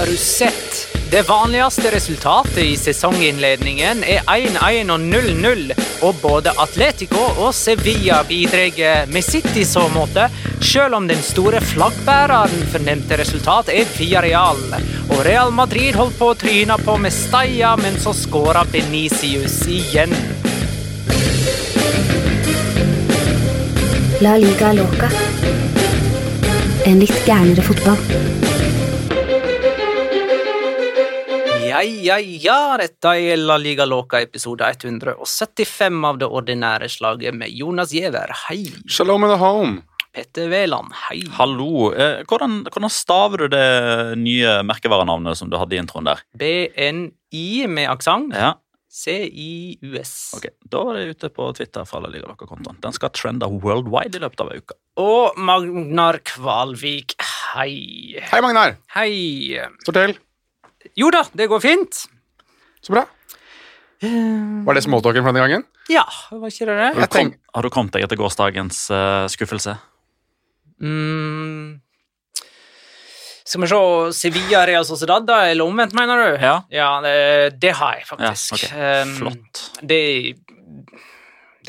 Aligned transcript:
Har 0.00 0.06
du 0.06 0.16
sett? 0.16 0.96
Det 1.10 1.22
vanligste 1.28 1.90
resultatet 1.90 2.58
i 2.58 2.76
sesonginnledningen 2.76 4.00
er 4.08 4.22
1-1 4.24 4.92
og 4.94 5.02
0-0, 5.02 5.74
og 6.06 6.22
både 6.22 6.54
Atletico 6.64 7.26
og 7.34 7.50
Sevilla 7.54 8.22
bidrar 8.24 9.10
med 9.12 9.26
sitt 9.26 9.50
i 9.60 9.66
så 9.68 9.82
måte, 9.92 10.30
selv 10.64 10.96
om 10.96 11.08
den 11.10 11.20
store 11.20 11.60
flaggbæreren 11.60 12.64
for 12.72 12.80
nevnte 12.80 13.20
resultat 13.20 13.68
er 13.76 13.92
Villarreal. 13.98 14.64
Og 15.10 15.20
Real 15.28 15.52
Madrid 15.52 15.92
holdt 16.00 16.16
på 16.16 16.32
å 16.32 16.40
tryne 16.46 16.80
på 16.80 16.96
med 16.96 17.12
Steia, 17.12 17.76
men 17.76 18.00
så 18.00 18.16
skåra 18.16 18.64
Benicius 18.72 19.60
igjen. 19.68 20.16
La 24.24 24.38
liga 24.40 24.72
loca. 24.80 25.12
En 26.88 27.04
litt 27.04 27.20
gærnere 27.28 27.68
fotball. 27.68 28.48
Ja, 31.80 31.86
ja, 31.86 32.16
ja, 32.20 32.76
dette 32.76 33.08
er 33.16 33.38
La 33.40 33.54
Liga 33.56 33.86
Loca 33.88 34.18
episode 34.20 34.66
175 34.68 36.02
av 36.04 36.18
det 36.20 36.26
ordinære 36.28 36.90
slaget 36.92 37.32
med 37.32 37.54
Jonas 37.56 37.94
Giæver, 37.96 38.34
hei. 38.50 38.66
Shalom 38.84 39.24
in 39.24 39.32
the 39.32 39.38
home. 39.40 39.78
Petter 40.12 40.50
Wæland, 40.52 40.92
hei. 41.06 41.22
Hallo. 41.38 41.88
Eh, 41.94 42.20
hvordan, 42.28 42.66
hvordan 42.68 42.92
staver 42.92 43.46
du 43.46 43.56
det 43.56 43.64
nye 44.20 44.58
merkevarenavnet 44.68 45.40
som 45.40 45.48
du 45.48 45.56
hadde 45.56 45.78
i 45.78 45.80
introen 45.80 46.10
der? 46.10 46.20
BNI 46.36 47.48
med 47.72 47.88
aksent. 47.88 48.36
Ja, 48.36 48.58
CIUS. 48.92 50.14
ok. 50.36 50.50
Da 50.68 50.84
var 50.84 51.00
det 51.00 51.16
ute 51.16 51.32
på 51.32 51.48
Twitter 51.56 51.88
fra 51.88 52.04
La 52.04 52.12
Liga 52.12 52.28
Loca-kontoen. 52.28 52.76
Den 52.84 52.92
skal 52.92 53.16
trende 53.16 53.48
worldwide 53.48 54.20
i 54.20 54.26
løpet 54.28 54.44
av 54.44 54.52
ei 54.52 54.60
uke. 54.60 54.76
Og 55.00 55.38
Magnar 55.40 56.20
Kvalvik, 56.28 57.16
hei. 57.54 58.18
Hei, 58.20 58.42
Magnar. 58.44 58.76
Hei. 58.92 59.14
Til. 59.88 60.20
Jo 60.98 61.10
da, 61.14 61.24
det 61.36 61.48
går 61.50 61.60
fint. 61.64 62.04
Så 62.80 62.94
bra. 62.94 63.04
Var 64.00 64.74
det 64.78 64.82
småtalken 64.86 65.24
for 65.26 65.32
denne 65.34 65.44
gangen? 65.44 65.66
Ja, 65.92 66.06
var 66.30 66.48
ikke 66.48 66.66
det 66.70 66.76
det? 66.78 66.88
Har 66.94 67.02
du, 67.04 67.12
tenk- 67.12 67.34
kom, 67.36 67.54
har 67.58 67.66
du 67.66 67.70
kommet 67.74 67.96
deg 67.96 68.06
etter 68.06 68.16
gårsdagens 68.20 68.86
uh, 68.94 69.26
skuffelse? 69.28 69.74
Mm. 70.80 71.80
Skal 73.44 73.64
vi 73.64 73.68
se 73.68 73.80
Sevilla 74.14 74.62
Real 74.68 74.86
Sociedad, 74.86 75.26
da? 75.26 75.40
Eller 75.50 75.66
omvendt, 75.66 75.92
mener 75.98 76.16
du? 76.22 76.28
Ja. 76.44 76.54
Ja, 76.70 76.90
det, 77.04 77.16
det 77.60 77.72
har 77.76 77.98
jeg 77.98 78.06
faktisk. 78.06 78.62
Ja, 78.70 79.02
ok. 79.02 79.08
Um, 79.08 79.14
Flott. 79.18 79.62
Det, 79.82 80.00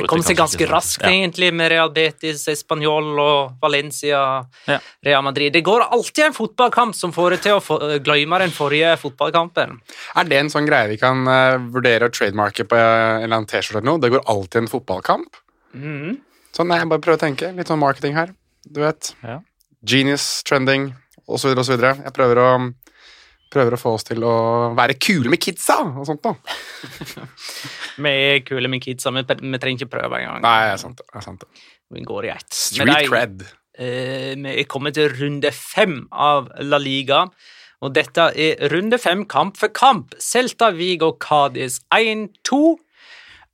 det 0.02 0.10
kom 0.12 0.24
seg 0.26 0.38
ganske 0.38 0.68
raskt, 0.70 1.02
Ja. 1.04 1.10
egentlig, 1.10 1.54
med 1.54 1.72
Real 1.72 1.90
Betis, 1.94 2.48
Español 2.52 3.20
og 3.20 3.54
Valencia, 3.62 4.46
Ja. 4.68 4.80
Real 5.04 5.24
Madrid. 5.24 5.54
Det 5.54 5.64
går 5.64 5.82
alltid 5.92 6.26
en 6.26 6.34
fotballkamp 6.34 6.96
som 6.96 7.12
får 7.12 7.30
deg 7.36 7.42
til 7.42 7.52
å 7.58 7.62
få, 7.62 7.80
glemme 8.04 8.40
den 8.40 8.52
forrige 8.52 8.98
fotballkampen. 8.98 9.80
Er 10.16 10.24
det 10.24 10.38
en 10.40 10.50
sånn 10.50 10.68
greie 10.68 10.88
vi 10.90 10.98
kan 10.98 11.26
uh, 11.28 11.58
vurdere 11.72 12.10
å 12.10 12.12
trademarke 12.12 12.66
på 12.68 12.76
en 12.76 13.24
eller 13.24 13.36
annen 13.36 13.48
T-skjorte 13.48 13.80
eller 13.80 13.92
noe? 13.92 14.02
Det 14.02 14.12
går 14.12 14.26
alltid 14.28 14.62
en 14.64 14.68
fotballkamp? 14.68 15.36
Mm. 15.76 16.18
Sånn, 16.52 16.68
nei, 16.68 16.80
jeg 16.82 16.90
bare 16.90 17.00
prøver 17.00 17.18
å 17.18 17.26
tenke. 17.28 17.56
Litt 17.56 17.68
sånn 17.72 17.80
marketing 17.80 18.14
her. 18.18 18.34
Du 18.68 18.82
vet. 18.82 19.14
Ja. 19.24 19.40
Genius, 19.88 20.44
trending, 20.44 20.94
osv., 21.28 21.56
osv. 21.58 21.80
Jeg 21.80 22.14
prøver 22.14 22.38
å, 22.42 22.50
prøver 23.52 23.76
å 23.76 23.80
få 23.80 23.94
oss 23.98 24.06
til 24.08 24.24
å 24.26 24.36
være 24.78 24.98
kule 25.02 25.32
med 25.32 25.42
kidsa 25.44 25.78
og 25.86 26.06
sånt 26.08 26.28
noe. 26.28 26.40
Vi 28.04 28.12
er 28.12 28.44
kule 28.48 28.72
med 28.72 28.84
kidsa, 28.84 29.12
vi, 29.14 29.24
vi 29.28 29.60
trenger 29.62 29.84
ikke 29.84 29.96
prøve 29.98 30.22
engang. 30.22 30.40
Nei, 30.46 30.60
det 30.70 30.76
er 30.78 30.80
sant. 30.82 31.02
det 31.04 31.20
er 31.20 31.26
sant. 31.26 31.44
Vi 31.92 32.04
går 32.08 32.28
i 32.30 32.32
ett. 32.34 32.48
Street 32.56 33.10
cred. 33.10 33.44
Eh, 33.78 34.32
vi 34.40 34.54
er 34.54 34.70
kommet 34.72 34.96
til 34.96 35.12
runde 35.20 35.52
fem 35.56 36.06
av 36.12 36.48
La 36.64 36.80
Liga. 36.82 37.26
Og 37.82 37.94
dette 37.96 38.30
er 38.38 38.72
runde 38.72 39.00
fem 39.02 39.26
kamp 39.30 39.60
for 39.60 39.74
kamp. 39.76 40.16
Celta 40.22 40.72
Vigo 40.76 41.12
Cádiz 41.20 41.82
1-2. 41.94 42.62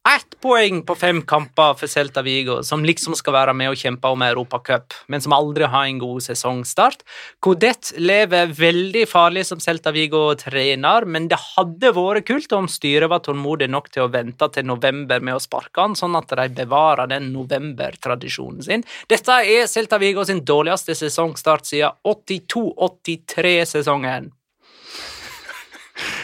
Ett 0.07 0.38
poeng 0.39 0.86
på 0.88 0.95
fem 0.95 1.18
kamper 1.27 1.74
for 1.75 1.92
Celta 1.92 2.21
Vigo, 2.24 2.62
som 2.63 2.86
liksom 2.86 3.15
skal 3.18 3.33
være 3.36 3.54
med 3.57 3.74
og 3.74 3.80
kjempe 3.81 4.07
om 4.13 4.21
Europacup, 4.24 4.94
men 5.12 5.21
som 5.24 5.33
aldri 5.36 5.65
har 5.68 5.86
en 5.89 6.00
god 6.00 6.24
sesongstart. 6.24 7.04
Codet 7.44 7.92
lever 8.00 8.48
veldig 8.56 9.04
farlig 9.12 9.44
som 9.50 9.59
Celta 9.59 9.92
Vigo-trener, 9.92 11.06
men 11.12 11.27
det 11.27 11.39
hadde 11.42 11.92
vært 11.98 12.27
kult 12.30 12.51
om 12.56 12.68
styret 12.71 13.12
var 13.12 13.19
tålmodig 13.25 13.68
nok 13.74 13.88
til 13.92 14.01
å 14.06 14.13
vente 14.13 14.48
til 14.56 14.65
november 14.69 15.19
med 15.19 15.36
å 15.36 15.44
sparke 15.44 15.83
han, 15.83 16.00
sånn 16.00 16.15
at 16.21 16.31
de 16.39 16.48
bevarer 16.62 17.12
den 17.12 17.25
novembertradisjonen 17.36 18.63
sin. 18.63 18.88
Dette 19.12 19.33
er 19.44 19.68
Celta 19.68 20.00
Vigo 20.00 20.24
sin 20.24 20.39
dårligste 20.48 20.95
sesongstart 20.95 21.68
siden 21.68 21.92
82-83-sesongen. 22.07 24.31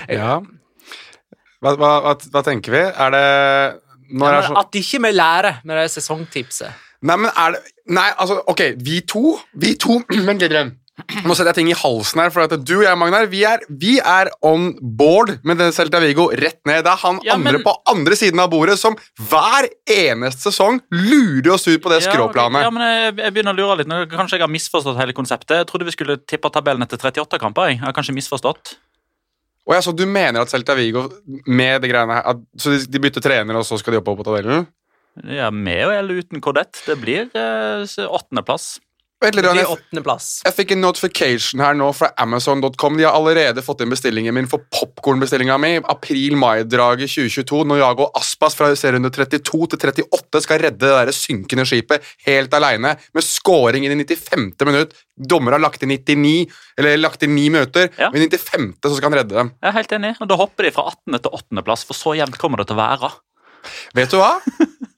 Ja. 0.07 0.39
Hva, 1.63 1.73
hva, 1.79 2.15
hva, 2.19 2.43
tenker 2.45 2.75
vi? 2.75 2.83
Er 2.83 3.15
det 3.15 3.25
når 4.13 4.37
er 4.37 4.47
sånn 4.49 4.59
At 4.59 4.75
ikke 4.77 4.99
vi 5.07 5.11
lærer 5.15 5.61
med 5.63 5.79
det 5.79 5.89
sesongtipset. 5.95 6.81
Nei, 7.03 7.17
men 7.23 7.31
er 7.31 7.55
det 7.57 7.63
Nei, 7.93 8.09
altså, 8.15 8.37
ok, 8.47 8.61
vi 8.79 9.01
to 9.07 9.37
Vi 9.59 9.73
to 9.79 9.99
litt. 10.13 10.49
Rem. 10.53 10.77
Nå 11.25 11.33
setter 11.33 11.49
jeg 11.49 11.57
ting 11.57 11.69
i 11.71 11.75
halsen 11.75 12.19
her, 12.21 12.29
for 12.29 12.45
at 12.45 12.51
du 12.61 12.73
og 12.75 12.83
jeg, 12.85 12.97
Magnar, 13.01 13.25
vi 13.31 13.39
er, 13.49 13.63
vi 13.81 13.95
er 13.97 14.29
on 14.45 14.67
board 14.99 15.31
med 15.41 15.57
den 15.57 15.73
Celta 15.73 15.97
Vigo 16.03 16.27
rett 16.37 16.59
ned. 16.69 16.83
Det 16.85 16.91
er 16.91 17.01
han 17.01 17.17
Ja, 17.25 17.33
andre 17.33 17.55
men- 17.57 17.63
på 17.65 17.73
andre 17.89 18.15
siden 18.19 18.39
av 18.43 18.51
bordet 18.53 18.77
som 18.77 18.95
hver 19.17 19.67
eneste 19.89 20.51
sesong 20.51 20.77
lurer 20.93 21.55
oss 21.55 21.65
ut 21.67 21.81
på 21.81 21.89
det 21.89 22.03
Ja, 22.03 22.11
skråplanet. 22.11 22.61
Ja, 22.61 22.69
men 22.69 22.85
jeg, 22.85 23.15
jeg 23.25 23.33
begynner 23.33 23.57
å 23.57 23.57
lure 23.57 23.79
litt. 23.81 23.89
Kanskje 24.13 24.37
jeg 24.37 24.45
har 24.45 24.53
misforstått 24.53 25.01
hele 25.01 25.17
konseptet. 25.17 25.57
Jeg 25.63 25.67
trodde 25.71 25.89
vi 25.89 25.95
skulle 25.97 26.19
tippe 26.29 26.53
tabellen 26.53 26.85
etter 26.85 27.01
38 27.01 27.41
kamper. 27.41 27.73
Jeg 27.73 27.81
har 27.81 27.97
kanskje 27.97 28.13
misforstått. 28.13 28.75
Og 29.63 29.75
jeg 29.77 29.83
så 29.85 29.93
du 29.95 30.03
mener 30.09 30.43
at 30.43 30.51
Celta 30.51 30.75
Vigo 30.75 31.05
med 31.47 31.83
det 31.83 31.91
greiene 31.93 32.17
her 32.17 32.31
at, 32.33 32.41
Så 32.59 32.73
de, 32.73 32.81
de 32.91 32.99
bytter 33.03 33.23
trener, 33.23 33.55
og 33.55 33.63
så 33.67 33.77
skal 33.79 33.95
de 33.95 34.01
oppover 34.01 34.19
på 34.21 34.27
tabellen? 34.27 34.65
Ja, 35.29 35.51
Med 35.53 35.87
eller 35.93 36.23
uten 36.23 36.41
kordett. 36.41 36.81
Det 36.87 36.97
blir 36.99 37.29
eh, 37.37 37.83
åttendeplass. 37.85 38.79
Vent 38.79 38.92
jeg, 39.23 39.65
åttendeplass. 39.71 40.41
jeg 40.45 40.53
fikk 40.57 40.71
en 40.75 40.81
notification 40.83 41.61
her 41.63 41.73
nå 41.79 41.87
fra 41.95 42.09
Amazon.com. 42.19 42.97
De 42.99 43.05
har 43.07 43.15
allerede 43.15 43.63
fått 43.63 43.81
inn 43.85 43.89
bestillingen 43.93 44.33
min 44.35 44.47
for 44.51 44.59
popkornbestillinga 44.73 45.55
mi. 45.63 45.77
April-mai-draget 45.79 47.09
2022. 47.13 47.63
Når 47.69 47.79
Jago 47.81 48.07
Aspas 48.19 48.55
fra 48.59 48.69
serierunde 48.75 49.11
32 49.13 49.77
til 49.77 49.87
38 49.87 50.43
skal 50.45 50.61
redde 50.65 50.83
det 50.83 50.91
der 50.93 51.13
synkende 51.15 51.65
skipet 51.69 52.03
helt 52.27 52.53
aleine, 52.57 52.95
med 53.15 53.23
scoring 53.25 53.85
i 53.87 53.91
det 53.93 53.99
95. 54.03 54.65
minutt. 54.69 54.93
Dommer 55.15 55.55
har 55.55 55.61
lagt 55.63 55.83
inn 55.85 55.93
99, 55.93 56.47
eller 56.77 56.97
lagt 56.97 57.23
inn 57.23 57.35
9 57.37 57.49
minutter, 57.53 57.89
Ja. 57.99 58.09
og 58.09 58.15
i 58.17 58.25
95. 58.27 58.73
så 58.81 58.95
skal 58.97 59.09
han 59.11 59.19
redde 59.21 59.35
dem. 59.37 59.51
Jeg 59.61 59.69
er 59.69 59.77
helt 59.77 59.91
enig. 59.99 60.15
Og 60.21 60.27
Da 60.27 60.35
hopper 60.39 60.63
de 60.67 60.71
fra 60.71 60.87
18. 60.89 61.19
til 61.21 61.31
8. 61.31 61.63
plass, 61.63 61.83
for 61.85 61.93
så 61.93 62.15
jevnt 62.17 62.37
kommer 62.41 62.57
det 62.57 62.67
til 62.67 62.75
å 62.77 62.81
være. 62.83 63.11
Vet 63.95 64.11
du 64.11 64.17
hva? 64.17 64.33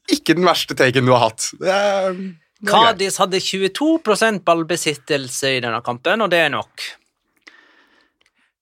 Ikke 0.10 0.36
den 0.38 0.46
verste 0.46 0.76
taken 0.78 1.06
du 1.06 1.12
har 1.14 1.30
hatt. 1.30 1.52
Det 1.60 1.70
er. 1.70 2.16
Cádiz 2.64 3.18
hadde 3.20 3.42
22% 3.44 4.46
ballbesittelse 4.48 5.58
i 5.58 5.64
denne 5.64 5.82
kampen, 5.86 6.24
og 6.24 6.32
det 6.32 6.46
er 6.46 6.54
nok. 6.54 6.86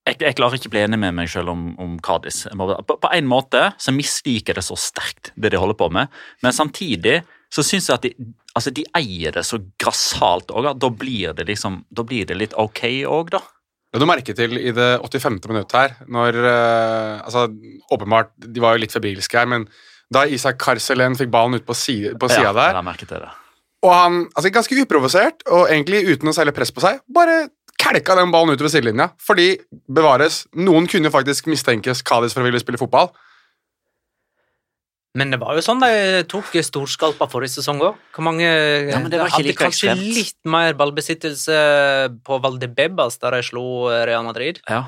Jeg, 0.04 0.18
jeg 0.20 0.36
klarer 0.36 0.58
ikke 0.58 0.68
å 0.68 0.74
bli 0.74 0.82
enig 0.84 1.00
med 1.00 1.16
meg 1.16 1.30
selv 1.32 1.54
om, 1.54 1.70
om 1.80 1.96
Cádiz. 2.04 2.42
På, 2.50 2.98
på 3.00 3.12
en 3.16 3.30
måte 3.30 3.70
så 3.80 3.94
misliker 3.96 4.52
jeg 4.52 4.60
det 4.60 4.66
så 4.68 4.78
sterkt, 4.80 5.32
det 5.40 5.54
de 5.54 5.62
holder 5.62 5.78
på 5.80 5.88
med. 5.94 6.12
Men 6.44 6.56
samtidig 6.56 7.22
så 7.54 7.64
syns 7.64 7.88
jeg 7.88 8.00
at 8.00 8.08
de, 8.08 8.34
altså 8.58 8.74
de 8.74 8.84
eier 8.98 9.36
det 9.36 9.46
så 9.48 9.62
grassat 9.80 10.52
òg. 10.52 10.74
Da 10.82 10.90
blir 10.90 11.38
det 11.38 11.46
liksom, 11.52 11.84
da 11.94 12.06
blir 12.08 12.28
det 12.28 12.40
litt 12.40 12.58
ok 12.60 12.84
òg, 13.08 13.36
da. 13.38 13.44
Det 13.94 14.02
du 14.02 14.08
merke 14.10 14.34
til 14.34 14.58
i 14.58 14.74
det 14.74 14.90
85. 15.06 15.38
minutt 15.52 15.74
her, 15.78 15.94
når 16.10 16.40
eh, 16.42 17.22
altså, 17.22 17.46
Åpenbart, 17.94 18.34
de 18.42 18.64
var 18.64 18.74
jo 18.74 18.82
litt 18.82 18.96
febrilske 18.96 19.38
her, 19.38 19.46
men 19.54 19.68
da 20.14 20.26
Isak 20.26 20.58
Karselen 20.62 21.14
fikk 21.18 21.30
ballen 21.34 21.62
ut 21.62 21.68
på 21.68 21.78
sida, 21.78 22.16
på 22.18 22.32
sida 22.34 22.50
ja, 22.50 22.58
der 22.58 22.82
Og 23.84 23.92
han, 23.92 24.22
altså 24.32 24.52
ganske 24.54 24.78
uprovosert, 24.80 25.44
og 25.52 25.68
egentlig 25.68 26.06
uten 26.08 26.30
noe 26.30 26.36
særlig 26.36 26.56
press 26.56 26.72
på 26.72 26.84
seg, 26.84 27.02
bare 27.12 27.50
kelka 27.84 28.16
den 28.16 28.32
ballen 28.32 28.56
utover 28.56 28.72
sidelinja. 28.72 29.10
Fordi, 29.20 29.54
bevares, 29.92 30.46
noen 30.56 30.88
kunne 30.88 31.12
faktisk 31.12 31.50
mistenkes 31.52 32.04
Kadis 32.08 32.36
for 32.36 32.44
å 32.44 32.48
ville 32.48 32.62
spille 32.64 32.80
fotball. 32.80 33.12
Men 35.14 35.30
det 35.30 35.38
var 35.44 35.54
jo 35.54 35.62
sånn 35.62 35.84
de 35.84 36.24
tok 36.32 36.56
storskalpa 36.66 37.28
forrige 37.30 37.60
sesong 37.60 37.84
òg. 37.86 38.00
Hvor 38.16 38.26
mange 38.26 38.48
Ja, 38.48 38.98
men 38.98 39.12
det 39.14 39.20
var 39.22 39.30
ikke 39.30 39.44
hadde 39.44 39.52
like 39.52 39.62
kanskje 39.62 39.92
ekstremt. 39.92 40.16
litt 40.16 40.40
mer 40.56 40.74
ballbesittelse 40.80 41.58
på 42.26 42.40
Valdebebas, 42.42 43.20
der 43.22 43.38
de 43.38 43.44
slo 43.46 43.66
Real 44.10 44.26
Madrid. 44.26 44.64
Ja. 44.66 44.88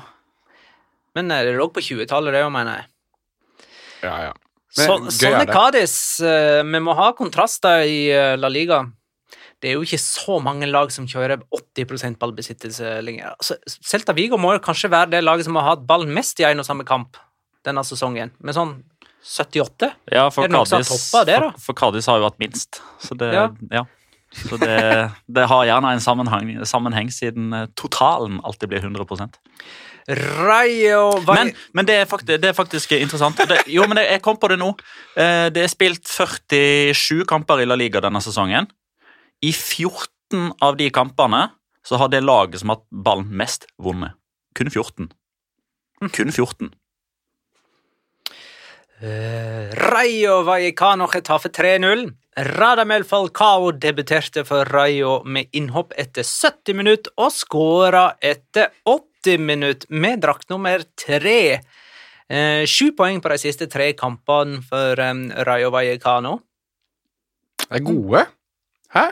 Men 1.14 1.30
eh, 1.30 1.44
det 1.46 1.54
lå 1.54 1.68
på 1.70 1.84
20-tallet, 1.84 2.34
det 2.34 2.42
òg, 2.42 2.50
mener 2.56 2.80
jeg. 2.80 3.68
Ja, 4.02 4.16
ja. 4.26 4.34
Så, 4.76 4.96
sånn 5.08 5.40
er. 5.40 5.50
Cádiz. 5.52 5.96
eh, 6.20 6.62
Vi 6.66 6.80
må 6.84 6.94
ha 6.98 7.10
kontraster 7.16 7.86
i 7.88 8.10
eh, 8.12 8.34
La 8.36 8.50
Liga. 8.52 8.82
Det 9.62 9.70
er 9.70 9.78
jo 9.78 9.86
ikke 9.86 10.00
så 10.02 10.36
mange 10.44 10.68
lag 10.68 10.90
som 10.92 11.06
kjører 11.08 11.40
80% 11.48 12.18
ballbesittelse 12.20 12.98
lenger. 13.04 13.32
Altså, 13.32 13.56
Celta 13.88 14.12
Vigo 14.16 14.36
må 14.40 14.52
jo 14.52 14.60
kanskje 14.64 14.90
være 14.92 15.14
det 15.16 15.22
laget 15.24 15.48
som 15.48 15.56
har 15.56 15.70
hatt 15.70 15.86
ballen 15.88 16.12
mest 16.12 16.42
i 16.42 16.44
en 16.44 16.60
og 16.60 16.68
samme 16.68 16.84
kamp 16.84 17.16
denne 17.66 17.82
sesongen, 17.82 18.30
med 18.44 18.54
sånn 18.54 18.76
78. 19.26 19.88
Ja, 20.12 20.28
for 20.30 20.46
Cádiz 20.46 22.06
har 22.06 22.12
har 22.12 22.20
jo 22.20 22.28
hatt 22.28 22.38
minst. 22.38 22.82
Så 23.02 23.16
det, 23.18 23.32
Ja. 23.34 23.48
ja. 23.72 23.84
Så 24.36 24.58
det, 24.60 24.76
det 25.26 25.46
har 25.48 25.64
gjerne 25.64 25.94
en 25.96 26.02
sammenheng, 26.02 26.52
sammenheng 26.68 27.10
siden 27.14 27.52
eh, 27.56 27.66
totalen 27.74 28.40
alltid 28.44 28.68
blir 28.68 28.84
100 28.84 29.06
Rayo 30.08 31.18
men, 31.26 31.50
men 31.74 31.86
det, 31.86 31.96
er 32.02 32.06
faktisk, 32.06 32.38
det 32.38 32.50
er 32.52 32.54
faktisk 32.54 32.92
interessant. 32.94 33.40
Det, 33.48 33.64
jo, 33.66 33.82
men 33.90 33.98
jeg, 33.98 34.20
kom 34.22 34.38
på 34.38 34.50
det 34.52 34.58
nå. 34.60 34.70
Eh, 35.18 35.48
Det 35.50 35.64
er 35.64 35.72
spilt 35.72 36.06
47 36.06 37.24
kamper 37.26 37.62
i 37.62 37.66
La 37.66 37.74
Liga 37.78 38.02
denne 38.04 38.22
sesongen. 38.22 38.70
I 39.42 39.50
14 39.52 40.52
av 40.62 40.78
de 40.78 40.90
kampene 40.94 41.48
så 41.86 41.98
har 41.98 42.10
det 42.10 42.22
laget 42.22 42.62
som 42.62 42.70
har 42.70 42.78
hatt 42.78 42.88
ballen 42.90 43.30
mest, 43.34 43.66
vunnet. 43.82 44.14
Kun 44.54 44.70
14. 44.70 45.10
Kun 46.12 46.32
14. 46.32 46.70
Uh, 48.96 49.74
Rayo 49.76 50.40
Vallecano 50.46 51.06
Getafe 51.12 51.50
3-0. 51.52 52.06
Radamel 52.36 53.04
Falcao 53.04 53.70
debuterte 53.72 54.44
for 54.44 54.64
Rayo 54.72 55.22
med 55.24 55.52
innhopp 55.56 55.92
etter 55.96 56.24
70 56.24 56.76
minutter 56.76 57.12
og 57.16 57.32
skåra 57.32 58.10
etter 58.20 58.72
80 58.84 59.05
minutter 59.38 59.90
med 59.90 60.22
drakt 60.22 60.48
nummer 60.52 60.82
tre. 60.98 61.38
Eh, 62.30 62.62
Sju 62.66 62.92
poeng 62.98 63.20
på 63.22 63.30
de 63.34 63.38
siste 63.42 63.68
tre 63.70 63.90
kampene 63.98 64.62
for 64.66 65.02
eh, 65.02 65.12
Rayo 65.46 65.70
Vallecano. 65.74 66.38
Er 67.70 67.82
gode. 67.86 68.24
Hæ? 68.94 69.08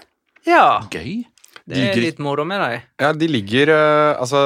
Ja, 0.46 0.64
Gøy. 0.93 1.25
det 1.66 1.81
er 1.90 1.96
litt 1.99 2.19
moro 2.22 2.44
med 2.46 2.61
dem. 2.62 2.82
Ja, 3.00 3.12
de 3.16 3.28
ligger 3.31 3.70
eh, 3.75 4.20
altså 4.20 4.40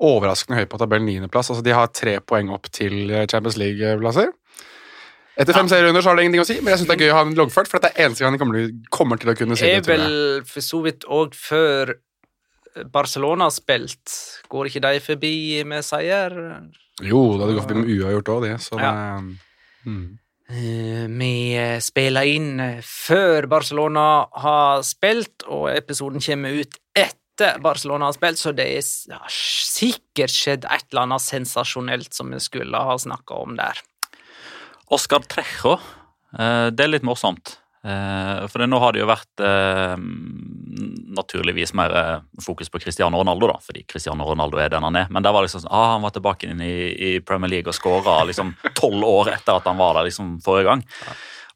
overraskende 0.00 0.58
høyt 0.60 0.70
på 0.72 0.78
tabellen 0.80 1.08
niendeplass. 1.08 1.50
Altså, 1.52 1.64
de 1.64 1.74
har 1.76 1.90
tre 1.94 2.18
poeng 2.24 2.50
opp 2.54 2.70
til 2.72 3.10
Champions 3.30 3.58
League-plasser. 3.60 4.30
Etter 5.40 5.56
fem 5.56 5.68
serierunder 5.70 6.02
så 6.04 6.10
har 6.10 6.18
det 6.18 6.24
ingenting 6.26 6.42
å 6.42 6.48
si, 6.48 6.56
men 6.60 6.72
jeg 6.74 6.80
synes 6.82 6.88
det 6.90 6.96
er 6.98 7.02
gøy 7.06 7.12
å 7.14 7.16
ha 7.16 7.24
en 7.24 7.36
loggført, 7.38 7.68
for 7.70 7.80
dette 7.80 7.94
er 7.96 8.08
eneste 8.08 8.24
gang 8.24 8.34
de 8.34 8.40
kommer 8.42 8.58
til, 8.58 8.72
kommer 8.92 9.20
til 9.20 9.30
å 9.32 9.34
kunne 9.38 9.56
si 9.56 9.64
det. 9.64 9.76
er 9.78 9.84
tror 9.86 9.94
jeg. 9.96 10.08
vel 10.10 10.48
for 10.50 10.66
så 10.66 10.80
vidt 10.84 11.06
òg 11.08 11.36
før 11.38 11.92
Barcelona 12.92 13.50
spilt. 13.52 14.14
Går 14.48 14.70
ikke 14.70 14.84
de 14.86 15.00
forbi 15.04 15.34
med 15.68 15.84
seier? 15.86 16.34
Jo, 17.00 17.20
det 17.34 17.44
hadde 17.44 17.58
gått 17.58 17.68
forbi 17.68 17.82
med 17.84 17.92
uavgjort 17.96 18.32
òg, 18.34 18.42
det. 18.48 18.56
Så 18.64 18.80
Ja. 18.80 18.92
det 19.20 19.90
mm. 19.90 20.18
Eh, 20.50 21.06
Vi 21.06 21.54
eh, 21.54 21.78
spiller 21.78 22.26
inn 22.26 22.58
eh, 22.60 22.80
før 22.82 23.46
Barcelona 23.46 24.26
har 24.42 24.82
spilt, 24.82 25.44
og 25.46 25.68
episoden 25.70 26.20
kommer 26.20 26.56
ut 26.58 26.74
etter 26.98 27.60
Barcelona 27.62 28.08
har 28.08 28.16
spilt, 28.16 28.40
så 28.40 28.52
det 28.52 28.66
har 28.74 29.30
sikkert 29.30 30.34
skjedd 30.34 30.66
et 30.66 30.88
eller 30.90 31.06
annet 31.06 31.22
sensasjonelt 31.22 32.12
som 32.16 32.34
vi 32.34 32.42
skulle 32.42 32.76
ha 32.76 32.98
snakka 32.98 33.38
om 33.44 33.54
der. 33.60 33.78
Oscar 34.90 35.22
Trejo, 35.22 35.78
eh, 36.34 36.68
det 36.74 36.84
er 36.84 36.94
litt 36.96 37.06
morsomt. 37.06 37.59
Eh, 37.80 38.46
For 38.52 38.60
det, 38.60 38.68
nå 38.68 38.78
har 38.82 38.92
det 38.92 39.00
jo 39.00 39.08
vært 39.08 39.42
eh, 39.44 39.94
naturligvis 41.16 41.72
mer 41.78 41.94
eh, 41.96 42.22
fokus 42.44 42.68
på 42.72 42.80
Cristiano 42.82 43.20
Ronaldo, 43.22 43.48
da, 43.48 43.56
fordi 43.64 43.86
Cristiano 43.88 44.26
Ronaldo 44.28 44.60
er 44.60 44.72
den 44.72 44.84
han 44.84 44.98
er. 45.00 45.08
Men 45.12 45.24
der 45.24 45.32
var 45.32 45.46
liksom 45.46 45.64
sånn, 45.64 45.72
ah, 45.72 45.94
han 45.94 46.04
var 46.04 46.12
tilbake 46.14 46.50
inn 46.50 46.60
i, 46.64 46.74
i 46.92 47.10
Premier 47.24 47.52
League 47.54 47.70
og 47.70 47.76
skåra 47.76 48.20
liksom 48.28 48.52
tolv 48.80 49.06
år 49.08 49.32
etter 49.36 49.56
at 49.56 49.68
han 49.70 49.80
var 49.80 49.96
der 49.96 50.10
liksom 50.10 50.36
forrige 50.44 50.68
gang. 50.68 50.84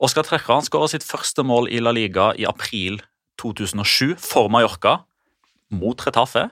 Oscar 0.04 0.26
Trejo 0.26 0.57
han 0.57 0.66
skåra 0.66 0.88
sitt 0.90 1.04
første 1.07 1.45
mål 1.47 1.69
i 1.73 1.81
La 1.83 1.93
Liga 1.95 2.33
i 2.40 2.49
april 2.49 2.99
2007 3.40 4.16
for 4.23 4.49
Mallorca, 4.52 5.02
mot 5.75 6.00
Retafe. 6.07 6.49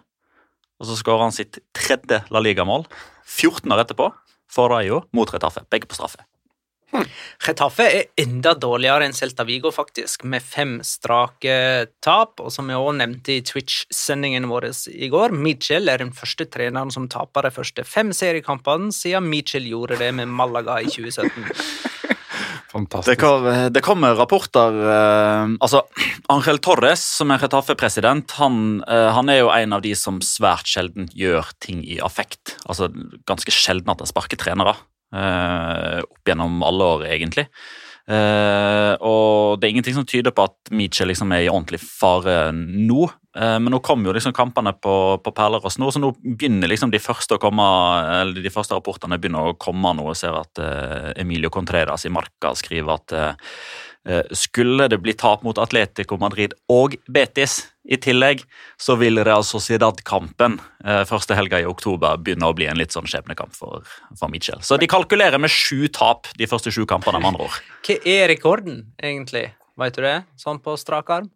Og 0.82 0.88
så 0.88 0.98
skåra 0.98 1.28
han 1.28 1.34
sitt 1.34 1.60
tredje 1.76 2.22
La 2.34 2.42
Liga-mål 2.42 2.88
14 3.22 3.70
år 3.70 3.84
etterpå 3.84 4.08
for 4.52 4.72
Rayo 4.72 5.04
mot 5.14 5.30
Retafe. 5.32 5.64
Begge 5.70 5.88
på 5.88 5.96
straffe. 5.96 6.24
Getafe 7.42 7.86
er 7.88 8.08
enda 8.20 8.52
dårligere 8.58 9.06
enn 9.06 9.16
Celta 9.16 9.46
Vigo, 9.48 9.72
faktisk, 9.74 10.26
med 10.28 10.44
fem 10.44 10.78
strake 10.86 11.54
tap. 12.04 12.40
Og 12.42 12.52
som 12.54 12.68
vi 12.68 12.76
også 12.76 12.96
nevnte 13.00 13.36
i 13.38 13.44
Twitch-sendingen 13.46 14.48
vår 14.50 14.68
i 14.92 15.08
går, 15.12 15.34
Mitchell 15.34 15.90
er 15.90 16.02
den 16.04 16.12
første 16.16 16.46
treneren 16.52 16.92
som 16.94 17.08
taper 17.12 17.48
de 17.48 17.54
første 17.54 17.86
fem 17.88 18.12
seriekampene 18.16 18.92
siden 18.94 19.30
Mitchell 19.30 19.66
gjorde 19.68 19.98
det 20.02 20.12
med 20.16 20.30
Malaga 20.30 20.80
i 20.82 20.90
2017. 20.92 21.48
Fantastisk. 22.72 23.10
Det, 23.10 23.16
kom, 23.20 23.46
det 23.72 23.82
kommer 23.84 24.14
rapporter 24.16 24.76
eh, 24.88 25.50
Altså, 25.60 25.82
Angel 26.32 26.60
Torres, 26.64 27.02
som 27.18 27.32
er 27.34 27.42
Retafe-president, 27.42 28.32
han, 28.38 28.80
eh, 28.88 29.10
han 29.12 29.28
er 29.28 29.42
jo 29.42 29.50
en 29.52 29.76
av 29.76 29.82
de 29.84 29.92
som 29.98 30.22
svært 30.24 30.70
sjelden 30.70 31.10
gjør 31.12 31.52
ting 31.60 31.82
i 31.84 32.00
affekt. 32.00 32.56
Altså 32.64 32.88
ganske 33.28 33.52
sjelden 33.52 33.92
at 33.92 34.00
han 34.00 34.08
sparker 34.08 34.40
trenere. 34.40 34.78
Eh, 35.12 36.02
opp 36.02 36.28
gjennom 36.28 36.62
alle 36.66 36.90
år, 36.96 37.06
egentlig. 37.12 37.48
Eh, 38.02 38.92
og 38.98 39.60
det 39.60 39.68
er 39.68 39.74
ingenting 39.76 39.94
som 39.94 40.06
tyder 40.08 40.34
på 40.34 40.48
at 40.48 40.72
Mitchell 40.74 41.06
liksom 41.12 41.30
er 41.36 41.44
i 41.44 41.50
ordentlig 41.52 41.78
fare 41.84 42.50
nå. 42.52 43.06
Eh, 43.38 43.58
men 43.62 43.70
nå 43.72 43.78
kommer 43.84 44.10
jo 44.10 44.16
liksom 44.16 44.34
kampene 44.36 44.74
på, 44.74 44.96
på 45.22 45.32
og 45.32 45.70
snor, 45.72 45.94
så 45.94 46.02
nå 46.02 46.12
begynner 46.18 46.70
liksom 46.70 46.90
de 46.92 47.02
første 47.02 47.38
å 47.38 47.42
komme, 47.42 47.68
eller 48.22 48.42
de 48.42 48.52
første 48.52 48.74
rapportene 48.74 49.20
begynner 49.22 49.52
å 49.52 49.56
komme 49.60 49.94
nå. 49.96 50.08
og 50.10 50.18
ser 50.18 50.36
at 50.40 50.62
Emilio 51.16 51.50
Contreras 51.50 52.06
i 52.06 52.12
Marca 52.12 52.54
skriver 52.58 52.98
at 52.98 53.18
Skulle 54.34 54.88
det 54.90 54.98
bli 54.98 55.12
tap 55.14 55.44
mot 55.46 55.58
Atletico 55.62 56.16
Madrid 56.18 56.56
og 56.72 56.96
Betis 57.06 57.60
i 57.84 57.98
tillegg, 57.98 58.44
så 58.80 58.94
vil 59.00 59.18
Real 59.26 59.44
Sociedad-kampen 59.46 60.58
eh, 60.84 61.02
første 61.08 61.34
helga 61.34 61.60
i 61.62 61.66
oktober 61.66 62.20
begynne 62.22 62.46
å 62.46 62.54
bli 62.56 62.68
en 62.70 62.78
litt 62.78 62.94
sånn 62.94 63.08
skjebnekamp 63.10 63.54
for, 63.56 63.86
for 64.18 64.30
Mitchell. 64.32 64.62
Så 64.62 64.78
de 64.78 64.88
kalkulerer 64.90 65.42
med 65.42 65.50
sju 65.52 65.88
tap 65.92 66.30
de 66.38 66.48
første 66.50 66.72
sju 66.74 66.84
kampene, 66.88 67.18
med 67.18 67.32
andre 67.32 67.48
ord. 67.48 67.60
Hva 67.82 67.98
er 68.14 68.28
rekorden, 68.30 68.84
egentlig? 69.02 69.48
Vet 69.82 69.98
du 69.98 70.04
det? 70.06 70.18
Sånn 70.38 70.62
på 70.62 70.76
strak 70.78 71.10
arm? 71.10 71.30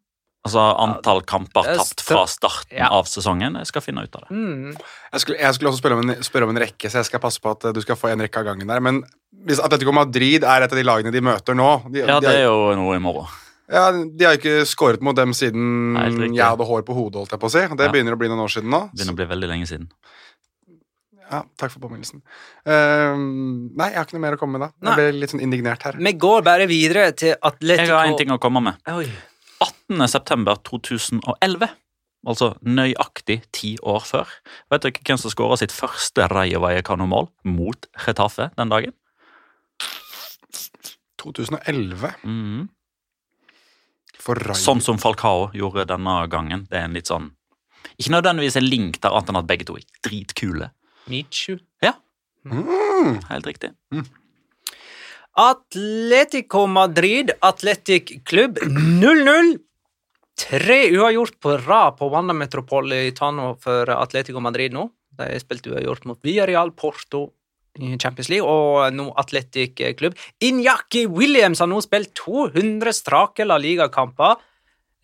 Altså 0.47 0.62
antall 0.85 1.23
kamper 1.26 1.67
er 1.67 1.81
tapt 1.81 2.03
fra 2.07 2.23
starten 2.31 2.79
Ja. 2.79 2.88
av 2.95 3.09
sesongen. 3.11 3.57
Jeg 3.59 3.67
skal 3.73 3.83
finne 3.83 4.05
ut 4.07 4.15
av 4.17 4.26
det. 4.29 4.37
Mm. 4.37 4.76
Jeg 5.12 5.21
skulle, 5.25 5.38
jeg 5.43 5.55
skulle 5.55 5.71
også 5.73 5.83
spørre 5.83 5.99
om, 5.99 6.05
en, 6.11 6.23
spørre 6.23 6.47
om 6.49 6.55
en 6.55 6.62
rekke, 6.62 6.91
så 6.93 7.00
jeg 7.03 7.09
skal 7.11 7.21
passe 7.25 7.43
på 7.43 7.50
at 7.50 7.65
eh, 7.67 7.73
du 7.76 7.81
skal 7.83 7.97
få 7.99 8.12
en 8.12 8.23
rekke 8.25 8.38
av 8.43 8.47
gangen 8.53 8.69
der. 8.71 8.81
Men 8.85 9.03
hvis 9.47 9.59
Atletico 9.62 9.93
Madrid 9.97 10.45
er 10.47 10.62
et 10.67 10.73
av 10.73 10.79
de 10.79 10.87
lagene 10.87 11.12
de 11.12 11.21
møter 11.21 11.55
nå 11.59 11.69
de, 11.91 12.05
Ja, 12.07 12.21
de, 12.21 12.26
det 12.29 12.37
er 12.41 12.47
jo 12.47 12.75
noe 12.79 12.97
i 12.97 13.03
morgen. 13.03 13.26
ja, 13.69 13.91
de 13.91 14.25
har 14.25 14.37
ikke 14.38 14.62
skåret 14.65 15.03
mot 15.03 15.17
dem 15.19 15.33
siden 15.35 15.97
jeg 16.35 16.45
hadde 16.47 16.65
hår 16.65 16.83
på 16.87 16.95
hodet. 16.95 17.19
holdt 17.25 17.33
jeg 17.35 17.41
på 17.43 17.50
å 17.50 17.50
si. 17.50 17.67
Det 17.67 17.87
Ja. 17.88 17.93
begynner 17.93 18.15
å 18.15 18.19
bli 18.21 18.29
noen 18.31 18.45
år 18.47 18.53
siden 18.55 18.71
nå. 18.71 18.85
Begynner 18.95 19.12
å 19.17 19.21
bli 19.23 19.26
veldig 19.35 19.49
lenge 19.50 19.67
siden. 19.67 19.88
Ja, 21.26 21.41
Takk 21.59 21.73
for 21.75 21.81
påminnelsen. 21.83 22.21
Uh, 22.62 23.17
nei, 23.75 23.88
jeg 23.91 23.99
har 23.99 24.05
ikke 24.07 24.15
noe 24.15 24.23
mer 24.23 24.37
å 24.37 24.38
komme 24.38 24.61
med 24.61 24.69
da. 24.69 24.69
Jeg 24.93 24.95
ble 25.00 25.21
litt 25.21 25.33
sånn 25.33 25.43
indignert 25.43 25.83
her. 25.83 25.97
Vi 25.99 26.12
går 26.23 26.45
bare 26.47 26.69
videre 26.71 27.09
til 27.19 27.35
Atletico 27.43 27.83
Jeg 27.83 27.91
har 27.91 28.07
en 28.12 28.17
ting 28.21 28.31
å 28.31 28.38
komme 28.38 28.62
med. 28.62 28.79
Oi. 28.95 29.09
18. 29.60 30.08
september 30.08 30.58
2011, 30.66 31.68
altså 32.26 32.52
nøyaktig 32.66 33.40
ti 33.56 33.76
år 33.82 34.04
før. 34.04 34.30
Vet 34.72 34.84
dere 34.84 35.04
hvem 35.06 35.20
som 35.20 35.32
skåra 35.32 35.58
sitt 35.60 35.75
første 35.75 36.26
Rayo 36.32 36.60
Vallecano-mål 36.64 37.30
mot 37.48 37.88
Getafe 38.04 38.50
den 38.58 38.72
dagen? 38.72 38.96
2011. 41.22 42.14
Mhm. 42.22 42.68
For 44.20 44.34
Rayo. 44.42 44.58
Sånn 44.58 44.82
som 44.82 44.98
Falcao 44.98 45.50
gjorde 45.54 45.86
denne 45.86 46.18
gangen. 46.28 46.66
Det 46.70 46.80
er 46.80 46.88
en 46.88 46.96
litt 46.96 47.06
sånn 47.06 47.32
Ikke 47.96 48.10
nødvendigvis 48.10 48.56
en 48.58 48.66
link 48.66 48.96
der, 49.00 49.14
annet 49.14 49.30
enn 49.30 49.38
at 49.38 49.46
begge 49.46 49.64
to 49.64 49.76
er 49.78 49.84
dritkule. 50.02 50.70
Michu. 51.08 51.60
Mm. 52.46 53.22
Helt 53.30 53.46
riktig. 53.46 53.70
Atletico 55.37 56.66
Madrid, 56.66 57.31
Atletic 57.40 58.25
Klubb 58.25 58.57
0-0. 58.59 59.59
Tre 60.37 60.78
uavgjort 60.97 61.35
på 61.40 61.57
rad 61.61 61.99
på 61.99 62.09
Wanda 62.09 62.33
Metropolitano 62.33 63.50
for 63.61 63.90
Atletico 63.93 64.40
Madrid 64.40 64.73
nå. 64.73 64.87
De 65.19 65.26
spilte 65.40 65.75
uavgjort 65.75 66.07
mot 66.09 66.23
Villarreal, 66.25 66.73
Porto 66.73 67.21
i 67.76 67.99
Champions 68.00 68.31
League, 68.33 68.49
og 68.49 68.97
nå 68.97 69.11
Atletic 69.21 69.83
Klubb. 69.99 70.16
Inyaki 70.40 71.05
Williams 71.12 71.61
har 71.61 71.69
nå 71.69 71.83
spilt 71.85 72.14
200 72.16 72.97
strake 72.97 73.45
La 73.45 73.61
Liga-kamper 73.61 74.40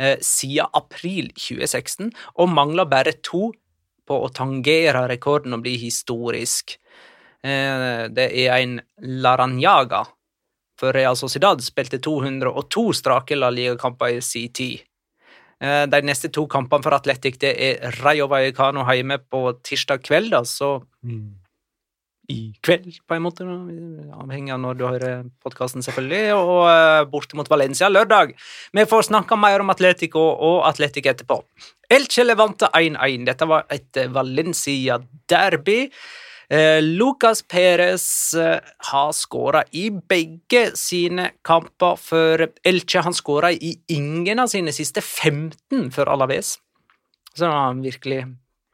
eh, 0.01 0.17
siden 0.25 0.73
april 0.73 1.29
2016, 1.37 2.09
og 2.41 2.53
mangler 2.57 2.89
bare 2.89 3.19
to 3.21 3.51
på 4.09 4.23
å 4.25 4.33
tangere 4.33 5.05
rekorden 5.13 5.61
og 5.61 5.69
bli 5.69 5.77
historisk. 5.85 6.79
Eh, 7.45 8.09
det 8.09 8.29
er 8.47 8.57
en 8.57 8.79
Laranjaga 8.97 10.07
for 10.81 10.93
Real 10.97 11.17
Sociedad 11.17 11.61
spilte 11.63 11.99
202 12.03 12.93
strake 12.93 13.37
La 13.37 13.51
Liga-kamper 13.51 14.17
i 14.17 14.21
sin 14.25 14.49
tid. 14.53 14.81
Eh, 15.63 15.85
De 15.87 16.01
neste 16.03 16.29
to 16.33 16.47
kampene 16.51 16.83
for 16.83 16.95
Atletic 16.97 17.39
det 17.39 17.53
er 17.59 18.01
Rayo 18.03 18.27
Vallecano 18.29 18.83
hjemme 18.89 19.19
på 19.19 19.45
tirsdag 19.63 20.03
kveld, 20.03 20.33
altså 20.35 20.81
i 22.31 22.53
kveld, 22.63 22.87
på 23.07 23.15
en 23.17 23.23
måte, 23.23 23.45
avhengig 23.45 24.53
av 24.55 24.61
når 24.63 24.77
du 24.79 24.85
hører 24.87 25.25
podkasten, 25.43 25.83
selvfølgelig, 25.83 26.35
og 26.39 26.69
eh, 26.71 27.05
borte 27.11 27.37
mot 27.37 27.51
Valencia 27.51 27.89
lørdag. 27.91 28.33
Vi 28.73 28.85
får 28.89 29.09
snakke 29.11 29.37
mer 29.37 29.61
om 29.61 29.71
Atletico 29.75 30.21
og 30.21 30.63
Atletic 30.69 31.07
etterpå. 31.11 31.41
Elche 31.91 32.25
Levante 32.25 32.71
1-1. 32.73 33.27
Dette 33.27 33.49
var 33.51 33.67
et 33.69 33.99
Valencia-derby. 34.15 35.91
Eh, 36.53 36.83
Lucas 36.83 37.43
Perez 37.43 38.35
eh, 38.35 38.59
har 38.79 39.13
skåra 39.17 39.63
i 39.73 39.87
begge 39.91 40.67
sine 40.77 41.31
kamper 41.45 41.97
for 41.97 42.45
Elche. 42.69 43.01
Han 43.01 43.17
skåra 43.17 43.53
i 43.53 43.73
ingen 43.89 44.43
av 44.43 44.51
sine 44.53 44.75
siste 44.77 45.01
15 45.01 45.89
for 45.95 46.11
Alaves. 46.13 46.59
Så 47.33 47.49
har 47.49 47.71
han 47.71 47.81
virkelig 47.81 48.27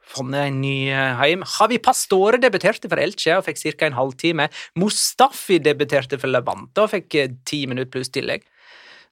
funnet 0.09 0.49
en 0.49 0.59
ny 0.59 0.89
eh, 0.91 1.15
heim. 1.21 1.47
Javi 1.47 1.79
Pastore 1.79 2.41
debuterte 2.43 2.91
for 2.91 2.99
Elche 2.99 3.37
og 3.39 3.47
fikk 3.47 3.63
ca. 3.63 3.87
en 3.87 3.97
halvtime. 4.01 4.49
Mustafi 4.75 5.61
debuterte 5.63 6.19
for 6.19 6.27
Levante 6.35 6.83
og 6.83 6.91
fikk 6.97 7.15
ti 7.47 7.63
minutter 7.63 7.95
pluss 7.95 8.11
tillegg. 8.11 8.43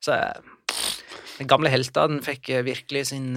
Så 0.04 0.20
den 1.40 1.48
gamle 1.48 1.72
helten 1.72 2.20
fikk 2.26 2.52
virkelig 2.68 3.08
sin 3.14 3.32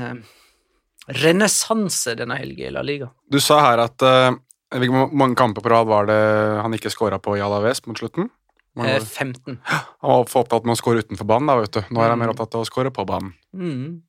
renessanse 1.22 2.18
denne 2.18 2.36
helga 2.38 2.66
i 2.66 2.74
La 2.74 2.82
Liga. 2.82 3.12
Du 3.30 3.38
sa 3.38 3.62
her 3.70 3.86
at 3.86 4.02
eh, 4.02 4.32
Hvor 4.70 5.14
mange 5.18 5.38
kamper 5.38 5.64
på 5.64 5.72
rad 5.72 5.88
var 5.90 6.06
det 6.06 6.20
han 6.62 6.74
ikke 6.76 6.92
scora 6.92 7.18
på 7.22 7.34
i 7.38 7.42
Alaves 7.42 7.82
mot 7.86 7.98
slutten? 7.98 8.30
Eh, 8.78 9.00
15. 9.02 9.58
Han 9.66 10.12
var 10.12 10.28
for 10.30 10.44
opptatt 10.44 10.68
med 10.68 10.76
å 10.76 10.78
score 10.78 11.02
utenfor 11.02 11.26
banen. 11.26 11.50
da, 11.50 11.58
vet 11.58 11.74
du. 11.74 11.82
Nå 11.90 12.04
er 12.04 12.12
han 12.12 12.20
mer 12.20 12.32
opptatt 12.32 12.54
av 12.54 12.62
å 12.62 12.68
score 12.68 12.92
på 12.94 13.04
banen. 13.08 13.34
Mm. 13.50 14.02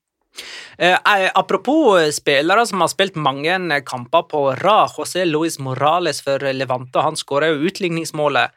Eh, 0.77 0.97
apropos 1.35 1.99
eh, 1.99 2.11
spillere 2.11 2.63
som 2.65 2.81
har 2.81 2.91
spilt 2.91 3.17
mange 3.19 3.51
eh, 3.51 3.83
kamper 3.85 4.27
på 4.31 4.43
rad. 4.61 4.93
José 4.97 5.25
Luis 5.25 5.59
Morales 5.59 6.21
for 6.23 6.53
Levante 6.53 7.03
han 7.03 7.19
skåra 7.19 7.51
jo 7.51 7.67
utligningsmålet. 7.67 8.53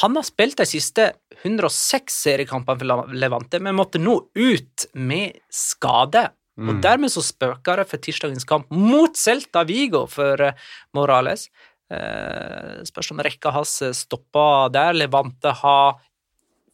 Han 0.00 0.16
har 0.16 0.24
spilt 0.24 0.56
de 0.58 0.66
siste 0.66 1.10
106 1.42 2.22
seriekampene 2.24 2.80
for 2.80 3.12
Levante, 3.12 3.60
men 3.60 3.76
måtte 3.76 4.00
nå 4.00 4.16
ut 4.32 4.86
med 4.96 5.36
skade. 5.52 6.30
Og 6.54 6.80
dermed 6.84 7.10
så 7.10 7.22
spøker 7.24 7.80
det 7.80 7.88
for 7.90 8.02
tirsdagens 8.02 8.46
kamp 8.46 8.68
mot 8.70 9.16
Celta 9.18 9.64
Vigo 9.66 10.04
for 10.10 10.38
eh, 10.38 10.58
Morales. 10.94 11.48
Eh, 11.90 12.84
spørs 12.86 13.10
om 13.10 13.22
rekka 13.26 13.50
hans 13.54 13.80
stopper 13.98 14.70
der. 14.74 14.94
Levante 14.94 15.50
har 15.64 15.98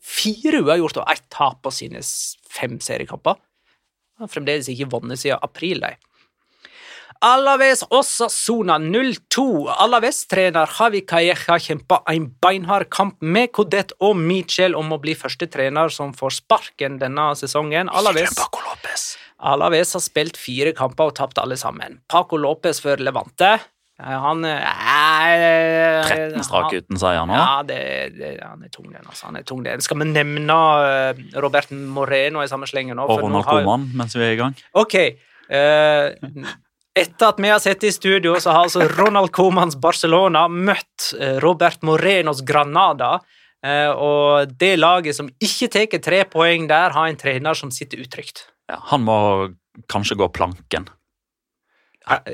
fire 0.00 0.60
uavgjort 0.64 1.00
og 1.00 1.10
ett 1.12 1.24
tap 1.32 1.62
på 1.64 1.72
sine 1.74 2.04
fem 2.50 2.78
seriekamper. 2.80 3.40
Har 4.20 4.28
fremdeles 4.28 4.68
ikke 4.68 4.90
vunnet 4.92 5.20
siden 5.20 5.40
april, 5.40 5.80
de. 5.80 5.96
Alaves 7.20 7.82
Osasuna 7.92 8.78
0-2. 8.80 9.68
Alaves-trener 9.84 10.70
Javi 10.72 11.02
Calleja 11.04 11.58
kjempa 11.60 11.98
en 12.08 12.30
beinhard 12.40 12.88
kamp 12.88 13.18
med 13.20 13.52
Codet 13.52 13.92
og 14.00 14.16
Michel 14.16 14.76
om 14.76 14.94
å 14.96 15.00
bli 15.02 15.12
første 15.12 15.48
trener 15.52 15.92
som 15.92 16.14
får 16.16 16.38
sparken 16.38 16.96
denne 17.02 17.26
sesongen. 17.36 17.92
Alaves, 17.92 18.32
Alaves 19.42 19.92
har 19.96 20.02
spilt 20.04 20.36
fire 20.36 20.72
kamper 20.76 21.10
og 21.10 21.14
tapt 21.16 21.38
alle 21.40 21.56
sammen. 21.56 22.00
Paco 22.08 22.36
Lopez 22.36 22.80
for 22.84 22.96
Levante. 23.00 23.54
Eh, 24.00 24.16
Han 24.24 24.44
er 24.44 26.04
13 26.08 26.44
strake 26.46 26.80
uten 26.82 27.00
seier 27.00 27.26
nå. 27.28 27.36
Ja, 27.36 27.62
det, 27.66 27.80
det, 28.18 28.30
han 28.44 28.62
er 28.64 28.72
tung, 28.72 28.88
den. 28.92 29.02
Altså. 29.06 29.26
Han 29.28 29.36
er 29.40 29.44
tung, 29.48 29.62
den. 29.66 29.82
Skal 29.84 30.00
vi 30.00 30.08
nevne 30.10 30.56
eh, 30.86 31.22
Robert 31.42 31.70
Moreno 31.72 32.42
i 32.44 32.48
samme 32.50 32.68
slengen 32.70 32.96
nå? 33.00 33.06
Og 33.08 33.22
Ronald 33.24 33.44
har- 33.48 33.60
Koeman 33.62 33.88
mens 33.98 34.16
vi 34.16 34.24
er 34.28 34.36
i 34.36 34.40
gang. 34.40 34.56
Ok. 34.80 34.94
eh, 35.50 36.06
etter 37.00 37.28
at 37.30 37.38
vi 37.40 37.48
har 37.52 37.60
sett 37.62 37.84
i 37.86 37.90
studio, 37.94 38.34
så 38.42 38.52
har 38.52 38.66
altså 38.66 38.84
Ronald 38.98 39.30
Comans 39.32 39.76
Barcelona 39.80 40.46
møtt 40.50 41.12
eh, 41.18 41.36
Robert 41.44 41.82
Morenos 41.86 42.42
Granada. 42.42 43.20
eh, 43.64 43.90
og 43.92 44.54
det 44.58 44.78
laget 44.78 45.14
som 45.16 45.28
ikke 45.40 45.68
tar 45.70 45.98
tre 46.00 46.24
poeng 46.24 46.66
der, 46.68 46.90
har 46.96 47.06
en 47.08 47.16
trener 47.20 47.54
som 47.54 47.70
sitter 47.70 48.00
utrygt. 48.02 48.46
Ja, 48.70 48.78
han 48.92 49.04
må 49.06 49.18
kanskje 49.90 50.18
gå 50.20 50.30
planken. 50.34 50.88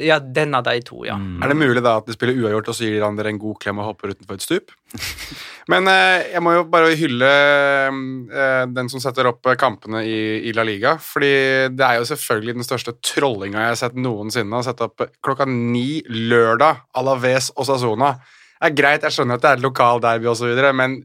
Ja, 0.01 0.17
den 0.21 0.55
av 0.55 0.63
de 0.65 0.79
to, 0.87 1.03
ja. 1.05 1.17
Mm. 1.21 1.43
Er 1.43 1.51
det 1.51 1.57
mulig 1.59 1.83
da 1.85 1.97
at 1.99 2.07
de 2.07 2.15
spiller 2.15 2.39
uavgjort, 2.39 2.71
og 2.71 2.77
så 2.79 2.87
gir 2.87 3.03
de 3.03 3.09
dere 3.19 3.33
en 3.33 3.41
god 3.41 3.59
klem 3.61 3.81
og 3.83 3.91
hopper 3.91 4.15
utenfor 4.15 4.39
et 4.39 4.45
stup? 4.45 4.73
Men 5.73 5.91
eh, 5.91 6.31
jeg 6.33 6.43
må 6.45 6.55
jo 6.55 6.63
bare 6.71 6.95
hylle 6.97 7.29
eh, 7.29 8.63
den 8.71 8.89
som 8.93 9.03
setter 9.03 9.29
opp 9.33 9.51
eh, 9.51 9.59
kampene 9.61 10.05
i, 10.07 10.21
i 10.49 10.55
La 10.57 10.65
Liga. 10.65 10.95
Fordi 11.03 11.33
det 11.75 11.85
er 11.85 11.99
jo 11.99 12.09
selvfølgelig 12.13 12.57
den 12.61 12.69
største 12.69 12.95
trollinga 13.05 13.67
jeg 13.67 13.75
har 13.75 13.81
sett 13.83 13.99
noensinne. 14.01 14.63
Å 14.63 14.69
sette 14.69 14.87
opp 14.87 15.05
eh, 15.05 15.13
klokka 15.27 15.49
ni 15.51 16.01
lørdag 16.09 16.87
Alaves 16.97 17.51
og 17.57 17.69
Sazona. 17.69 18.15
Det 18.57 18.71
er 18.71 18.79
greit, 18.79 19.05
jeg 19.05 19.19
skjønner 19.19 19.37
at 19.37 19.45
det 19.45 19.51
er 19.51 19.61
et 19.61 19.67
lokal 19.67 20.01
derby 20.01 20.31
osv., 20.31 20.55
men 20.79 21.01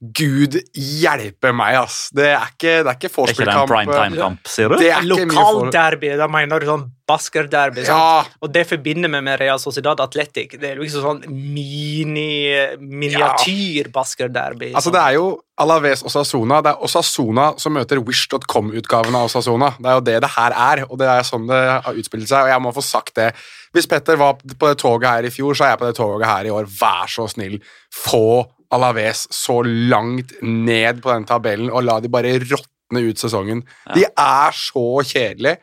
gud 0.00 0.58
hjelpe 0.76 1.52
meg, 1.56 1.78
ass. 1.80 2.10
Det 2.12 2.28
er 2.34 2.50
ikke, 2.50 2.74
det 2.84 2.90
er 2.90 2.98
ikke 2.98 3.08
Er 3.08 3.08
ikke 3.08 3.08
det 3.08 3.08
en 3.08 3.16
vorspielkamp. 3.22 3.70
primetime-kamp, 3.70 4.50
sier 4.50 4.68
du? 4.68 4.76
Det 4.80 4.90
er 4.92 5.00
ikke 5.00 5.30
for... 5.32 5.62
Lokalderby, 5.64 6.10
da 6.20 6.28
mener 6.28 6.60
du 6.60 6.68
sånn 6.68 6.84
Basker-derby? 7.06 7.84
Ja, 7.86 8.24
Og 8.42 8.50
det 8.50 8.64
forbinder 8.66 9.08
vi 9.12 9.20
med 9.22 9.38
Real 9.38 9.60
Sociedad 9.62 10.00
Athletic. 10.02 10.56
Det 10.58 10.72
er 10.72 10.80
liksom 10.80 11.04
sånn 11.04 11.20
mini, 11.30 12.50
miniatyr 12.82 13.92
Basker-derby. 13.94 14.72
Altså, 14.74 14.90
det 14.94 15.00
er 15.00 15.14
jo 15.16 15.28
Alaves 15.62 16.02
og 16.02 16.10
Osasuna. 16.10 16.58
Det 16.66 16.72
er 16.74 16.82
Osasona 16.84 17.46
som 17.62 17.76
møter 17.78 18.02
Wish.com-utgaven 18.02 19.14
av 19.16 19.30
Osasona. 19.30 19.70
Det 19.78 19.88
er 19.92 20.00
jo 20.00 20.04
det 20.10 20.18
det 20.26 20.32
her 20.34 20.56
er, 20.66 20.82
og 20.90 20.98
det 21.00 21.08
er 21.12 21.24
sånn 21.30 21.46
det 21.48 21.62
har 21.86 22.02
utspilt 22.02 22.28
seg. 22.28 22.48
Og 22.48 22.52
jeg 22.52 22.64
må 22.66 22.74
få 22.76 22.84
sagt 22.84 23.14
det. 23.20 23.30
Hvis 23.76 23.88
Petter 23.88 24.18
var 24.18 24.36
på 24.42 24.68
det 24.68 24.76
toget 24.82 25.08
her 25.08 25.30
i 25.30 25.32
fjor, 25.32 25.54
så 25.54 25.68
er 25.68 25.74
jeg 25.74 25.82
på 25.84 25.88
det 25.88 25.96
toget 26.00 26.26
her 26.28 26.50
i 26.50 26.52
år. 26.58 26.68
Vær 26.80 27.06
så 27.12 27.28
snill, 27.30 27.60
få 27.94 28.26
Alaves 28.74 29.26
så 29.34 29.60
langt 29.64 30.34
ned 30.42 31.02
på 31.04 31.12
den 31.12 31.26
tabellen 31.28 31.70
og 31.70 31.86
la 31.86 32.00
de 32.02 32.10
bare 32.12 32.34
råtne 32.42 33.02
ut 33.06 33.22
sesongen. 33.22 33.62
De 33.94 34.04
er 34.06 34.56
så 34.56 34.86
kjedelige. 35.06 35.60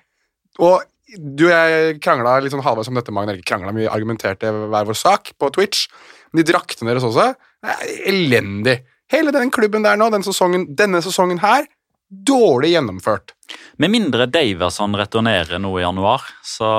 Og 0.63 0.81
du 1.13 1.45
og 1.45 1.53
jeg 1.53 2.00
krangla 2.01 2.39
litt 2.41 2.53
sånn 2.53 2.63
halvveis 2.65 2.89
om 2.89 2.98
dette, 2.98 3.13
Magne. 3.13 3.36
Ikke 3.38 3.53
krangla, 3.53 3.74
vi 3.75 3.89
argumenterte 3.89 4.50
hver 4.50 4.88
vår 4.89 4.98
sak 4.98 5.33
på 5.39 5.51
Twitch. 5.53 5.86
Men 6.31 6.41
de 6.41 6.50
draktene 6.53 6.89
deres 6.91 7.05
også 7.05 7.29
er 7.29 7.93
elendig. 8.10 8.79
Hele 9.13 9.33
den 9.36 9.51
klubben 9.53 9.86
der 9.86 10.00
nå, 10.00 10.10
den 10.13 10.25
sesongen, 10.25 10.65
denne 10.77 11.03
sesongen 11.05 11.41
her, 11.43 11.67
dårlig 12.10 12.74
gjennomført. 12.74 13.36
Med 13.81 13.89
mindre 13.89 14.27
Daverson 14.29 14.93
returnerer 15.00 15.60
nå 15.62 15.72
i 15.79 15.81
januar, 15.81 16.22
så, 16.45 16.69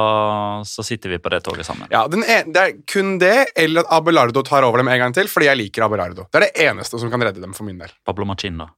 så 0.69 0.85
sitter 0.87 1.11
vi 1.15 1.19
på 1.19 1.33
det 1.33 1.41
toget 1.47 1.67
sammen. 1.67 1.89
Ja, 1.91 2.05
den 2.11 2.23
er, 2.23 2.45
Det 2.47 2.63
er 2.63 2.77
kun 2.91 3.17
det, 3.19 3.49
eller 3.59 3.83
at 3.83 3.93
Abelardo 3.99 4.43
tar 4.47 4.63
over 4.67 4.79
dem 4.83 4.89
en 4.93 5.01
gang 5.03 5.15
til, 5.17 5.29
fordi 5.31 5.49
jeg 5.51 5.59
liker 5.59 5.87
Abelardo. 5.89 6.29
Det 6.31 6.41
er 6.41 6.47
det 6.47 6.69
eneste 6.69 7.01
som 7.03 7.11
kan 7.11 7.23
redde 7.27 7.43
dem 7.43 7.55
for 7.57 7.67
min 7.67 7.79
del. 7.83 7.91
Pablo 8.07 8.25
Machin, 8.29 8.59
da. 8.63 8.69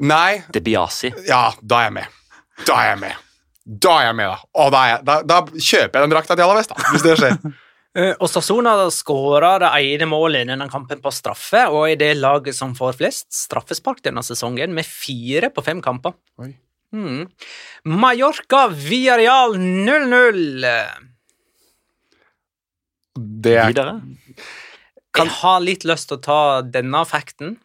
Nei, 0.00 0.42
De 0.54 0.60
Biasi. 0.62 1.12
ja, 1.26 1.48
da 1.62 1.80
er 1.82 1.88
jeg 1.88 1.96
med. 1.98 2.18
Da 2.66 2.74
er 2.82 2.90
jeg 2.92 3.00
med. 3.02 3.24
Da 3.68 3.94
er 4.00 4.04
jeg 4.08 4.16
med, 4.16 4.28
da. 4.30 4.50
Og 4.62 4.70
da, 4.72 4.82
jeg, 4.92 5.00
da, 5.06 5.16
da 5.26 5.38
kjøper 5.52 5.98
jeg 5.98 6.06
den 6.06 6.12
drakta 6.14 6.36
til 6.38 6.44
Alaves, 6.46 6.70
da, 6.70 6.76
hvis 6.92 7.02
det 7.06 7.16
skjer. 7.20 7.38
Eh, 7.98 8.14
Og 8.22 8.30
Sassona 8.30 8.76
skåra 8.94 9.56
det 9.62 9.72
ene 9.82 10.06
målet 10.06 10.44
i 10.44 10.50
denne 10.52 10.68
kampen 10.70 11.00
på 11.02 11.10
straffe, 11.14 11.64
og 11.72 11.88
er 11.88 11.98
det 11.98 12.12
laget 12.20 12.54
som 12.54 12.76
får 12.78 12.98
flest 13.00 13.28
straffespark 13.34 14.02
denne 14.04 14.22
sesongen, 14.22 14.74
med 14.74 14.86
fire 14.86 15.50
på 15.50 15.64
fem 15.66 15.82
kamper. 15.82 16.14
Oi. 16.38 16.52
Mm. 16.94 17.26
Mallorca 17.84 18.68
Villarreal 18.72 19.58
0-0. 19.58 20.64
Det 23.18 23.56
er 23.58 23.72
Videre. 23.72 23.98
Jeg 25.18 25.32
har 25.40 25.60
litt 25.64 25.84
lyst 25.88 26.08
til 26.08 26.20
å 26.20 26.22
ta 26.22 26.40
denne 26.62 27.02
fakten. 27.08 27.56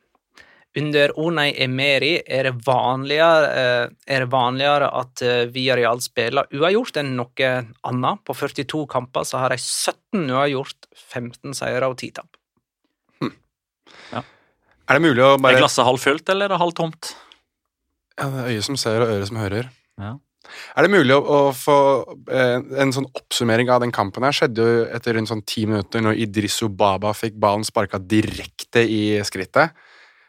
Under 0.79 1.11
Unai 1.21 1.51
Emeri 1.61 2.15
er 2.25 2.47
det 2.47 2.53
vanligere, 2.65 3.49
eh, 3.53 3.89
er 4.15 4.23
det 4.25 4.29
vanligere 4.33 4.87
at 5.01 5.21
eh, 5.21 5.43
Villarreal 5.53 6.01
spiller 6.01 6.49
uavgjort 6.49 6.97
enn 7.01 7.11
noe 7.19 7.51
annet. 7.85 8.23
På 8.25 8.33
42 8.33 8.87
kamper 8.89 9.27
så 9.29 9.43
har 9.43 9.53
de 9.53 9.59
17 9.61 10.25
uavgjort, 10.33 10.89
15 10.97 11.53
seire 11.59 11.91
og 11.91 11.99
10 11.99 12.15
tap. 12.17 12.39
Er 14.83 14.99
det 14.99 15.05
mulig 15.05 15.23
å 15.23 15.37
bare 15.39 15.55
Er 15.55 15.63
glasset 15.63 15.87
halvfullt, 15.87 16.27
eller 16.33 16.49
er 16.49 16.55
det 16.55 16.59
halvtomt? 16.59 17.13
ja, 18.19 18.27
det 18.29 18.43
er 18.43 18.51
øyet 18.51 18.67
som 18.67 18.77
ser, 18.77 19.01
og 19.01 19.11
øret 19.13 19.29
som 19.29 19.39
hører. 19.41 19.69
Ja. 20.01 20.11
Er 20.75 20.85
det 20.85 20.91
mulig 20.91 21.15
å, 21.15 21.21
å 21.23 21.39
få 21.55 21.77
eh, 22.29 22.59
en 22.83 22.91
sånn 22.93 23.07
oppsummering 23.15 23.71
av 23.73 23.81
den 23.81 23.93
kampen? 23.95 24.25
her 24.27 24.35
skjedde 24.35 24.65
jo 24.67 24.83
etter 24.93 25.17
rundt 25.17 25.31
sånn 25.31 25.45
ti 25.47 25.63
minutter, 25.69 26.03
når 26.03 26.19
Idrisso 26.25 26.69
Baba 26.69 27.13
fikk 27.17 27.39
ballen 27.41 27.65
sparka 27.65 27.97
direkte 27.97 28.83
i 28.83 29.17
skrittet. 29.25 29.73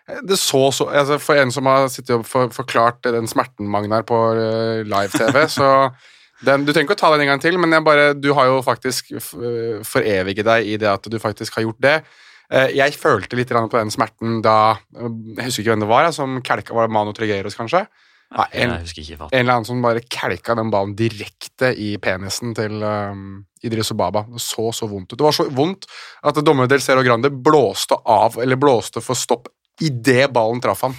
Det 0.05 0.37
så 0.37 0.67
så 0.73 0.89
altså 0.93 1.17
For 1.23 1.41
en 1.41 1.53
som 1.55 1.69
har 1.71 1.87
sittet 1.89 2.13
og 2.19 2.27
for, 2.29 2.51
forklart 2.53 3.07
den 3.09 3.29
smerten, 3.31 3.69
Magnar, 3.73 4.05
på 4.05 4.19
eh, 4.37 4.83
live-TV, 4.85 5.47
så 5.59 5.71
den, 6.45 6.67
Du 6.67 6.73
trenger 6.75 6.91
ikke 6.91 6.99
å 6.99 7.03
ta 7.07 7.13
den 7.15 7.25
en 7.25 7.33
gang 7.33 7.41
til, 7.41 7.57
men 7.61 7.73
jeg 7.73 7.87
bare, 7.87 8.13
du 8.19 8.33
har 8.37 8.51
jo 8.51 8.61
faktisk 8.65 9.15
eh, 9.17 9.81
foreviget 9.87 10.45
deg 10.51 10.69
i 10.75 10.79
det 10.81 10.91
at 10.91 11.09
du 11.09 11.19
faktisk 11.23 11.57
har 11.57 11.69
gjort 11.69 11.81
det. 11.81 11.97
Eh, 12.53 12.75
Jeg 12.77 12.99
følte 13.01 13.39
litt 13.39 13.53
på 13.55 13.79
den 13.79 13.93
smerten 13.95 14.43
da 14.45 14.77
Jeg 14.93 15.47
husker 15.47 15.63
ikke 15.65 15.73
hvem 15.73 15.87
det 15.87 15.93
var, 15.95 16.11
som 16.13 16.41
kelka 16.45 16.77
Var 16.77 16.89
det 16.89 16.93
Mano 16.93 17.15
Trigueros, 17.17 17.57
kanskje? 17.57 17.87
Nei, 18.35 18.47
en, 18.53 18.75
Jeg 18.75 18.85
husker 18.85 19.03
ikke 19.03 19.15
i 19.15 19.39
en 19.39 19.41
eller 19.41 19.55
annen 19.55 19.69
som 19.69 19.83
bare 19.85 20.03
kelka 20.11 20.57
den 20.59 20.71
ballen 20.73 20.95
direkte 20.99 21.71
i 21.79 21.95
penisen 22.03 22.55
til 22.57 22.83
um, 22.83 23.45
Idris 23.65 23.93
Obaba. 23.95 24.25
Det 24.29 24.43
så 24.43 24.73
så 24.75 24.89
vondt 24.91 25.13
ut. 25.13 25.19
Det 25.21 25.25
var 25.25 25.37
så 25.37 25.47
vondt 25.55 25.87
at 26.27 26.41
dommer 26.45 26.69
Del 26.69 26.83
Cero 26.83 27.05
Grande 27.07 27.31
blåste 27.31 27.97
av, 27.97 28.41
eller 28.43 28.59
blåste 28.61 29.01
for 29.05 29.17
stopp 29.17 29.49
idet 29.83 30.28
ballen 30.33 30.61
traff 30.62 30.83
han. 30.87 30.95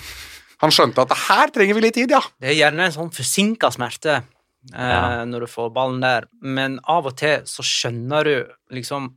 Han 0.64 0.72
skjønte 0.72 1.04
at 1.04 1.14
her 1.28 1.52
trenger 1.54 1.76
vi 1.78 1.84
litt 1.86 1.98
tid, 1.98 2.12
ja. 2.16 2.22
Det 2.42 2.54
er 2.54 2.58
gjerne 2.58 2.88
en 2.88 2.96
sånn 2.96 3.12
forsinka 3.14 3.70
smerte 3.76 4.16
eh, 4.16 4.24
Ja. 4.74 5.26
når 5.28 5.46
du 5.46 5.48
får 5.52 5.70
ballen 5.76 6.02
der, 6.02 6.26
men 6.42 6.80
av 6.90 7.06
og 7.12 7.16
til 7.20 7.44
så 7.46 7.64
skjønner 7.66 8.24
du 8.26 8.36
liksom 8.74 9.12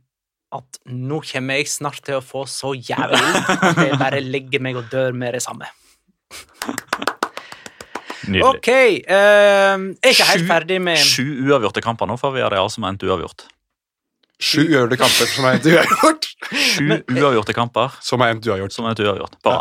at 0.55 0.79
nå 0.89 1.19
kommer 1.29 1.59
jeg 1.59 1.69
snart 1.69 2.01
til 2.05 2.17
å 2.17 2.23
få 2.25 2.43
så 2.49 2.71
jævlig 2.73 3.21
at 3.53 3.83
jeg 3.85 3.99
bare 4.01 4.21
legger 4.25 4.63
meg 4.65 4.79
og 4.81 4.87
dør 4.89 5.13
med 5.13 5.35
det 5.37 5.43
samme. 5.45 5.67
Nydelig. 8.29 8.43
Ok, 8.45 8.67
eh, 8.69 9.05
jeg 9.07 10.03
er 10.03 10.11
ikke 10.13 10.27
helt 10.33 10.47
ferdig 10.49 10.79
med 10.83 10.99
Sju 11.01 11.23
uavgjorte 11.47 11.81
kamper 11.85 12.09
nå, 12.09 12.17
for 12.19 12.35
vi 12.35 12.41
har 12.43 12.51
det 12.53 12.59
altså 12.61 12.81
med 12.83 12.93
endt 12.95 13.05
uavgjort. 13.07 13.45
Sju 14.39 14.61
uavgjorte 14.63 14.95
kamper 15.01 15.27
som 15.27 15.45
er 15.49 15.57
endt 15.57 15.67
uavgjort. 15.67 16.29
Sju 16.53 16.85
uavgjorte 17.17 17.55
kamper 17.57 17.99
Som 18.03 18.23
er 18.23 18.31
endt 18.33 18.47
uavgjort. 18.47 18.71
som 18.71 18.85
er 18.87 18.93
endt 18.95 19.03
uavgjort. 19.03 19.35
Bra. 19.43 19.57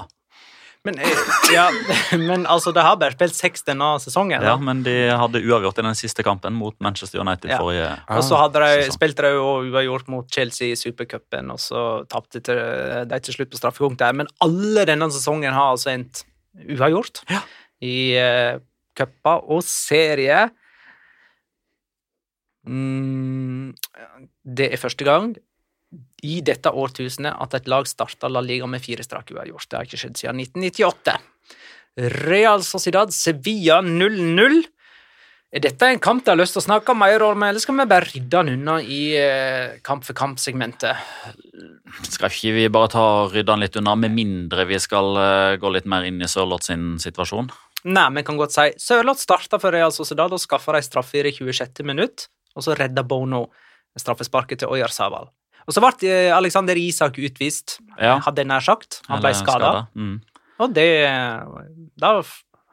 men, 0.86 1.00
eh, 1.02 1.22
ja, 1.52 1.64
men 2.30 2.46
altså, 2.46 2.70
de 2.72 2.84
har 2.86 2.94
bare 2.96 3.16
spilt 3.16 3.34
seks 3.34 3.66
denne 3.66 3.88
sesongen. 4.00 4.40
Ja, 4.46 4.54
men 4.56 4.84
de 4.86 4.94
hadde 5.18 5.42
uavgjort 5.42 5.80
i 5.82 5.84
den 5.88 5.98
siste 5.98 6.22
kampen 6.24 6.54
mot 6.54 6.78
Manchester 6.80 7.20
United 7.20 7.50
Ja. 7.50 7.58
forrige 7.58 7.90
Og 8.14 8.22
så 8.24 8.38
hadde 8.38 8.62
de, 8.62 8.86
spilte 8.94 9.26
de 9.26 9.34
jo 9.34 9.50
uavgjort 9.66 10.08
mot 10.08 10.30
Chelsea 10.30 10.70
i 10.72 10.78
supercupen, 10.78 11.50
og 11.50 11.58
så 11.58 11.82
tapte 12.08 12.40
de 12.40 13.20
til 13.20 13.34
slutt 13.34 13.50
på 13.50 13.58
straffekonk 13.60 13.98
der. 13.98 14.14
Men 14.14 14.30
alle 14.40 14.86
denne 14.86 15.10
sesongen 15.10 15.52
har 15.52 15.74
altså 15.74 15.90
endt 15.96 16.22
uavgjort 16.78 17.24
i 17.82 17.98
uh, 18.18 18.62
cuper 18.98 19.44
og 19.50 19.62
serie. 19.66 20.46
Mm, 22.68 23.74
det 24.48 24.72
er 24.72 24.80
første 24.80 25.04
gang 25.04 25.34
i 26.24 26.40
dette 26.44 26.70
årtusenet 26.72 27.36
at 27.40 27.54
et 27.56 27.68
lag 27.70 27.86
starta 27.88 28.30
La 28.32 28.42
Liga 28.44 28.68
med 28.68 28.82
fire 28.84 29.04
strake 29.04 29.36
uavgjort. 29.36 29.68
Det 29.68 29.78
har 29.78 29.88
ikke 29.88 30.00
skjedd 30.00 30.18
siden 30.20 30.42
1998. 30.44 31.14
Real 32.28 32.64
Sociedad 32.66 33.12
Sevilla 33.14 33.80
0-0. 33.84 34.58
Er 35.48 35.62
dette 35.64 35.88
en 35.88 36.00
kamp 36.02 36.26
de 36.26 36.34
har 36.34 36.36
lyst 36.36 36.52
til 36.58 36.60
å 36.60 36.66
snakke 36.66 36.92
mer 36.98 37.22
om, 37.24 37.44
eller 37.46 37.62
skal 37.62 37.78
vi 37.78 37.86
bare 37.88 38.04
rydde 38.10 38.28
den 38.34 38.58
unna 38.58 38.74
i 38.84 39.00
eh, 39.16 39.78
kamp 39.84 40.04
for 40.04 40.16
kamp-segmentet? 40.16 41.00
Skal 42.04 42.28
ikke 42.28 42.52
vi 42.52 42.66
bare 42.72 42.90
ta 42.92 43.04
og 43.22 43.32
rydde 43.32 43.48
den 43.48 43.64
litt 43.64 43.78
unna, 43.80 43.94
med 43.96 44.12
mindre 44.12 44.68
vi 44.68 44.76
skal 44.82 45.16
eh, 45.16 45.54
gå 45.60 45.72
litt 45.72 45.88
mer 45.88 46.04
inn 46.04 46.20
i 46.20 46.28
Sørloth 46.28 46.68
sin 46.68 46.98
situasjon? 47.00 47.48
Nei, 47.88 48.04
vi 48.18 48.26
kan 48.28 48.36
godt 48.36 48.52
si 48.52 48.66
Sørloth 48.82 49.24
starta 49.24 49.56
for 49.62 49.72
Real 49.72 49.94
Sociedad 49.94 50.36
og 50.36 50.42
skaffa 50.42 50.76
de 50.76 50.84
straffe 50.84 51.16
i 51.16 51.24
det 51.24 51.32
26. 51.38 51.80
minutt, 51.86 52.28
og 52.52 52.68
så 52.68 52.76
redda 52.76 53.06
Bono 53.08 53.46
straffesparket 54.00 54.62
til 54.62 54.68
Oyarzabal. 54.72 55.28
Og 55.68 55.74
så 55.76 55.82
ble 55.84 56.08
eh, 56.08 56.30
Alexander 56.32 56.78
Isak 56.80 57.18
utvist, 57.20 57.78
Ja. 58.00 58.18
hadde 58.24 58.40
jeg 58.40 58.48
nær 58.48 58.64
sagt. 58.64 59.02
Han 59.08 59.20
ble 59.20 59.34
skada. 59.36 59.86
Mm. 59.94 60.20
Og 60.58 60.72
det 60.74 60.88
Da 62.00 62.22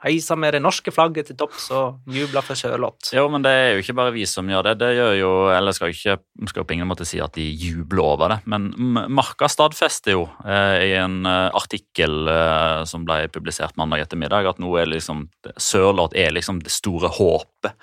heisa 0.05 0.37
med 0.39 0.55
det 0.55 0.61
norske 0.63 0.93
flagget 0.93 1.31
til 1.31 1.37
topps 1.39 1.67
og 1.75 2.13
jubla 2.13 2.43
for 2.45 2.59
Sørloth. 2.59 3.11
Jo, 3.15 3.25
men 3.31 3.45
det 3.45 3.51
er 3.51 3.69
jo 3.73 3.83
ikke 3.83 3.97
bare 3.97 4.13
vi 4.15 4.25
som 4.29 4.49
gjør 4.49 4.69
det. 4.69 4.75
Det 4.83 4.91
gjør 4.97 5.13
jo, 5.19 5.31
eller 5.55 5.75
skal 5.75 5.93
ikke 5.93 6.17
skal 6.49 6.61
jo 6.61 6.67
på 6.67 6.75
ingen 6.77 6.89
måte 6.89 7.07
si 7.07 7.21
at 7.23 7.35
de 7.37 7.45
jubler 7.45 8.03
over 8.05 8.35
det, 8.35 8.39
men 8.51 8.69
Marka 9.15 9.49
stadfester 9.51 10.15
jo 10.15 10.25
eh, 10.45 10.89
i 10.89 10.91
en 10.99 11.21
eh, 11.29 11.49
artikkel 11.55 12.29
eh, 12.31 12.81
som 12.89 13.05
ble 13.07 13.25
publisert 13.33 13.77
mandag 13.79 14.05
ettermiddag, 14.05 14.49
at 14.49 14.61
nå 14.61 14.73
er 14.79 14.91
liksom 14.91 15.27
Sørloth 15.57 16.17
er 16.17 16.35
liksom 16.35 16.61
det 16.63 16.73
store 16.73 17.11
håpet 17.15 17.73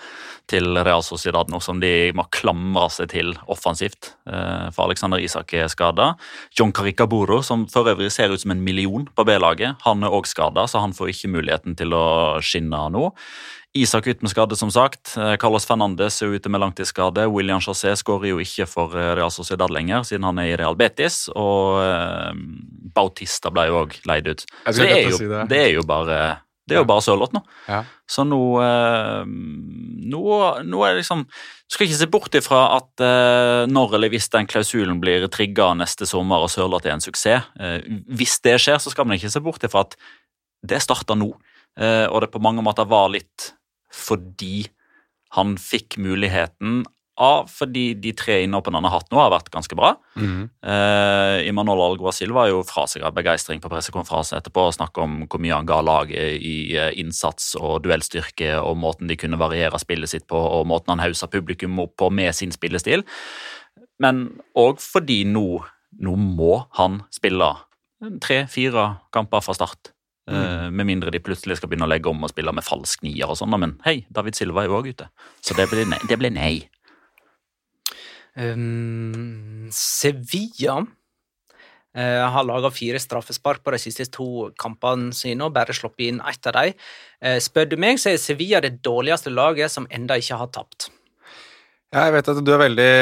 til 0.51 0.77
Real 0.85 1.03
Sociedad 1.05 1.51
nå, 1.51 1.61
som 1.63 1.81
de 1.83 2.13
må 2.17 2.25
klamre 2.35 2.89
seg 2.93 3.11
til 3.13 3.33
offensivt. 3.51 4.13
Eh, 4.29 4.69
for 4.75 4.87
Alexander 4.89 5.23
Isak 5.23 5.55
er 5.57 5.71
skada. 5.73 6.13
John 6.59 6.75
Caricaburo, 6.75 7.41
som 7.47 7.65
for 7.71 7.89
øvrig 7.89 8.11
ser 8.13 8.33
ut 8.33 8.43
som 8.43 8.55
en 8.55 8.65
million 8.65 9.07
på 9.07 9.27
B-laget, 9.29 9.81
han 9.87 10.05
er 10.05 10.13
òg 10.13 10.29
skada, 10.29 10.67
så 10.69 10.83
han 10.83 10.95
får 10.97 11.13
ikke 11.15 11.33
muligheten 11.37 11.79
til 11.79 11.95
å 11.97 12.05
skinne 12.44 12.87
nå. 12.92 13.11
Isak 13.72 14.07
ut 14.07 14.20
med 14.22 14.31
skade, 14.31 14.57
som 14.57 14.70
sagt. 14.70 15.14
Eh, 15.16 15.37
Carlos 15.40 15.64
Fernandes 15.64 16.20
er 16.22 16.35
ute 16.37 16.51
med 16.53 16.61
langtidsskade. 16.61 17.25
William 17.33 17.61
Chassé 17.61 17.94
skårer 17.96 18.35
jo 18.35 18.40
ikke 18.42 18.66
for 18.68 18.92
eh, 18.92 19.14
Real 19.16 19.33
Sociedad 19.33 19.72
lenger, 19.72 20.05
siden 20.05 20.27
han 20.29 20.40
er 20.42 20.51
i 20.51 20.57
Real 20.61 20.77
Betis. 20.77 21.25
Og 21.33 21.81
eh, 21.81 22.35
Bautista 22.92 23.48
ble 23.48 23.70
jo 23.70 23.79
òg 23.87 23.96
leid 24.09 24.29
ut. 24.29 24.44
Så 24.44 24.83
det 24.83 24.90
er 24.92 25.07
jo, 25.09 25.20
si 25.22 25.29
det. 25.31 25.46
det 25.48 25.61
er 25.62 25.70
jo 25.79 25.85
bare 25.88 26.18
det 26.68 26.77
er 26.77 26.83
jo 26.85 26.88
bare 26.90 27.03
Sørloth 27.05 27.33
nå. 27.35 27.40
Ja. 27.66 27.81
Så 28.07 28.22
nå, 28.29 28.38
nå, 28.61 30.20
nå 30.62 30.83
er 30.87 30.92
det 30.92 31.01
liksom 31.01 31.25
Du 31.27 31.75
skal 31.75 31.88
ikke 31.88 31.98
se 31.98 32.07
bort 32.12 32.37
ifra 32.38 32.61
at 32.77 33.03
når 33.68 33.96
eller 33.96 34.12
hvis 34.12 34.31
den 34.31 34.46
klausulen 34.46 35.01
blir 35.03 35.27
trigga 35.33 35.72
neste 35.75 36.07
sommer 36.07 36.44
og 36.44 36.53
Sørloth 36.53 36.87
er 36.87 36.94
en 36.94 37.03
suksess 37.03 37.51
Hvis 38.14 38.38
det 38.46 38.55
skjer, 38.62 38.79
så 38.79 38.94
skal 38.94 39.09
man 39.09 39.18
ikke 39.18 39.33
se 39.35 39.42
bort 39.42 39.66
ifra 39.66 39.83
at 39.88 39.98
det 40.62 40.79
starter 40.87 41.18
nå. 41.18 41.33
Eh, 41.81 42.07
og 42.09 42.23
det 42.23 42.33
på 42.33 42.43
mange 42.43 42.65
måter 42.65 42.89
var 42.89 43.13
litt 43.13 43.53
fordi 43.93 44.67
han 45.37 45.57
fikk 45.61 45.99
muligheten 46.01 46.83
av 47.23 47.49
fordi 47.53 47.93
de 48.01 48.15
tre 48.17 48.39
innhoppene 48.43 48.79
han 48.81 48.87
har 48.89 48.95
hatt 48.97 49.11
nå, 49.13 49.19
har 49.21 49.33
vært 49.35 49.51
ganske 49.53 49.77
bra. 49.77 49.93
Mm. 50.17 50.49
Eh, 50.65 51.49
Imanol 51.49 51.83
Alguacil 51.85 52.33
var 52.33 52.49
jo 52.49 52.63
fra 52.67 52.87
seg 52.89 53.05
av 53.05 53.15
begeistring 53.17 53.61
på 53.61 53.71
pressekonferanse 53.73 54.39
etterpå 54.39 54.65
og 54.69 54.77
snakket 54.77 55.03
om 55.05 55.19
hvor 55.27 55.43
mye 55.45 55.59
han 55.59 55.69
ga 55.69 55.83
laget 55.85 56.41
i 56.41 56.55
eh, 56.77 56.93
innsats 57.01 57.53
og 57.61 57.83
duellstyrke 57.85 58.55
og 58.61 58.81
måten 58.81 59.13
de 59.13 59.19
kunne 59.21 59.41
variere 59.41 59.81
spillet 59.81 60.13
sitt 60.13 60.27
på 60.31 60.41
og 60.41 60.67
måten 60.73 60.95
han 60.95 61.05
hausa 61.05 61.29
publikum 61.33 61.79
opp 61.85 61.99
på 62.01 62.09
med 62.13 62.33
sin 62.37 62.55
spillestil. 62.55 63.05
Men 64.03 64.25
òg 64.59 64.81
fordi 64.83 65.23
nå 65.29 65.63
nå 66.01 66.17
må 66.17 66.55
han 66.79 67.03
spille 67.13 67.51
tre-fire 68.25 68.87
kamper 69.15 69.45
fra 69.45 69.55
start. 69.57 69.93
Eh, 70.31 70.71
med 70.71 70.87
mindre 70.87 71.11
de 71.11 71.19
plutselig 71.19 71.57
skal 71.59 71.71
begynne 71.71 71.89
å 71.89 71.91
legge 71.91 72.11
om 72.11 72.23
og 72.23 72.31
spille 72.31 72.55
med 72.55 72.67
falsk 72.67 73.03
nier 73.03 73.31
og 73.31 73.39
sånn. 73.41 73.57
Men 73.59 73.77
hei, 73.87 74.03
David 74.13 74.39
Silva 74.39 74.63
er 74.63 74.71
jo 74.71 74.79
òg 74.79 74.93
ute. 74.95 75.09
Så 75.43 75.57
det 75.59 75.67
blir 75.71 75.89
nei. 75.91 75.99
Det 76.09 76.19
blir 76.21 76.35
nei. 76.35 76.55
Um, 78.33 79.69
Sevilla 79.75 80.79
uh, 80.81 82.23
har 82.33 82.47
laga 82.49 82.71
fire 82.73 83.01
straffespark 83.03 83.61
på 83.61 83.75
de 83.75 83.81
siste 83.83 84.07
to 84.15 84.49
kampene 84.57 85.13
sine 85.13 85.45
og 85.45 85.53
bare 85.53 85.75
sluppet 85.77 86.07
inn 86.07 86.23
ett 86.31 86.49
av 86.49 86.57
dem. 86.61 86.79
Uh, 87.19 87.37
spør 87.43 87.75
du 87.75 87.77
meg, 87.83 88.01
så 88.01 88.15
er 88.15 88.23
Sevilla 88.23 88.63
det 88.65 88.79
dårligste 88.87 89.35
laget 89.35 89.75
som 89.75 89.91
enda 89.91 90.17
ikke 90.23 90.41
har 90.41 90.53
tapt. 90.55 90.89
Ja, 91.93 92.07
jeg 92.07 92.15
vet 92.15 92.29
at 92.33 92.39
du 92.41 92.51
er 92.55 92.61
veldig 92.63 92.93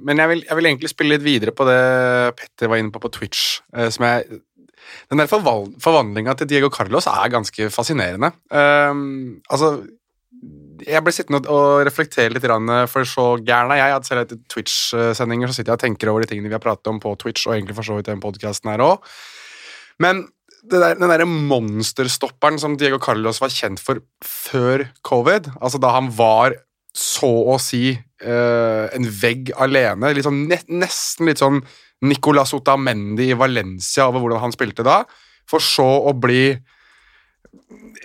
Men 0.00 0.20
jeg 0.22 0.30
vil, 0.30 0.42
jeg 0.46 0.56
vil 0.56 0.68
egentlig 0.70 0.88
spille 0.88 1.12
litt 1.12 1.24
videre 1.26 1.52
på 1.52 1.66
det 1.68 1.80
Petter 2.38 2.70
var 2.72 2.80
inne 2.80 2.92
på 2.94 3.02
på 3.02 3.10
Twitch. 3.12 3.60
eh, 3.76 3.90
som 3.92 4.06
jeg 4.06 4.40
Den 5.10 5.22
der 5.22 5.30
forvandlinga 5.30 6.34
til 6.38 6.50
Diego 6.50 6.70
Carlos 6.72 7.08
er 7.10 7.32
ganske 7.32 7.70
fascinerende. 7.72 8.32
Um, 8.50 9.40
altså 9.50 9.86
Jeg 10.86 11.04
ble 11.04 11.12
sittende 11.12 11.44
og- 11.52 11.84
reflektere 11.84 12.32
litt, 12.32 12.46
for 12.88 13.04
så 13.04 13.36
gæren 13.44 13.70
er 13.74 13.76
jeg. 13.76 13.96
At 13.96 14.06
selv 14.06 14.20
etter 14.22 14.38
Twitch-sendinger 14.48 15.48
så 15.48 15.54
sitter 15.54 15.72
jeg 15.72 15.78
og 15.78 15.80
tenker 15.80 16.08
over 16.08 16.22
de 16.22 16.30
tingene 16.30 16.48
vi 16.48 16.56
har 16.56 16.64
pratet 16.64 16.86
om 16.88 16.98
på 16.98 17.12
Twitch, 17.18 17.46
og 17.46 17.54
egentlig 17.54 17.76
for 17.76 17.82
så 17.82 17.96
vidt 17.96 18.06
den 18.06 18.20
podkasten 18.22 18.70
her 18.70 18.78
òg. 18.78 19.02
Men 20.00 20.28
der, 20.64 20.94
den 20.94 21.08
derre 21.08 21.26
monsterstopperen 21.26 22.58
som 22.58 22.76
Diego 22.76 22.98
Carlos 22.98 23.40
var 23.40 23.52
kjent 23.52 23.80
for 23.80 24.00
før 24.24 24.86
covid, 25.04 25.50
altså 25.60 25.80
da 25.80 25.92
han 25.96 26.10
var 26.16 26.56
så 26.96 27.30
å 27.52 27.58
si 27.62 27.92
uh, 28.24 28.86
en 28.90 29.06
vegg 29.20 29.52
alene, 29.60 30.14
litt 30.14 30.26
sånn, 30.26 30.46
nesten 30.48 31.30
litt 31.30 31.38
sånn 31.42 31.60
Nicolas 32.06 32.54
Otamendi 32.56 33.30
i 33.30 33.36
Valencia 33.36 34.06
over 34.08 34.22
hvordan 34.22 34.40
han 34.46 34.54
spilte 34.54 34.84
da, 34.86 35.02
for 35.50 35.60
så 35.64 35.84
å 36.08 36.14
bli 36.16 36.54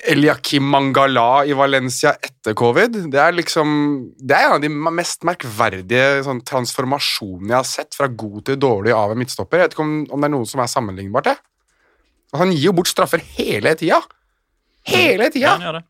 Eliakim 0.09 0.65
Mangala 0.69 1.45
i 1.47 1.53
Valencia 1.57 2.11
etter 2.17 2.55
covid. 2.57 2.97
Det 3.13 3.19
er 3.21 3.35
liksom 3.37 3.69
Det 4.17 4.35
er 4.35 4.47
en 4.49 4.55
av 4.57 4.61
de 4.63 4.69
mest 4.69 5.23
merkverdige 5.27 6.23
sånn, 6.25 6.41
transformasjonene 6.45 7.53
jeg 7.53 7.57
har 7.59 7.69
sett 7.69 7.97
fra 7.97 8.09
god 8.09 8.45
til 8.49 8.59
dårlig 8.61 8.93
av 8.97 9.13
en 9.13 9.21
midtstopper. 9.21 9.61
Jeg 9.61 9.69
vet 9.69 9.77
ikke 9.77 9.85
om, 9.85 9.95
om 10.09 10.21
det 10.21 10.29
er 10.29 10.35
noe 10.35 10.49
som 10.49 10.61
er 10.63 10.71
sammenlignbart, 10.71 11.31
det. 11.31 11.37
Han 12.35 12.51
gir 12.51 12.67
jo 12.71 12.75
bort 12.75 12.89
straffer 12.91 13.21
hele 13.37 13.75
tida! 13.79 14.01
Hele 14.85 15.29
Ja, 15.29 15.33
tida! 15.33 15.53
han 15.55 15.65
gjør 15.69 15.77
det. 15.79 15.85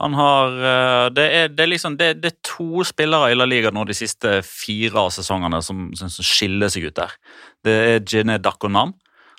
Han 0.00 0.14
har 0.16 0.56
eh, 0.70 1.10
Det 1.14 1.26
er, 1.40 1.48
det 1.52 1.64
er 1.64 1.70
liksom 1.74 1.96
det, 2.00 2.10
det 2.22 2.32
er 2.32 2.38
to 2.46 2.84
spillere 2.88 3.30
i 3.32 3.36
La 3.36 3.46
Liga 3.48 3.70
nå 3.74 3.84
de 3.88 3.96
siste 3.96 4.40
fire 4.46 5.06
av 5.06 5.10
sesongene 5.14 5.62
som, 5.62 5.90
som, 5.98 6.08
som 6.12 6.26
skiller 6.26 6.72
seg 6.72 6.88
ut 6.90 6.96
der. 6.96 7.14
Det 7.64 7.76
er 7.94 8.02
Gine 8.04 8.38
Dakonam 8.40 8.94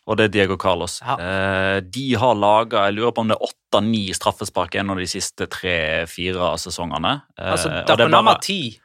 og 0.10 0.18
det 0.18 0.26
er 0.28 0.32
Diego 0.34 0.58
Carlos. 0.58 0.98
Ja. 1.06 1.16
Eh, 1.22 1.80
de 1.86 2.06
har 2.18 2.34
laga 2.36 2.88
jeg 2.88 2.98
lurer 2.98 3.14
på 3.16 3.22
om 3.24 3.30
det 3.30 3.38
er 3.38 3.46
åtte-ni 3.48 4.08
straffespark 4.18 4.76
en 4.82 4.94
av 4.94 4.98
de 5.00 5.06
siste 5.10 5.46
tre-fire 5.52 6.54
sesongene. 6.62 7.22
Eh, 7.38 7.52
Altså, 7.54 7.70
er 7.70 7.86
Dakonam 7.90 8.32
har 8.32 8.42
ti, 8.42 8.80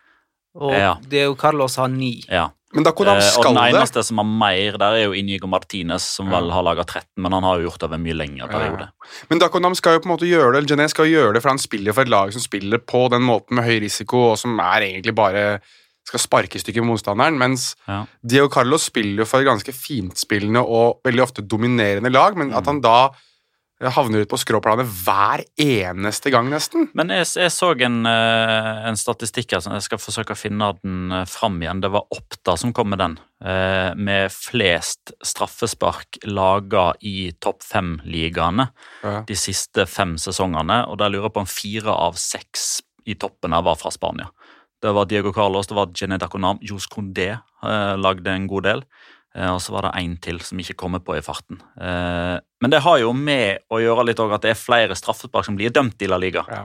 og 0.55 0.75
Ja. 0.77 0.95
Diego 1.01 1.35
Carlos 1.35 1.77
har 1.77 1.89
ni. 1.89 2.23
Ja. 2.29 2.51
Men 2.75 2.83
da 2.85 2.91
kunne 2.93 3.13
han 3.15 3.23
Eh, 3.23 3.37
og 3.39 3.45
den 3.45 3.57
eneste 3.75 4.01
det. 4.01 4.05
som 4.07 4.19
har 4.19 4.25
mer 4.27 4.77
der, 4.77 4.93
er 4.99 5.05
jo 5.07 5.13
Inigo 5.13 5.47
Martinez, 5.47 6.03
som 6.03 6.29
vel 6.29 6.51
har 6.51 6.63
laga 6.67 6.85
13, 6.85 7.07
men 7.17 7.33
han 7.33 7.43
har 7.43 7.59
jo 7.61 7.69
gjort 7.71 7.79
det 7.81 7.87
over 7.89 7.95
en 7.95 8.03
mye 8.03 8.17
lengre 8.19 8.49
periode. 8.51 8.89
Men 9.31 9.39
Dakonam 9.39 9.75
skal 9.75 9.95
jo 9.95 10.01
på 10.01 10.11
en 10.11 10.17
måte 10.17 10.27
gjøre 10.29 10.53
det, 10.53 10.59
eller 10.65 10.71
Gené 10.77 10.89
skal 10.91 11.07
jo 11.07 11.15
gjøre 11.21 11.35
det, 11.35 11.43
for 11.43 11.49
han 11.51 11.59
spiller 11.63 11.93
for 11.95 12.03
et 12.03 12.09
lag 12.09 12.33
som 12.33 12.43
spiller 12.43 12.79
på 12.79 13.09
den 13.11 13.23
måten 13.23 13.55
med 13.57 13.65
høy 13.65 13.79
risiko, 13.81 14.33
og 14.33 14.39
som 14.39 14.59
er 14.59 14.81
egentlig 14.83 15.15
bare 15.15 15.61
skal 16.07 16.21
sparke 16.21 16.55
i 16.57 16.59
stykker 16.63 16.85
motstanderen, 16.87 17.39
mens 17.39 17.75
Ja. 17.89 18.05
Diego 18.23 18.49
Carlos 18.49 18.83
spiller 18.83 19.23
jo 19.23 19.25
for 19.25 19.41
et 19.41 19.47
ganske 19.47 19.73
fintspillende 19.73 20.61
og 20.63 21.01
veldig 21.05 21.23
ofte 21.23 21.43
dominerende 21.47 22.11
lag, 22.13 22.37
men 22.37 22.51
Mm. 22.51 22.57
at 22.59 22.65
han 22.67 22.81
da 22.81 23.11
havner 23.81 24.23
ut 24.25 24.31
på 24.31 24.39
skråplanet 24.41 24.89
hver 25.05 25.43
eneste 25.61 26.31
gang, 26.33 26.49
nesten. 26.49 26.87
Men 26.97 27.11
jeg, 27.13 27.27
jeg 27.37 27.53
så 27.53 27.75
en, 27.85 27.99
eh, 28.09 28.87
en 28.89 28.97
statistikk 28.97 29.53
her, 29.53 29.61
så 29.61 29.75
jeg 29.77 29.85
skal 29.85 30.01
forsøke 30.01 30.33
å 30.33 30.39
finne 30.41 30.71
den 30.81 31.13
eh, 31.13 31.27
fram 31.29 31.59
igjen. 31.61 31.83
Det 31.85 31.91
var 31.93 32.07
Oppda 32.17 32.57
som 32.57 32.73
kom 32.77 32.89
med 32.95 33.03
den, 33.03 33.19
eh, 33.45 33.93
med 33.95 34.33
flest 34.33 35.13
straffespark 35.21 36.23
laga 36.25 36.95
i 37.05 37.33
topp 37.41 37.63
fem-ligaene 37.69 38.71
Ja. 39.05 39.21
de 39.29 39.37
siste 39.37 39.85
fem 39.87 40.17
sesongene. 40.17 40.87
Og 40.89 40.97
der 40.99 41.13
lurer 41.13 41.29
jeg 41.29 41.37
på 41.37 41.45
om 41.45 41.53
fire 41.53 41.93
av 41.93 42.17
seks 42.17 42.81
i 43.07 43.15
toppen 43.15 43.53
her 43.53 43.63
var 43.63 43.77
fra 43.77 43.93
Spania. 43.93 44.31
Det 44.83 44.93
var 44.93 45.05
Diego 45.09 45.33
Carlos, 45.33 45.67
det 45.69 45.77
var 45.77 45.93
Jené 45.93 46.19
Daconam, 46.19 46.59
Jos 46.61 46.87
Condé 46.87 47.41
lagde 47.63 48.29
en 48.29 48.47
god 48.47 48.63
del. 48.63 48.83
Eh, 49.37 49.51
og 49.53 49.61
så 49.61 49.75
var 49.75 49.83
det 49.91 49.95
én 50.01 50.15
til 50.25 50.41
som 50.41 50.59
ikke 50.63 50.79
kommer 50.81 51.03
på 51.05 51.13
i 51.19 51.21
farten. 51.21 51.61
Eh, 51.77 52.39
men 52.63 52.73
det 52.73 52.81
har 52.87 52.99
jo 53.03 53.13
med 53.13 53.61
å 53.71 53.83
gjøre 53.83 54.07
litt 54.09 54.21
at 54.25 54.41
det 54.47 54.55
er 54.55 54.59
flere 54.61 54.97
straffespark 54.97 55.45
som 55.45 55.57
blir 55.59 55.71
dømt 55.71 56.01
i 56.01 56.09
La 56.09 56.17
Liga 56.17 56.45
Ja. 56.49 56.65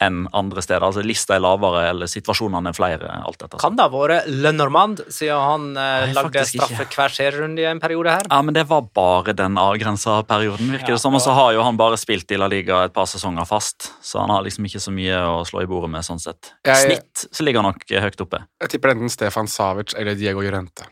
enn 0.00 0.28
andre 0.32 0.62
steder. 0.62 0.80
Altså 0.86 1.02
Lista 1.04 1.34
er 1.34 1.40
lavere, 1.42 1.88
eller 1.90 2.06
situasjonene 2.06 2.68
er 2.70 2.72
flere. 2.72 3.08
alt 3.26 3.36
dette. 3.42 3.58
Kan 3.58 3.74
det 3.76 3.82
ha 3.82 3.88
vært 3.90 4.28
Le 4.30 4.52
Normand, 4.52 5.00
siden 5.10 5.36
han 5.42 5.64
eh, 5.76 6.06
Nei, 6.06 6.12
lagde 6.14 6.44
straffe 6.46 6.84
ikke. 6.86 6.96
hver 6.96 7.10
serierunde 7.16 7.58
i 7.60 7.66
en 7.68 7.80
periode 7.82 8.06
her? 8.14 8.22
Ja, 8.30 8.40
men 8.40 8.54
det 8.54 8.64
var 8.70 8.82
bare 8.94 9.34
den 9.34 9.56
avgrensa 9.58 10.22
perioden, 10.24 10.70
virker 10.70 10.94
Ja, 10.94 10.94
det 10.94 11.00
som. 11.02 11.14
Og 11.14 11.20
så 11.20 11.34
har 11.34 11.52
jo 11.52 11.62
han 11.66 11.76
bare 11.76 11.98
spilt 11.98 12.30
i 12.32 12.38
La 12.38 12.46
Liga 12.46 12.84
et 12.84 12.94
par 12.94 13.04
sesonger 13.10 13.44
fast, 13.46 13.90
så 14.00 14.20
han 14.22 14.30
har 14.30 14.44
liksom 14.46 14.64
ikke 14.70 14.80
så 14.80 14.94
mye 14.94 15.18
å 15.28 15.42
slå 15.44 15.62
i 15.62 15.66
bordet 15.66 15.90
med 15.90 16.00
sånn 16.06 16.20
sett. 16.22 16.54
Jeg- 16.64 16.86
snitt 16.86 17.26
så 17.34 17.42
ligger 17.44 17.60
han 17.62 17.72
nok 17.74 17.84
høyt 17.90 18.20
oppe. 18.24 18.46
Jeg 18.62 18.70
tipper 18.70 18.94
enten 18.94 19.10
Stefan 19.10 19.46
Savic 19.46 19.92
eller 19.98 20.14
Diego 20.14 20.40
Llorente. 20.40 20.86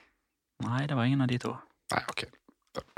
Nei, 0.64 0.86
det 0.88 0.96
var 0.96 1.04
ingen 1.04 1.20
av 1.20 1.28
de 1.28 1.38
to. 1.42 1.52
Nei, 1.92 2.02
ok. 2.08 2.26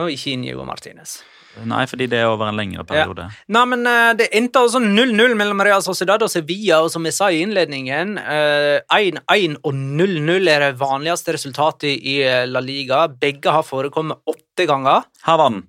Og 0.03 0.11
ikke 0.11 0.33
Inigo 0.35 0.65
Martinez. 0.67 1.19
Nei, 1.67 1.85
fordi 1.91 2.07
det 2.11 2.21
er 2.21 2.31
over 2.31 2.51
en 2.51 2.59
lengre 2.59 2.85
periode. 2.87 3.29
Nei, 3.51 3.63
men 3.71 3.87
uh, 3.89 4.13
Det 4.19 4.29
endte 4.37 4.63
altså 4.63 4.81
0-0 4.83 5.35
mellom 5.39 5.63
Real 5.67 5.83
Sociedad 5.83 6.23
og 6.23 6.31
Sevilla, 6.31 6.81
og 6.85 6.93
som 6.93 7.07
jeg 7.09 7.17
sa 7.17 7.31
i 7.33 7.41
innledningen 7.43 8.19
eh, 8.21 8.79
1-1 8.95 9.59
og 9.67 9.75
0-0 9.75 10.53
er 10.53 10.67
det 10.67 10.77
vanligste 10.79 11.35
resultatet 11.35 11.97
i 11.97 12.21
eh, 12.27 12.45
La 12.51 12.63
Liga. 12.63 13.07
Begge 13.11 13.55
har 13.55 13.67
forekommet 13.67 14.23
åtte 14.29 14.69
ganger. 14.71 15.09
Her 15.27 15.41
var 15.41 15.55
den. 15.55 15.65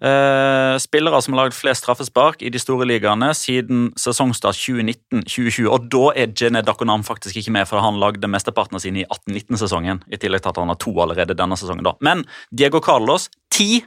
Eh, 0.00 0.74
spillere 0.80 1.18
som 1.20 1.34
har 1.34 1.44
lagd 1.44 1.56
flest 1.58 1.84
straffespark 1.84 2.40
i 2.40 2.48
de 2.48 2.60
store 2.62 2.86
ligaene 2.88 3.34
siden 3.36 3.90
sesongstart 4.00 4.56
2019-2020. 4.56 5.68
Og 5.68 5.90
da 5.92 6.04
er 6.22 6.32
Jené 6.32 6.62
Dakonam 6.64 7.04
faktisk 7.04 7.36
ikke 7.36 7.52
med, 7.52 7.68
for 7.68 7.84
han 7.84 8.00
lagde 8.00 8.30
mesteparten 8.32 8.78
av 8.78 8.84
sine 8.84 9.02
i 9.02 9.06
18-19-sesongen. 9.06 10.00
I 10.08 10.20
tillegg 10.20 10.44
til 10.44 10.54
at 10.54 10.60
han 10.62 10.72
har 10.72 10.80
to 10.80 10.94
allerede 11.04 11.36
denne 11.36 11.58
sesongen. 11.60 11.84
da. 11.84 11.96
Men 12.00 12.24
Diego 12.48 12.80
Carlos 12.80 13.28
ti. 13.52 13.84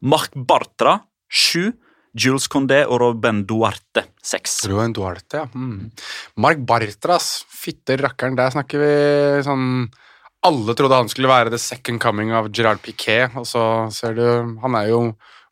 Mark 0.00 0.32
Bartra 0.34 1.00
sju. 1.28 1.72
Jules 2.10 2.48
Condé 2.50 2.80
og 2.88 2.98
Robben 2.98 3.44
Duarte 3.46 4.02
seks. 4.22 4.64
Robben 4.66 4.94
Duarte, 4.96 5.44
ja. 5.44 5.48
Mm. 5.54 5.90
Mark 6.42 6.62
Bartras, 6.66 7.44
fytte 7.46 7.94
rakkeren, 8.00 8.34
der 8.38 8.50
snakker 8.50 8.82
vi 8.82 8.94
sånn 9.46 9.68
Alle 10.42 10.74
trodde 10.74 10.96
han 10.96 11.10
skulle 11.12 11.30
være 11.30 11.52
the 11.52 11.60
second 11.60 12.00
coming 12.02 12.32
av 12.34 12.48
Gerard 12.50 12.82
Piquet, 12.82 13.36
og 13.38 13.46
så 13.46 13.62
ser 13.94 14.16
du 14.18 14.24
Han 14.64 14.74
er 14.74 14.90
jo 14.90 15.00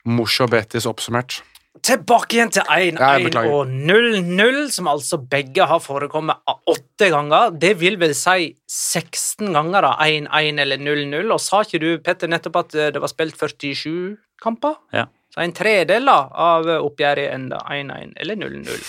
Mosho 0.09 0.49
Betis 0.51 0.87
oppsummert. 0.89 1.41
Tilbake 1.85 2.35
igjen 2.35 2.51
til 2.51 2.65
1-1 2.67 2.97
Ja, 2.99 3.11
jeg 3.15 3.29
beklager. 3.29 3.53
og 3.55 3.69
0-0, 3.71 4.57
som 4.75 4.89
altså 4.91 5.21
begge 5.31 5.67
har 5.71 5.79
forekommet 5.79 6.41
åtte 6.67 7.11
ganger. 7.13 7.53
Det 7.55 7.77
vil 7.79 7.99
vel 8.01 8.15
si 8.19 8.49
16 8.67 9.53
ganger 9.55 9.87
da, 9.87 9.93
1-1 10.03 10.59
eller 10.65 10.83
0-0. 10.83 11.31
Og 11.37 11.41
sa 11.45 11.63
ikke 11.63 11.81
du, 11.85 11.91
Petter, 12.03 12.31
nettopp 12.33 12.59
at 12.65 12.75
eh, 12.75 12.91
det 12.97 13.03
var 13.05 13.13
spilt 13.13 13.39
47 13.39 14.17
kamper? 14.43 14.75
Ja. 14.97 15.07
Så 15.31 15.45
en 15.45 15.55
tredel 15.55 16.09
da, 16.09 16.19
av 16.33 16.67
oppgjøret 16.81 17.31
enda 17.37 17.61
1-1 17.71 18.17
eller 18.25 18.41
0-0. 18.43 18.89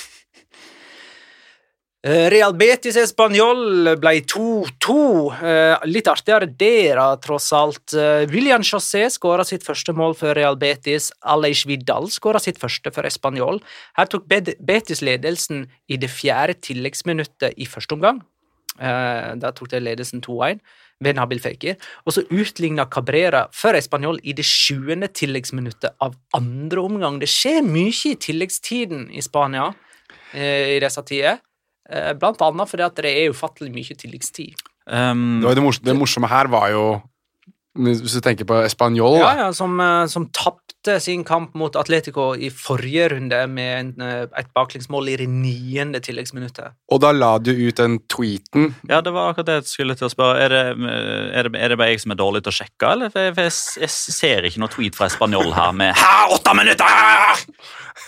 Eh, 2.01 2.29
Real 2.29 2.53
Betis 2.55 2.95
Español 2.95 3.97
ble 3.99 4.21
2-2. 4.23 5.33
Eh, 5.43 5.75
Litt 5.91 6.07
artigere 6.07 6.47
der, 6.47 6.95
tross 7.19 7.51
alt. 7.51 7.91
Eh, 7.91 8.23
William 8.31 8.63
José 8.63 9.09
skåra 9.11 9.43
sitt 9.43 9.65
første 9.67 9.91
mål 9.91 10.15
for 10.15 10.31
Real 10.37 10.55
Betis. 10.55 11.09
Aleix 11.27 11.65
Vidal 11.67 12.07
skåra 12.07 12.39
sitt 12.39 12.57
første 12.57 12.93
for 12.95 13.03
Español. 13.03 13.59
Her 13.99 14.07
tok 14.07 14.29
Betis 14.31 15.03
ledelsen 15.03 15.65
i 15.91 15.97
det 15.99 16.07
fjerde 16.07 16.55
tilleggsminuttet 16.69 17.59
i 17.59 17.67
første 17.67 17.97
omgang. 17.97 18.23
Da 18.79 19.51
tok 19.51 19.67
de 19.73 19.81
ledelsen 19.83 20.21
2-1 20.23 20.61
ved 21.03 21.17
Nabil 21.17 21.41
Fekir. 21.43 21.75
Og 22.07 22.15
så 22.15 22.23
utligna 22.31 22.85
Cabrera 22.87 23.49
for 23.51 23.75
Español 23.75 24.21
i 24.23 24.31
det 24.31 24.45
sjuende 24.47 25.11
tilleggsminuttet 25.11 25.99
av 25.99 26.15
andre 26.31 26.79
omgang. 26.79 27.19
Det 27.19 27.27
skjer 27.27 27.59
mye 27.59 27.91
i 28.13 28.15
tilleggstiden 28.15 29.09
i 29.11 29.19
Spania 29.19 29.73
i 30.31 30.79
disse 30.79 31.03
tider. 31.03 31.43
Eh, 31.89 32.13
Blant 32.19 32.41
annet 32.45 32.69
fordi 32.69 32.85
at 32.85 32.97
det 33.01 33.11
er 33.11 33.31
ufattelig 33.33 33.71
mye 33.73 33.95
tilleggstid. 33.97 34.53
Um, 34.89 35.41
Det, 35.41 35.55
det, 35.57 35.63
morsomme, 35.63 35.85
det 35.89 35.97
morsomme 35.97 36.29
her 36.31 36.47
var 36.49 36.69
jo 36.73 36.83
Hvis 37.77 38.15
du 38.15 38.21
tenker 38.25 38.47
på 38.49 38.55
Español 38.65 39.19
Ja, 39.19 39.35
ja, 39.37 39.49
som, 39.53 39.75
eh, 39.79 40.07
som 40.09 40.25
tapte 40.33 40.68
tapte 40.79 40.99
sin 40.99 41.23
kamp 41.23 41.55
mot 41.55 41.75
Atletico 41.75 42.35
i 42.35 42.49
forrige 42.49 43.09
runde 43.09 43.47
med 43.47 43.79
en, 43.79 44.01
eh, 44.01 44.27
et 44.37 44.47
baklengsmål 44.53 45.09
i 45.09 45.15
det 45.17 45.27
niende 45.27 45.99
tilleggsminuttet. 45.99 46.73
Og 46.91 47.01
da 47.01 47.11
la 47.11 47.37
du 47.37 47.51
ut 47.51 47.75
den 47.75 47.99
tweeten. 48.07 48.75
Ja, 48.89 49.01
det 49.01 49.11
var 49.13 49.31
akkurat 49.31 49.45
det 49.45 49.53
jeg 49.59 49.63
skulle 49.65 49.95
til 49.95 50.07
å 50.07 50.11
spørre. 50.13 50.39
Er 50.39 50.49
det, 50.49 50.65
er 51.33 51.43
det, 51.43 51.55
er 51.55 51.69
det 51.69 51.77
bare 51.77 51.89
jeg 51.91 52.01
som 52.01 52.11
er 52.11 52.15
dårlig 52.15 52.43
til 52.43 52.51
å 52.51 52.57
sjekke, 52.63 52.91
eller? 52.91 53.09
For 53.09 53.19
jeg, 53.19 53.35
for 53.35 53.41
jeg, 53.41 53.53
jeg 53.81 53.89
ser 53.89 54.43
ikke 54.43 54.59
noe 54.59 54.69
tweet 54.69 54.95
fra 54.95 55.09
Spanjol 55.09 55.53
her 55.53 55.71
med 55.71 55.93
Hæ, 55.95 56.33
åtte 56.35 56.55
minutter! 56.55 56.85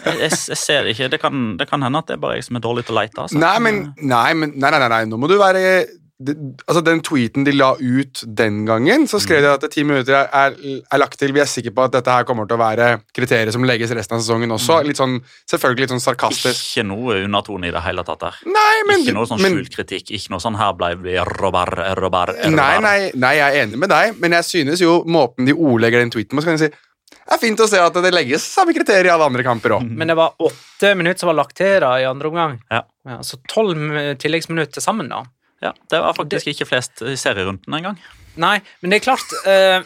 Jeg, 0.06 0.20
jeg, 0.20 0.32
jeg 0.32 0.58
ser 0.58 0.86
ikke. 0.86 1.10
Det 1.12 1.20
kan, 1.20 1.58
det 1.58 1.68
kan 1.70 1.82
hende 1.84 2.00
at 2.00 2.08
det 2.08 2.16
er 2.16 2.22
bare 2.24 2.40
jeg 2.40 2.48
som 2.48 2.56
er 2.56 2.64
dårlig 2.64 2.86
til 2.88 2.96
å 2.96 3.02
lete. 3.02 3.26
Altså. 3.26 3.38
Nei, 3.38 3.58
men 3.60 3.82
nei, 4.00 4.30
men, 4.34 4.56
nei, 4.56 4.72
nei, 4.72 4.88
nei, 4.88 5.04
nå 5.10 5.20
må 5.20 5.28
du 5.28 5.36
være 5.42 5.84
det, 6.26 6.36
altså 6.68 6.82
Den 6.86 7.02
tweeten 7.06 7.46
de 7.48 7.54
la 7.56 7.72
ut 7.80 8.22
den 8.40 8.62
gangen, 8.68 9.08
så 9.10 9.20
skrev 9.22 9.42
de 9.44 9.50
at 9.52 9.66
ti 9.74 9.84
minutter 9.88 10.18
er, 10.20 10.28
er, 10.32 10.82
er 10.86 11.02
lagt 11.02 11.18
til. 11.20 11.34
Vi 11.36 11.42
er 11.44 11.50
sikre 11.50 11.74
på 11.76 11.86
at 11.88 11.96
dette 11.96 12.14
her 12.14 12.28
kommer 12.28 12.50
til 12.50 12.58
å 12.58 12.62
være 12.62 12.90
kriterier 13.16 13.52
som 13.56 13.66
legges 13.68 13.94
resten 13.98 14.18
av 14.18 14.24
sesongen 14.24 14.54
også. 14.56 14.82
Litt 14.88 15.00
sånn, 15.02 15.18
selvfølgelig 15.52 15.88
litt 15.88 15.96
sånn 15.96 16.04
sarkastisk. 16.04 16.62
Ikke 16.72 16.86
noe 16.92 17.22
undertone 17.24 17.72
i 17.72 17.74
det 17.76 17.84
hele 17.86 18.06
tatt 18.08 18.28
der. 18.28 18.40
Nei, 18.50 18.78
men, 18.90 19.06
ikke 19.06 19.18
noe 19.18 19.30
sånn 19.30 19.42
men- 19.42 19.58
skjult 19.58 19.74
kritikk. 19.80 20.14
Ikke 20.18 20.36
noe 20.36 20.44
sånn 20.44 20.60
'her 20.60 20.78
ble 20.78 20.94
vi 21.02 21.18
robar, 21.18 21.74
robar, 21.98 21.98
robar'. 22.02 22.36
Nei, 22.52 22.80
nei, 22.80 23.12
nei, 23.16 23.36
jeg 23.38 23.48
er 23.56 23.66
enig 23.66 23.78
med 23.78 23.90
deg, 23.90 24.16
men 24.20 24.32
jeg 24.32 24.44
synes 24.46 24.82
jo 24.82 25.04
måten 25.06 25.46
de 25.46 25.54
ordlegger 25.54 26.00
den 26.00 26.12
tweeten 26.12 26.38
på, 26.38 26.42
så 26.42 26.52
kan 26.52 26.58
jeg 26.58 26.72
si 26.72 26.78
det 27.32 27.38
er 27.38 27.40
fint 27.40 27.60
å 27.64 27.68
se 27.70 27.80
at 27.80 27.94
det 28.04 28.12
legges 28.12 28.44
samme 28.44 28.74
kriterier 28.76 29.08
i 29.08 29.12
alle 29.14 29.28
andre 29.30 29.44
kamper 29.46 29.78
òg. 29.78 29.84
Men 29.88 30.10
det 30.12 30.16
var 30.20 30.34
åtte 30.42 30.96
minutter 30.98 31.20
som 31.20 31.30
var 31.32 31.38
lagt 31.38 31.56
til 31.56 31.80
da 31.80 31.92
i 32.02 32.08
andre 32.08 32.28
omgang. 32.28 32.58
Ja. 32.72 32.82
så 33.24 33.38
tolv 33.48 33.78
tilleggsminutter 34.20 34.74
til 34.74 34.84
sammen, 34.84 35.08
da. 35.10 35.24
Ja, 35.62 35.74
det 35.94 36.02
var 36.02 36.18
faktisk 36.18 36.50
ikke 36.52 36.68
flest 36.70 37.04
i 37.06 37.16
serierunden 37.20 37.78
engang. 37.78 38.00
Nei, 38.42 38.58
men 38.82 38.94
det 38.94 39.02
er 39.02 39.04
klart 39.12 39.34
eh, 39.50 39.84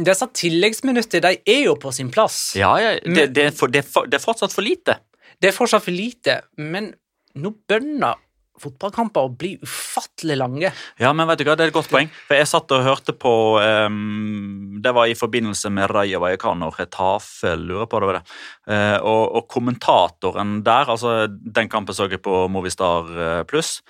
Disse 0.00 0.26
tilleggsminuttene 0.38 1.20
de 1.26 1.52
er 1.52 1.66
jo 1.66 1.76
på 1.76 1.92
sin 1.92 2.08
plass. 2.10 2.54
Ja, 2.56 2.72
ja 2.80 2.94
det, 3.04 3.28
det, 3.36 3.48
er 3.50 3.56
for, 3.56 3.68
det, 3.68 3.84
er 3.84 3.88
for, 3.88 4.08
det 4.08 4.16
er 4.16 4.24
fortsatt 4.24 4.54
for 4.54 4.64
lite. 4.64 4.96
Det 5.36 5.50
er 5.50 5.56
fortsatt 5.56 5.84
for 5.84 5.92
lite, 5.92 6.38
men 6.56 6.94
nå 7.36 7.52
bønner 7.68 8.16
fotballkamper 8.62 9.26
å 9.26 9.32
bli 9.34 9.52
ufattelig 9.62 10.36
lange. 10.38 10.70
Ja, 11.00 11.12
men 11.16 11.26
vet 11.28 11.40
du 11.40 11.46
hva, 11.48 11.56
det 11.58 11.66
er 11.66 11.72
et 11.72 11.76
godt 11.76 11.90
poeng. 11.92 12.10
For 12.28 12.38
jeg 12.38 12.50
satt 12.50 12.74
og 12.74 12.84
hørte 12.86 13.14
på 13.16 13.32
um, 13.58 14.78
Det 14.82 14.92
var 14.94 15.10
i 15.10 15.16
forbindelse 15.18 15.72
med 15.74 15.90
Raja 15.92 16.20
Vallecano 16.22 16.70
og 16.70 16.78
Retafe, 16.80 17.54
lurer 17.58 17.88
på 17.90 18.02
det 18.02 18.10
var 18.10 18.20
det. 18.20 18.24
Uh, 18.68 18.98
og, 19.00 19.22
og 19.40 19.48
kommentatoren 19.50 20.60
der, 20.66 20.92
altså 20.94 21.26
den 21.28 21.70
kampen 21.72 21.96
så 21.96 22.08
jeg 22.10 22.22
på 22.22 22.44
Movistar 22.52 23.08
eh, 23.12 23.42
Pluss, 23.48 23.80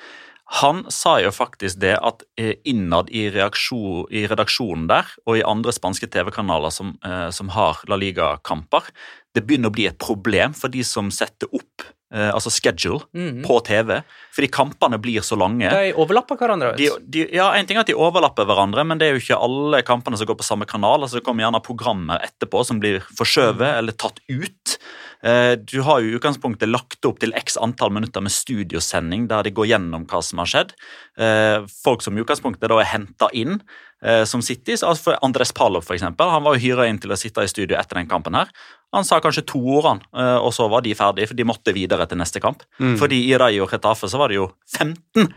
han 0.52 0.84
sa 0.92 1.14
jo 1.22 1.30
faktisk 1.32 1.78
det 1.80 1.94
at 2.04 2.26
eh, 2.36 2.58
innad 2.68 3.08
i, 3.08 3.24
reaksjon, 3.32 4.04
i 4.12 4.26
redaksjonen 4.28 4.84
der, 4.90 5.08
og 5.24 5.38
i 5.38 5.46
andre 5.48 5.72
spanske 5.72 6.10
TV-kanaler 6.12 6.74
som, 6.74 6.92
eh, 7.00 7.30
som 7.32 7.48
har 7.54 7.80
La 7.88 7.96
Liga-kamper, 7.96 8.90
det 9.32 9.46
begynner 9.46 9.72
å 9.72 9.74
bli 9.74 9.88
et 9.88 9.96
problem 9.96 10.52
for 10.52 10.72
de 10.72 10.84
som 10.84 11.08
setter 11.14 11.48
opp 11.56 11.86
eh, 12.12 12.28
altså 12.28 12.52
schedule 12.52 13.00
mm. 13.16 13.40
på 13.46 13.56
TV, 13.64 13.94
fordi 14.36 14.50
kampene 14.52 15.00
blir 15.00 15.24
så 15.24 15.38
lange. 15.40 15.72
De 15.72 15.94
overlapper 15.96 16.36
hverandre. 16.36 16.74
De, 16.76 16.90
de, 17.00 17.24
ja, 17.32 17.48
En 17.56 17.68
ting 17.68 17.80
er 17.80 17.86
at 17.86 17.92
de 17.92 17.96
overlapper 17.96 18.44
hverandre, 18.48 18.84
men 18.84 19.00
det 19.00 19.08
er 19.08 19.16
jo 19.16 19.24
ikke 19.24 19.40
alle 19.48 19.80
kampene 19.88 20.20
som 20.20 20.28
går 20.28 20.36
på 20.42 20.50
samme 20.50 20.68
kanal. 20.68 21.00
altså 21.00 21.22
Det 21.22 21.24
kommer 21.24 21.46
gjerne 21.46 21.64
programmer 21.64 22.20
etterpå 22.28 22.60
som 22.68 22.82
blir 22.82 23.00
forskjøvet 23.16 23.78
eller 23.78 23.96
tatt 23.96 24.20
ut. 24.28 24.76
Eh, 25.22 25.54
Du 25.56 25.82
har 25.86 26.00
jo 26.02 26.10
i 26.10 26.16
utgangspunktet 26.18 26.68
lagt 26.68 27.04
opp 27.06 27.20
til 27.22 27.32
x 27.38 27.56
antall 27.56 27.92
minutter 27.94 28.20
med 28.24 28.32
studiosending 28.34 29.28
der 29.30 29.42
de 29.46 29.52
går 29.54 29.68
gjennom 29.70 30.06
hva 30.10 30.22
som 30.22 30.42
har 30.42 30.50
skjedd. 30.50 30.74
Eh, 31.18 31.66
Folk 31.84 32.02
som 32.02 32.16
i 32.18 32.22
utgangspunktet 32.24 32.68
da 32.68 32.80
er 32.80 32.90
henta 32.90 33.28
inn, 33.32 33.60
eh, 34.02 34.24
som 34.24 34.42
sitter 34.42 34.74
i 34.74 34.80
altså 34.82 35.16
Andres 35.22 35.52
Palov 35.52 35.86
eksempel, 35.94 36.30
han 36.30 36.42
var 36.42 36.56
jo 36.56 36.64
hyra 36.66 36.88
inn 36.88 36.98
til 36.98 37.14
å 37.14 37.18
sitte 37.18 37.44
i 37.44 37.50
studio 37.50 37.78
etter 37.78 37.94
den 38.00 38.08
kampen. 38.08 38.34
her. 38.34 38.48
Han 38.92 39.04
sa 39.04 39.20
kanskje 39.20 39.46
to 39.46 39.58
ord, 39.58 40.02
eh, 40.14 40.36
og 40.36 40.52
så 40.52 40.68
var 40.68 40.82
de 40.82 40.94
ferdige, 40.94 41.28
for 41.28 41.34
de 41.34 41.44
måtte 41.44 41.72
videre 41.72 42.06
til 42.06 42.18
neste 42.18 42.40
kamp. 42.40 42.62
Fordi 42.98 43.30
i 43.30 43.38
Rayo 43.38 43.66
Retafe 43.66 44.08
så 44.08 44.18
var 44.18 44.28
det 44.28 44.36
jo 44.36 44.52
15 44.76 45.32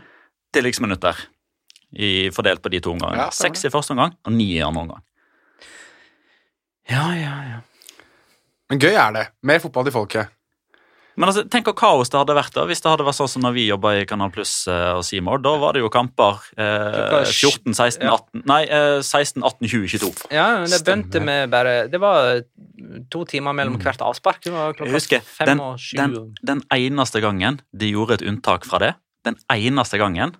tilleggsminutter 0.52 1.14
i, 1.96 2.30
fordelt 2.30 2.60
på 2.62 2.70
de 2.70 2.80
to 2.80 2.92
omgangene. 2.92 3.30
Ja, 3.30 3.30
i 3.30 3.70
første 3.70 3.94
omgang 3.94 4.16
og 4.24 4.32
ni 4.32 4.56
i 4.56 4.62
andre 4.62 4.82
omgang. 4.82 5.02
Ja, 6.88 7.12
ja, 7.14 7.36
ja. 7.50 7.60
Men 8.70 8.82
gøy 8.82 8.94
er 8.94 9.14
det. 9.14 9.28
Mer 9.46 9.62
fotball 9.62 9.86
til 9.86 9.94
folket. 9.94 10.32
Men 11.16 11.30
altså, 11.30 11.46
tenk 11.48 11.68
hvor 11.70 11.76
kaos 11.78 12.10
det 12.12 12.18
hadde 12.18 12.34
vært 12.36 12.52
da, 12.52 12.66
hvis 12.68 12.82
det 12.84 12.90
hadde 12.92 13.04
vært 13.06 13.16
sånn 13.16 13.30
som 13.32 13.44
når 13.46 13.54
vi 13.56 13.64
jobba 13.70 13.94
i 13.96 14.04
Kanal 14.08 14.32
Pluss 14.34 14.52
eh, 14.68 14.90
og 14.98 15.04
Seymour. 15.06 15.40
Da 15.44 15.54
var 15.62 15.76
det 15.76 15.80
jo 15.80 15.88
kamper 15.92 16.42
eh, 16.60 17.14
14, 17.24 17.72
16, 17.72 18.04
ja. 18.04 18.12
18 18.12 18.44
Nei, 18.50 18.60
eh, 18.68 18.98
16, 19.00 19.40
18, 19.40 19.70
20, 19.72 19.86
22. 19.96 20.28
Ja, 20.36 20.48
men 20.60 20.68
det 20.72 20.82
begynte 20.84 21.22
med 21.24 21.48
bare 21.54 21.74
Det 21.92 22.00
var 22.02 22.42
to 23.12 23.24
timer 23.28 23.56
mellom 23.56 23.80
hvert 23.80 24.04
avspark. 24.04 24.42
Det 24.44 24.52
var 24.52 24.76
klokka 24.76 24.92
husker 24.92 25.24
fem 25.24 25.54
den, 25.54 25.64
og 25.64 25.80
sju. 25.80 25.96
den, 26.02 26.18
den 26.44 26.62
eneste 26.76 27.24
gangen 27.24 27.62
de 27.72 27.94
gjorde 27.94 28.20
et 28.20 28.26
unntak 28.28 28.68
fra 28.68 28.82
det, 28.82 28.92
den 29.24 29.40
eneste 29.52 29.96
gangen, 30.02 30.36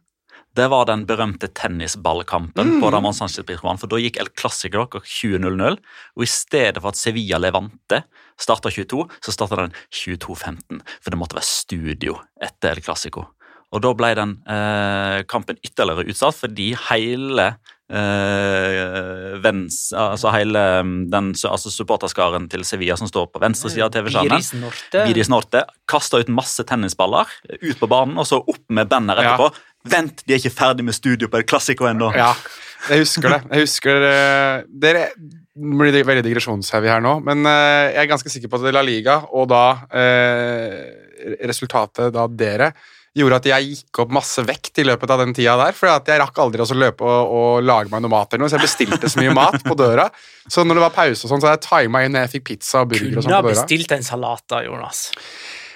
det 0.56 0.68
var 0.72 0.86
den 0.88 1.04
berømte 1.08 1.50
tennisballkampen 1.52 2.78
på 2.80 2.90
Ramón 2.92 3.14
Sánchez 3.16 3.44
Pizjuan. 3.46 3.80
For 3.80 3.90
da 3.92 4.00
gikk 4.00 4.18
El 4.22 4.32
Clásico 4.32 4.86
klokka 4.86 5.02
20.00, 5.04 5.78
og 6.16 6.24
i 6.24 6.30
stedet 6.30 6.80
for 6.80 6.92
at 6.92 7.00
Sevilla 7.00 7.40
Levante 7.42 8.02
starta 8.40 8.72
22, 8.72 9.04
så 9.20 9.34
starta 9.34 9.60
den 9.62 9.76
22.15. 9.92 10.82
For 11.00 11.12
det 11.12 11.20
måtte 11.20 11.38
være 11.38 11.50
studio 11.50 12.18
etter 12.40 12.76
El 12.76 12.84
Clásico. 12.84 13.28
Og 13.74 13.82
da 13.82 13.92
ble 13.98 14.12
den 14.16 14.36
eh, 14.48 15.22
kampen 15.28 15.58
ytterligere 15.58 16.06
utsatt 16.12 16.36
fordi 16.38 16.70
hele 16.86 17.48
eh, 17.90 19.34
vens, 19.42 19.80
altså 19.96 20.30
hele 20.34 20.62
mm, 20.86 20.94
den 21.12 21.32
altså 21.34 21.72
supporterskaren 21.74 22.46
til 22.52 22.64
Sevilla 22.68 22.96
som 22.98 23.10
står 23.10 23.28
på 23.34 23.42
venstre 23.42 23.72
side 23.74 23.88
av 23.88 23.94
TV-skjermen 23.94 24.38
Biris 25.10 25.32
Norte. 25.32 25.66
Kasta 25.90 26.22
ut 26.22 26.30
masse 26.32 26.64
tennisballer 26.68 27.26
ut 27.58 27.78
på 27.80 27.90
banen, 27.90 28.16
og 28.22 28.28
så 28.30 28.40
opp 28.40 28.64
med 28.70 28.88
banner 28.92 29.18
etterpå. 29.22 29.50
Vent, 29.92 30.22
de 30.26 30.34
er 30.36 30.40
ikke 30.42 30.54
ferdig 30.54 30.84
med 30.86 30.96
studio 30.96 31.28
på 31.32 31.40
El 31.40 31.46
Clásico 31.48 31.88
ennå. 31.88 32.10
Ja, 32.16 32.32
jeg 32.90 33.04
husker 33.04 33.32
det. 33.36 33.40
Jeg 33.50 33.66
husker 33.66 34.00
det 34.02 34.16
Dere 34.86 35.06
blir 35.56 35.94
det 35.94 36.02
veldig 36.04 36.24
digresjonsheavy 36.26 36.90
her 36.92 37.00
nå, 37.00 37.14
men 37.24 37.46
eh, 37.48 37.94
jeg 37.94 38.02
er 38.02 38.10
ganske 38.10 38.28
sikker 38.32 38.50
på 38.52 38.58
at 38.60 38.74
La 38.76 38.82
Liga, 38.84 39.22
og 39.32 39.48
da 39.48 39.62
eh, 39.96 40.82
resultatet 41.48 42.12
da 42.12 42.26
dere, 42.28 42.72
gjorde 43.16 43.38
at 43.40 43.46
jeg 43.48 43.68
gikk 43.70 44.00
opp 44.02 44.10
masse 44.12 44.42
vekt 44.44 44.82
i 44.82 44.84
løpet 44.84 45.08
av 45.14 45.22
den 45.22 45.32
tida 45.32 45.54
der. 45.56 45.72
For 45.72 45.88
at 45.88 46.08
jeg 46.12 46.20
rakk 46.20 46.36
aldri 46.42 46.60
å 46.60 46.66
løpe 46.76 47.06
og, 47.08 47.30
og 47.38 47.64
lage 47.64 47.88
meg 47.88 48.04
noe 48.04 48.12
mat, 48.12 48.28
eller 48.34 48.44
noe, 48.44 48.52
så 48.52 48.58
jeg 48.58 48.66
bestilte 48.66 49.08
så 49.08 49.22
mye 49.22 49.32
mat 49.32 49.56
på 49.64 49.76
døra. 49.78 50.10
Så 50.44 50.66
når 50.66 50.76
det 50.76 50.84
var 50.84 50.92
pause, 50.98 51.22
og 51.24 51.32
sånn, 51.32 51.40
så 51.40 51.48
hadde 51.48 51.62
jeg 51.62 51.86
tima 51.88 52.04
inn 52.04 52.12
når 52.12 52.26
jeg 52.26 52.34
fikk 52.36 52.44
pizza 52.50 52.82
og 52.84 52.90
burger. 52.92 53.08
og 53.08 53.16
Kunne 53.16 53.24
sånn 53.24 53.36
ha 53.38 53.40
på 53.40 53.48
døra. 53.54 53.62
bestilt 53.62 53.96
en 53.96 54.04
salat 54.04 54.44
da, 54.52 54.60
Jonas. 54.68 55.00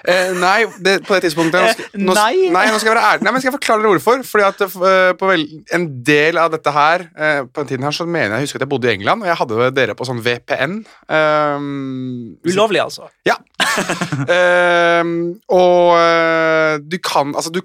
Eh, 0.08 0.32
nei, 0.40 0.64
det, 0.80 1.00
på 1.06 1.16
det 1.16 1.26
tidspunktet 1.26 1.60
nå 1.60 1.72
skal, 1.74 1.88
nå, 2.00 2.14
nei. 2.16 2.48
nei, 2.54 2.64
nå 2.70 2.78
skal 2.80 2.90
jeg 2.90 2.96
være 2.96 3.06
ærlig. 3.10 3.26
Nei, 3.26 3.32
men 3.34 3.42
skal 3.42 3.50
jeg 3.50 3.56
forklare 3.58 3.84
dere 3.84 3.92
hvorfor. 3.96 4.22
Fordi 4.30 4.46
at 4.46 4.62
uh, 4.64 5.10
på 5.20 5.30
vel, 5.30 5.46
En 5.76 5.86
del 6.06 6.40
av 6.40 6.52
dette 6.54 6.72
her 6.74 7.04
uh, 7.10 7.42
På 7.48 7.62
den 7.62 7.72
tiden 7.72 7.86
her 7.86 7.96
så 7.96 8.06
mener 8.08 8.36
jeg 8.36 8.40
jeg 8.40 8.48
husker 8.48 8.60
at 8.60 8.66
jeg 8.66 8.72
bodde 8.72 8.88
i 8.88 8.94
England, 8.94 9.24
og 9.24 9.30
jeg 9.30 9.38
hadde 9.40 9.70
dere 9.76 9.96
på 9.98 10.06
sånn 10.08 10.22
VPN. 10.24 10.78
Um, 11.12 12.38
Ulovlig, 12.48 12.82
altså. 12.86 13.10
ja. 13.28 13.36
Ehm, 14.30 15.12
og 15.52 15.92
eh, 15.96 16.78
du 16.80 16.96
kan 17.04 17.34
Altså, 17.36 17.52
du 17.54 17.60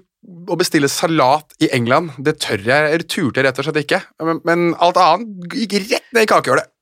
å 0.50 0.56
bestille 0.58 0.88
salat 0.90 1.54
i 1.62 1.68
England, 1.74 2.16
det 2.22 2.36
tør 2.42 2.62
jeg. 2.66 2.92
Eller 2.92 3.06
turte 3.06 3.40
jeg 3.40 3.46
rett 3.46 3.60
og 3.62 3.66
slett 3.68 3.82
ikke. 3.84 4.00
Men, 4.26 4.40
men 4.46 4.64
alt 4.82 4.98
annet 5.00 5.54
gikk 5.54 5.76
rett 5.86 6.08
ned 6.14 6.26
i 6.26 6.30
kakehullet. 6.30 6.72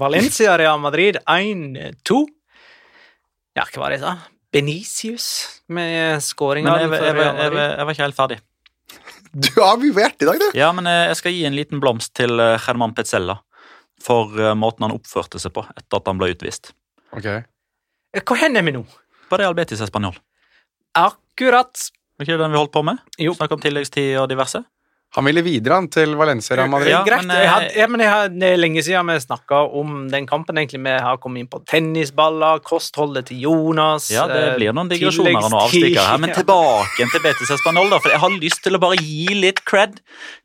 Valencia 0.00 0.56
Real 0.60 0.80
Madrid 0.82 1.20
1-2. 1.24 2.24
Ja, 3.56 3.64
hva 3.64 3.82
var 3.82 3.92
det 3.94 3.98
jeg 4.00 4.04
sa? 4.04 4.14
Benicius 4.52 5.26
med 5.72 6.22
scoringa. 6.24 6.76
Men 6.76 6.86
jeg, 6.86 7.00
jeg, 7.02 7.16
jeg, 7.16 7.40
jeg, 7.40 7.56
jeg 7.56 7.88
var 7.88 7.96
ikke 7.96 8.06
helt 8.06 8.18
ferdig. 8.18 8.38
Du 9.36 9.50
har 9.58 9.80
mye 9.80 9.92
på 9.92 10.00
hjertet 10.00 10.22
i 10.24 10.28
dag, 10.30 10.38
du. 10.40 10.46
Ja, 10.56 10.70
men 10.76 10.86
eh, 10.88 11.08
jeg 11.10 11.18
skal 11.18 11.34
gi 11.34 11.42
en 11.48 11.56
liten 11.56 11.80
blomst 11.82 12.14
til 12.16 12.36
Herman 12.38 12.62
German 12.68 12.94
Petzella 12.96 13.40
for 14.02 14.32
eh, 14.40 14.54
måten 14.56 14.86
han 14.86 14.94
oppførte 14.94 15.40
seg 15.42 15.54
på 15.56 15.64
etter 15.74 15.98
at 16.00 16.08
han 16.08 16.20
ble 16.20 16.30
utvist. 16.34 16.72
Ok. 17.16 17.26
Eh, 17.26 18.22
Hvor 18.22 18.38
hen 18.40 18.56
er 18.56 18.64
vi 18.66 18.76
nå? 18.76 18.84
På 19.30 19.40
Real 19.40 19.56
Betis 19.58 19.82
Espanol. 19.84 20.16
Akkurat. 20.96 21.88
Var 22.16 22.24
ikke 22.24 22.36
det 22.36 22.44
den 22.44 22.54
vi 22.54 22.60
holdt 22.60 22.72
på 22.72 22.84
med? 22.86 23.00
Jo. 23.20 23.34
Snakk 23.36 23.56
om 23.56 23.60
tilleggstid 23.60 24.14
og 24.20 24.28
diverse. 24.30 24.62
Han 25.14 25.24
ville 25.24 25.40
videre 25.40 25.78
han 25.78 25.86
til 25.88 26.12
Valencia 26.18 26.56
Real 26.58 26.68
Madrid. 26.68 26.90
Ja, 26.92 27.00
Greit. 27.06 27.24
men, 27.24 27.36
jeg 27.38 27.48
had, 27.48 27.62
eh, 27.70 27.76
ja, 27.78 27.86
men 27.88 28.02
jeg 28.02 28.10
hadde, 28.10 28.40
det 28.40 28.48
er 28.52 28.58
lenge 28.60 28.82
siden 28.84 29.08
vi 29.08 29.14
snakka 29.22 29.62
om 29.80 29.94
den 30.12 30.26
kampen. 30.28 30.58
egentlig 30.58 30.82
Vi 30.84 30.92
har 31.06 31.16
kommet 31.22 31.40
inn 31.40 31.48
på 31.48 31.62
tennisballer, 31.64 32.60
kostholdet 32.60 33.30
til 33.30 33.40
Jonas 33.46 34.10
Ja, 34.12 34.26
det 34.28 34.42
eh, 34.42 34.56
blir 34.58 34.76
noen 34.76 34.90
digresjoner 34.90 35.38
og 35.38 35.46
noen 35.46 35.56
avstikker 35.62 36.02
her, 36.02 36.20
men 36.20 36.34
tilbake 36.36 37.08
til 37.14 37.24
Betis 37.24 37.54
Espanol, 37.56 37.88
da, 37.94 38.02
for 38.02 38.12
jeg 38.12 38.20
har 38.26 38.36
lyst 38.36 38.62
til 38.66 38.76
å 38.76 38.82
bare 38.82 39.00
gi 39.00 39.32
litt 39.40 39.64
cred 39.64 40.02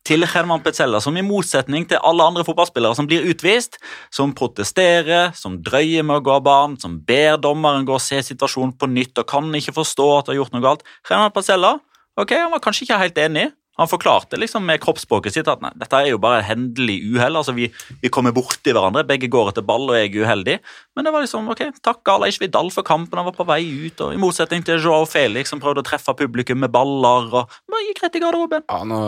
til 0.08 0.24
Herman 0.24 0.64
Petzella, 0.64 1.02
som 1.04 1.20
i 1.20 1.26
motsetning 1.26 1.90
til 1.90 2.00
alle 2.08 2.32
andre 2.32 2.48
fotballspillere 2.48 2.96
som 2.96 3.10
blir 3.10 3.28
utvist, 3.28 3.76
som 4.14 4.32
protesterer, 4.38 5.36
som 5.36 5.60
drøyer 5.60 6.08
med 6.08 6.22
å 6.22 6.26
gå 6.26 6.38
av 6.38 6.46
banen, 6.48 6.80
som 6.80 6.96
ber 6.96 7.36
dommeren 7.44 7.84
gå 7.86 8.00
og 8.00 8.04
se 8.04 8.24
situasjonen 8.32 8.78
på 8.80 8.88
nytt 8.88 9.20
og 9.20 9.28
kan 9.28 9.52
ikke 9.52 9.76
forstå 9.76 10.12
at 10.18 10.30
det 10.30 10.38
har 10.38 10.46
gjort 10.46 10.56
noe 10.56 10.70
galt. 10.70 10.92
Herman 11.10 11.36
Petzella 11.36 11.76
ok, 12.16 12.38
han 12.38 12.54
var 12.54 12.64
kanskje 12.64 12.88
ikke 12.88 13.02
helt 13.02 13.20
enig. 13.20 13.50
Han 13.82 13.90
forklarte 13.90 14.38
liksom 14.38 14.66
med 14.68 14.82
kroppsspråket 14.84 15.34
sitt 15.34 15.50
at 15.50 15.62
nei, 15.64 15.72
dette 15.82 15.98
er 15.98 16.12
jo 16.12 16.20
bare 16.22 16.42
et 16.44 16.50
hendelig 16.52 17.00
uhell. 17.16 17.40
altså 17.40 17.56
vi, 17.58 17.72
vi 18.04 18.12
kommer 18.14 18.36
borti 18.36 18.74
hverandre, 18.76 19.04
begge 19.10 19.30
går 19.32 19.52
etter 19.52 19.66
ball 19.66 19.90
og 19.90 19.98
jeg 19.98 20.12
er 20.12 20.26
uheldig. 20.26 20.58
Men 20.96 21.08
det 21.08 21.16
var 21.16 21.26
liksom 21.26 21.50
ok, 21.52 21.64
takk 21.82 22.14
Aleix 22.14 22.38
Vidal 22.42 22.70
for 22.74 22.86
kampen, 22.88 23.18
han 23.18 23.28
var 23.28 23.38
på 23.38 23.48
vei 23.50 23.64
ut. 23.66 24.06
og 24.06 24.14
I 24.14 24.22
motsetning 24.22 24.66
til 24.68 24.82
Joao 24.82 25.08
Felix 25.10 25.50
som 25.50 25.62
prøvde 25.64 25.82
å 25.82 25.90
treffe 25.90 26.14
publikum 26.18 26.62
med 26.62 26.74
baller. 26.74 27.34
og 27.42 27.60
bare 27.72 27.88
gikk 27.90 28.04
rett 28.06 28.20
i 28.20 28.24
garderoben. 28.24 28.68
Ja, 28.70 28.84
nå, 28.86 29.00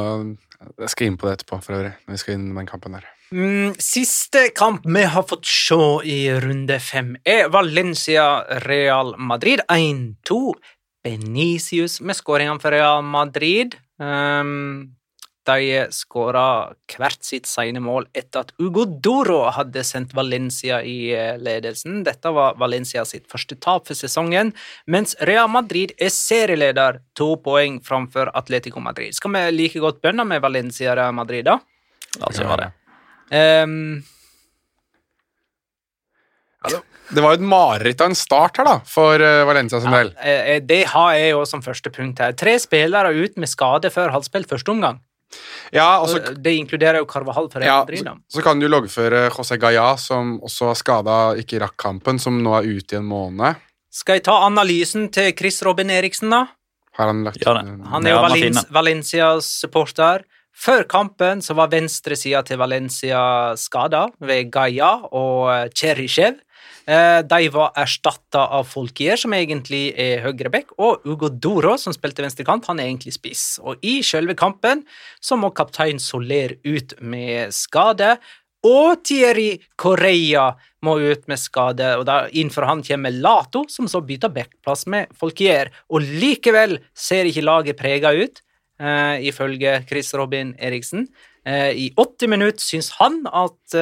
jeg 0.81 0.93
skal 0.93 1.09
inn 1.09 1.19
på 1.19 1.29
det 1.29 1.37
etterpå, 1.37 1.61
for 1.61 1.77
øvrig. 1.77 1.93
når 2.07 2.17
vi 2.17 2.23
skal 2.23 2.39
inn 2.39 2.49
i 2.51 2.57
den 2.57 2.69
kampen 2.69 2.97
der. 2.97 3.09
Mm, 3.33 3.73
siste 3.81 4.49
kamp 4.53 4.83
vi 4.85 5.03
har 5.09 5.25
fått 5.25 5.47
se 5.49 5.79
i 6.05 6.19
runde 6.41 6.77
fem, 6.79 7.15
er 7.25 7.49
Valencia-Real 7.53 9.15
Madrid 9.17 9.63
1-2. 9.69 10.53
Benicius 11.03 11.99
med 11.99 12.15
skåringene 12.15 12.61
for 12.63 12.71
Real 12.71 13.01
Madrid. 13.03 13.75
Um, 14.01 14.93
de 15.43 15.87
skåra 15.91 16.71
hvert 16.87 17.25
sitt 17.25 17.47
sene 17.49 17.81
mål 17.83 18.05
etter 18.15 18.45
at 18.45 18.53
Ugo 18.63 18.85
Doro 18.87 19.41
hadde 19.51 19.83
sendt 19.83 20.13
Valencia 20.15 20.79
i 20.87 21.11
eh, 21.11 21.35
ledelsen. 21.35 21.99
Dette 22.07 22.31
var 22.31 22.55
Valencia 22.61 23.03
sitt 23.07 23.27
første 23.31 23.57
tap 23.59 23.89
for 23.89 23.99
sesongen, 23.99 24.53
mens 24.87 25.17
Real 25.27 25.51
Madrid 25.51 25.91
er 25.99 26.13
serieleder, 26.15 27.01
to 27.19 27.33
poeng 27.43 27.81
framfor 27.83 28.31
Atletico 28.39 28.79
Madrid. 28.83 29.17
Skal 29.19 29.35
vi 29.35 29.43
like 29.57 29.83
godt 29.83 30.01
bønne 30.03 30.23
med 30.27 30.41
Valencia-Real 30.43 31.11
Madrid, 31.15 31.49
da? 31.51 31.59
La 32.21 32.31
oss 32.31 32.39
gjøre 32.39 32.61
det. 32.63 32.71
Um, 33.33 34.03
Det 37.11 37.21
var 37.21 37.33
jo 37.35 37.41
et 37.41 37.47
mareritt 37.47 38.01
av 38.01 38.11
en 38.11 38.15
start 38.17 38.57
her, 38.61 38.67
da, 38.69 38.75
for 38.87 39.19
eh, 39.21 39.43
Valencia 39.45 39.81
sin 39.83 39.91
del. 39.91 40.13
Eh, 40.23 40.59
Det 40.63 40.83
har 40.93 41.13
jeg 41.17 41.33
jo 41.33 41.43
som 41.49 41.61
første 41.61 41.91
punkt 41.93 42.21
her. 42.23 42.31
Tre 42.39 42.55
spillere 42.61 43.11
ut 43.13 43.35
med 43.37 43.49
skade 43.51 43.91
før 43.93 44.13
halvspilt 44.15 44.47
første 44.49 44.71
omgang. 44.71 45.01
Ja, 45.73 45.99
og 45.99 46.09
så 46.11 46.19
Det 46.37 46.53
inkluderer 46.53 47.01
jo 47.01 47.07
Carvahall 47.09 47.47
for 47.49 47.63
ja, 47.65 47.79
så, 47.89 48.13
så 48.29 48.41
kan 48.45 48.59
du 48.61 48.67
loggføre 48.69 49.29
José 49.33 49.57
Gaya, 49.57 49.95
som 49.97 50.35
også 50.45 50.67
var 50.69 50.77
skada, 50.77 51.15
ikke 51.41 51.59
rakk 51.63 51.77
kampen, 51.81 52.19
som 52.21 52.37
nå 52.43 52.53
er 52.59 52.67
ute 52.69 52.93
i 52.95 52.99
en 52.99 53.07
måned. 53.09 53.57
Skal 53.93 54.19
jeg 54.19 54.25
ta 54.29 54.39
analysen 54.45 55.09
til 55.13 55.33
Chris 55.37 55.61
Robin 55.65 55.89
Eriksen, 55.93 56.29
da? 56.33 56.45
Har 56.97 57.09
han 57.09 57.23
lagt 57.25 57.41
ja. 57.41 57.55
Han 57.89 58.05
er 58.05 58.13
jo 58.13 58.19
Ja, 58.19 58.21
Valens. 58.27 58.65
Valencias 58.73 59.49
supporter. 59.63 60.23
Før 60.53 60.83
kampen 60.85 61.41
så 61.41 61.55
var 61.57 61.71
venstresida 61.73 62.43
til 62.45 62.59
Valencia 62.61 63.55
skada 63.57 64.05
ved 64.21 64.51
Gaia 64.53 64.91
og 65.09 65.49
eh, 65.49 65.69
Cheryshev. 65.73 66.37
Eh, 66.85 67.21
De 67.23 67.49
var 67.49 67.71
erstatta 67.79 68.47
av 68.57 68.67
Folkier, 68.67 69.15
som 69.19 69.33
egentlig 69.35 69.93
er 69.99 70.23
høyreback, 70.25 70.73
og 70.83 71.05
Ugo 71.07 71.29
Doro, 71.29 71.77
som 71.79 71.95
spilte 71.95 72.23
venstrekant, 72.25 72.67
han 72.67 72.79
er 72.81 72.89
egentlig 72.89 73.15
spiss. 73.15 73.45
Og 73.63 73.79
i 73.85 74.01
selve 74.03 74.35
kampen 74.35 74.83
så 75.23 75.37
må 75.39 75.53
kaptein 75.55 76.01
Soler 76.03 76.57
ut 76.65 76.95
med 76.99 77.53
skade. 77.55 78.17
Og 78.63 79.01
Thierry 79.03 79.59
Correa 79.79 80.53
må 80.83 80.97
ut 80.99 81.27
med 81.27 81.39
skade, 81.39 81.89
og 81.99 82.05
da 82.07 82.27
innenfor 82.31 82.67
han 82.67 82.83
kommer 82.83 83.11
Lato, 83.11 83.65
som 83.71 83.87
så 83.91 83.99
bytter 84.03 84.31
backplass 84.31 84.85
med 84.91 85.11
Folkier. 85.19 85.71
Og 85.91 86.03
likevel 86.03 86.77
ser 86.95 87.27
ikke 87.27 87.43
laget 87.43 87.79
prega 87.79 88.11
ut, 88.15 88.41
eh, 88.79 89.23
ifølge 89.23 89.85
Chris 89.87 90.13
Robin 90.13 90.55
Eriksen. 90.59 91.07
Eh, 91.45 91.71
I 91.75 91.93
80 91.95 92.27
minutter 92.27 92.59
syns 92.63 92.91
han 92.99 93.25
at 93.27 93.75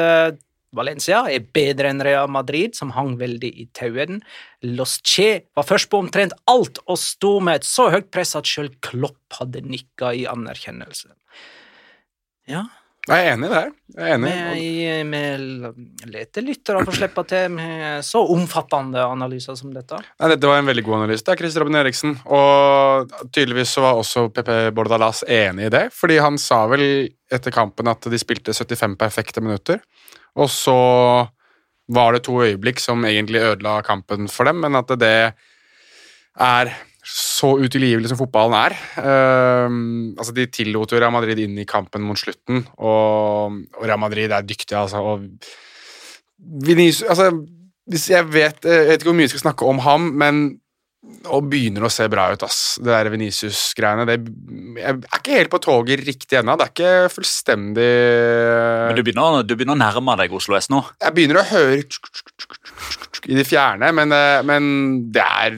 Valencia 0.75 1.25
er 1.27 1.43
bedre 1.53 1.89
enn 1.91 2.03
Real 2.05 2.29
Madrid, 2.31 2.75
som 2.77 2.93
hang 2.95 3.17
veldig 3.19 3.49
i 3.59 3.65
tauene. 3.75 4.21
Los 4.63 4.99
Che 5.03 5.43
var 5.57 5.67
først 5.67 5.89
på 5.91 5.99
omtrent 5.99 6.35
alt 6.47 6.79
og 6.85 6.99
sto 7.01 7.39
med 7.43 7.59
et 7.61 7.67
så 7.67 7.89
høyt 7.91 8.11
press 8.13 8.37
at 8.39 8.47
sjøl 8.47 8.71
Klopp 8.83 9.39
hadde 9.41 9.63
nikka 9.67 10.13
i 10.15 10.27
anerkjennelse. 10.31 11.11
Ja, 12.49 12.67
Jeg 13.09 13.25
er 13.25 13.31
enig 13.33 13.47
i 13.47 13.49
det. 13.49 13.61
Jeg 13.97 14.05
er 14.05 14.11
enig. 14.13 14.31
vi, 14.53 16.09
leter 16.13 16.43
lyttere 16.45 16.83
for 16.83 16.93
å 16.93 16.97
slippe 16.99 17.23
til 17.25 17.47
med 17.55 18.05
så 18.05 18.21
omfattende 18.29 19.01
analyser 19.01 19.57
som 19.57 19.71
dette. 19.73 19.97
Nei, 20.21 20.29
dette 20.29 20.45
var 20.45 20.61
en 20.61 20.69
veldig 20.69 20.83
god 20.85 20.99
analyse. 20.99 21.25
Det 21.25 21.33
er 21.33 21.41
Chris 21.41 21.57
Robin 21.57 21.79
Eriksen. 21.81 22.13
Og 22.29 23.09
tydeligvis 23.33 23.73
så 23.73 23.81
var 23.87 23.97
også 23.97 24.27
PP 24.29 24.51
Bordalas 24.77 25.23
enig 25.25 25.71
i 25.71 25.73
det, 25.73 25.87
fordi 25.97 26.19
han 26.21 26.37
sa 26.41 26.61
vel 26.69 26.85
etter 27.33 27.55
kampen 27.55 27.89
at 27.89 28.05
de 28.05 28.21
spilte 28.21 28.53
75 28.53 28.93
perfekte 29.01 29.41
minutter. 29.41 29.81
Og 30.39 30.47
så 30.51 30.77
var 31.91 32.15
det 32.15 32.23
to 32.27 32.37
øyeblikk 32.43 32.79
som 32.79 33.03
egentlig 33.07 33.43
ødela 33.43 33.81
kampen 33.83 34.29
for 34.31 34.47
dem, 34.47 34.61
men 34.63 34.77
at 34.79 34.93
det 35.01 35.33
er 36.39 36.71
så 37.01 37.55
utilgivelig 37.57 38.11
som 38.11 38.19
fotballen 38.19 38.55
er. 38.55 38.75
Uh, 38.95 40.13
altså 40.15 40.35
De 40.37 40.45
tillot 40.53 40.93
jo 40.93 41.01
Real 41.01 41.13
Madrid 41.13 41.41
inn 41.41 41.57
i 41.59 41.67
kampen 41.67 42.05
mot 42.05 42.19
slutten, 42.19 42.63
og, 42.77 43.57
og 43.75 43.83
Real 43.83 43.99
Madrid 43.99 44.31
er 44.31 44.45
dyktige, 44.45 44.77
altså. 44.79 45.01
og 45.01 45.25
Vinicius, 46.65 47.03
altså 47.09 47.31
jeg 47.91 48.27
vet, 48.33 48.63
jeg 48.63 48.87
vet 48.87 48.99
ikke 48.99 49.09
hvor 49.09 49.17
mye 49.17 49.27
jeg 49.27 49.33
skal 49.33 49.47
snakke 49.47 49.67
om 49.67 49.81
ham, 49.83 50.11
men 50.21 50.43
og 51.01 51.47
begynner 51.49 51.87
å 51.87 51.89
se 51.89 52.05
bra 52.11 52.27
ut, 52.29 52.43
ass. 52.45 52.77
Det 52.77 52.91
der 52.91 53.09
Venicius-greiene. 53.09 54.05
Jeg 54.77 54.83
er 54.85 54.99
ikke 55.17 55.37
helt 55.39 55.51
på 55.53 55.59
toget 55.63 56.03
riktig 56.05 56.37
ennå. 56.37 56.53
Det 56.59 56.67
er 56.67 56.73
ikke 56.75 57.13
fullstendig 57.15 57.87
Men 58.91 58.99
du 58.99 59.01
begynner, 59.07 59.41
du 59.41 59.55
begynner 59.55 59.73
å 59.73 59.81
nærme 59.81 60.15
deg 60.19 60.35
Oslo 60.37 60.57
S 60.59 60.69
nå. 60.69 60.83
Jeg 61.01 61.15
begynner 61.17 61.41
å 61.41 61.47
høre 61.49 61.79
i 63.29 63.37
det 63.37 63.45
fjerne, 63.45 63.89
men, 63.97 64.13
eh, 64.13 64.41
men 64.45 64.69
det 65.13 65.25
er 65.25 65.57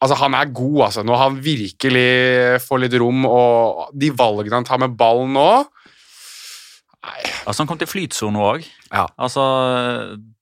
Altså, 0.00 0.16
han 0.20 0.36
er 0.36 0.52
god, 0.52 0.80
altså. 0.90 1.04
Når 1.04 1.20
han 1.20 1.38
virkelig 1.44 2.60
får 2.64 2.84
litt 2.84 2.98
rom, 3.00 3.24
og 3.28 3.88
de 3.96 4.12
valgene 4.12 4.60
han 4.60 4.68
tar 4.68 4.82
med 4.84 4.96
ballen 5.00 5.32
nå 5.36 5.48
Nei. 7.04 7.20
Altså 7.44 7.60
Han 7.60 7.68
kom 7.68 7.80
til 7.80 7.90
flytsone 7.90 8.40
òg. 8.40 8.68
Ja. 8.88 9.04
Altså, 9.20 9.42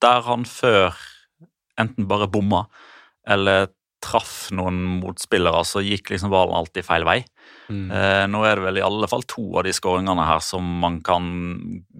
der 0.02 0.20
han 0.28 0.44
før 0.46 0.94
enten 1.80 2.06
bare 2.06 2.28
bomma 2.30 2.66
eller 3.26 3.70
traff 4.02 4.50
noen 4.54 4.80
motspillere, 5.00 5.62
så 5.66 5.82
gikk 5.84 6.10
liksom 6.12 6.32
ballen 6.32 6.56
alltid 6.58 6.86
feil 6.86 7.06
vei. 7.06 7.20
Mm. 7.72 7.84
Eh, 7.90 8.24
nå 8.30 8.42
er 8.44 8.58
det 8.58 8.66
vel 8.66 8.80
i 8.80 8.84
alle 8.84 9.08
fall 9.10 9.24
to 9.30 9.44
av 9.60 9.66
de 9.66 9.74
skåringene 9.74 10.26
her 10.26 10.42
som 10.44 10.66
man 10.82 11.00
kan 11.06 11.28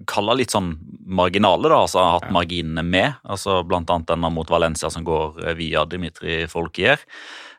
kalle 0.09 0.35
litt 0.37 0.53
sånn 0.53 0.73
marginale, 1.05 1.69
da, 1.71 1.79
altså 1.85 2.01
har 2.03 2.17
hatt 2.17 2.35
marginene 2.35 2.83
med. 2.85 3.19
altså 3.23 3.61
Blant 3.67 3.91
annet 3.93 4.11
denne 4.11 4.31
mot 4.33 4.51
Valencia 4.51 4.91
som 4.93 5.05
går 5.07 5.41
eh, 5.47 5.55
via 5.59 5.85
Dimitri 5.89 6.43
Folkier. 6.51 7.01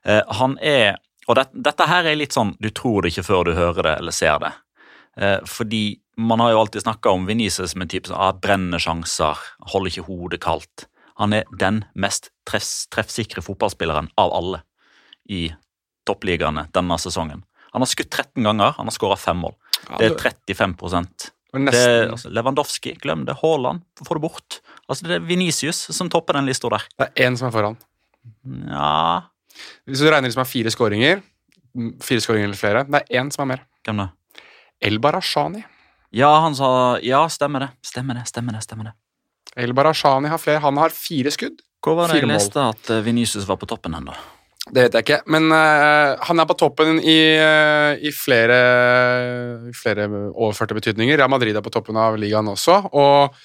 Eh, 0.04 0.22
han 0.40 0.58
er 0.60 1.00
Og 1.24 1.38
det, 1.38 1.46
dette 1.56 1.86
her 1.88 2.04
er 2.04 2.18
litt 2.20 2.34
sånn 2.36 2.50
du 2.60 2.68
tror 2.68 3.00
det 3.00 3.14
ikke 3.14 3.22
før 3.24 3.46
du 3.48 3.54
hører 3.56 3.86
det 3.86 3.92
eller 4.02 4.12
ser 4.12 4.42
det. 4.42 4.50
Eh, 5.16 5.38
fordi 5.48 5.96
man 6.20 6.42
har 6.42 6.52
jo 6.52 6.58
alltid 6.60 6.84
snakka 6.84 7.14
om 7.16 7.24
Venezia 7.26 7.66
som 7.66 7.80
en 7.80 7.88
type 7.88 8.10
som 8.10 8.18
ah, 8.20 8.34
brenner 8.36 8.82
sjanser, 8.82 9.40
holder 9.72 9.90
ikke 9.90 10.04
hodet 10.10 10.42
kaldt. 10.44 10.84
Han 11.20 11.32
er 11.36 11.44
den 11.58 11.84
mest 11.94 12.30
treff, 12.48 12.86
treffsikre 12.90 13.42
fotballspilleren 13.44 14.10
av 14.20 14.32
alle 14.34 14.62
i 15.30 15.46
toppligaene 16.08 16.66
denne 16.74 16.98
sesongen. 17.00 17.44
Han 17.72 17.82
har 17.82 17.90
skutt 17.90 18.10
13 18.10 18.42
ganger, 18.44 18.74
han 18.76 18.86
har 18.90 18.94
skåra 18.94 19.16
fem 19.18 19.40
mål. 19.42 19.54
Det 19.98 20.10
er 20.10 20.14
det 20.14 20.56
35 20.56 20.76
var 21.54 21.70
det, 21.70 22.10
altså, 22.10 22.30
Lewandowski, 22.34 22.96
glem 22.98 23.24
det. 23.28 23.36
Haaland, 23.42 23.84
få 24.02 24.16
det 24.16 24.22
bort. 24.24 24.60
Altså, 24.88 25.06
Det 25.06 25.14
er 25.20 25.26
Venicius 25.26 25.84
som 25.94 26.10
topper 26.10 26.34
den 26.34 26.46
lista 26.46 26.68
der. 26.68 26.82
det 26.98 27.06
er 27.14 27.28
én 27.28 27.36
som 27.38 27.48
er 27.48 27.52
foran. 27.52 27.76
Ja 28.68 29.22
Hvis 29.86 30.00
du 30.00 30.08
regner 30.10 30.28
de 30.28 30.32
som 30.32 30.40
har 30.42 30.50
fire 30.50 30.70
skåringer, 30.70 31.22
fire 32.02 32.20
skåringer 32.20 32.48
eller 32.48 32.58
flere, 32.58 32.84
det 32.90 33.02
er 33.02 33.20
én 33.22 33.30
som 33.30 33.44
er 33.44 33.56
mer. 33.56 33.64
Hvem 33.84 33.96
da? 34.02 34.08
El 34.82 34.98
Barashani. 34.98 35.64
Ja, 36.12 36.40
han 36.40 36.54
sa 36.54 36.98
Ja, 37.02 37.26
stemmer 37.28 37.60
det. 37.60 37.70
Stemmer 37.82 38.14
det, 38.14 38.26
stemmer 38.26 38.52
det. 38.52 38.62
stemmer 38.62 38.84
det. 38.84 38.94
El 39.56 39.74
Barashani 39.76 40.30
har 40.32 40.40
flere. 40.42 40.62
Han 40.64 40.78
har 40.82 40.94
fire 40.94 41.32
skudd. 41.34 41.62
Hvor 41.84 41.98
var 41.98 42.10
det 42.10 42.22
jeg 42.22 42.30
leste 42.30 42.62
at 42.62 42.90
eh, 42.90 43.02
Vinicius 43.04 43.46
var 43.48 43.58
på 43.60 43.68
toppen 43.68 43.96
da? 44.06 44.16
Det 44.64 44.86
vet 44.86 44.94
jeg 44.96 45.04
ikke, 45.04 45.18
men 45.28 45.50
uh, 45.52 46.16
han 46.24 46.40
er 46.40 46.46
på 46.48 46.54
toppen 46.56 46.96
i, 46.96 47.18
uh, 47.36 48.00
i 48.00 48.08
flere, 48.16 48.56
flere 49.76 50.06
overførte 50.08 50.72
betydninger. 50.78 51.18
Real 51.20 51.28
Madrid 51.28 51.52
er 51.52 51.64
på 51.64 51.72
toppen 51.74 51.98
av 52.00 52.16
ligaen 52.16 52.48
også, 52.48 52.78
og 52.96 53.36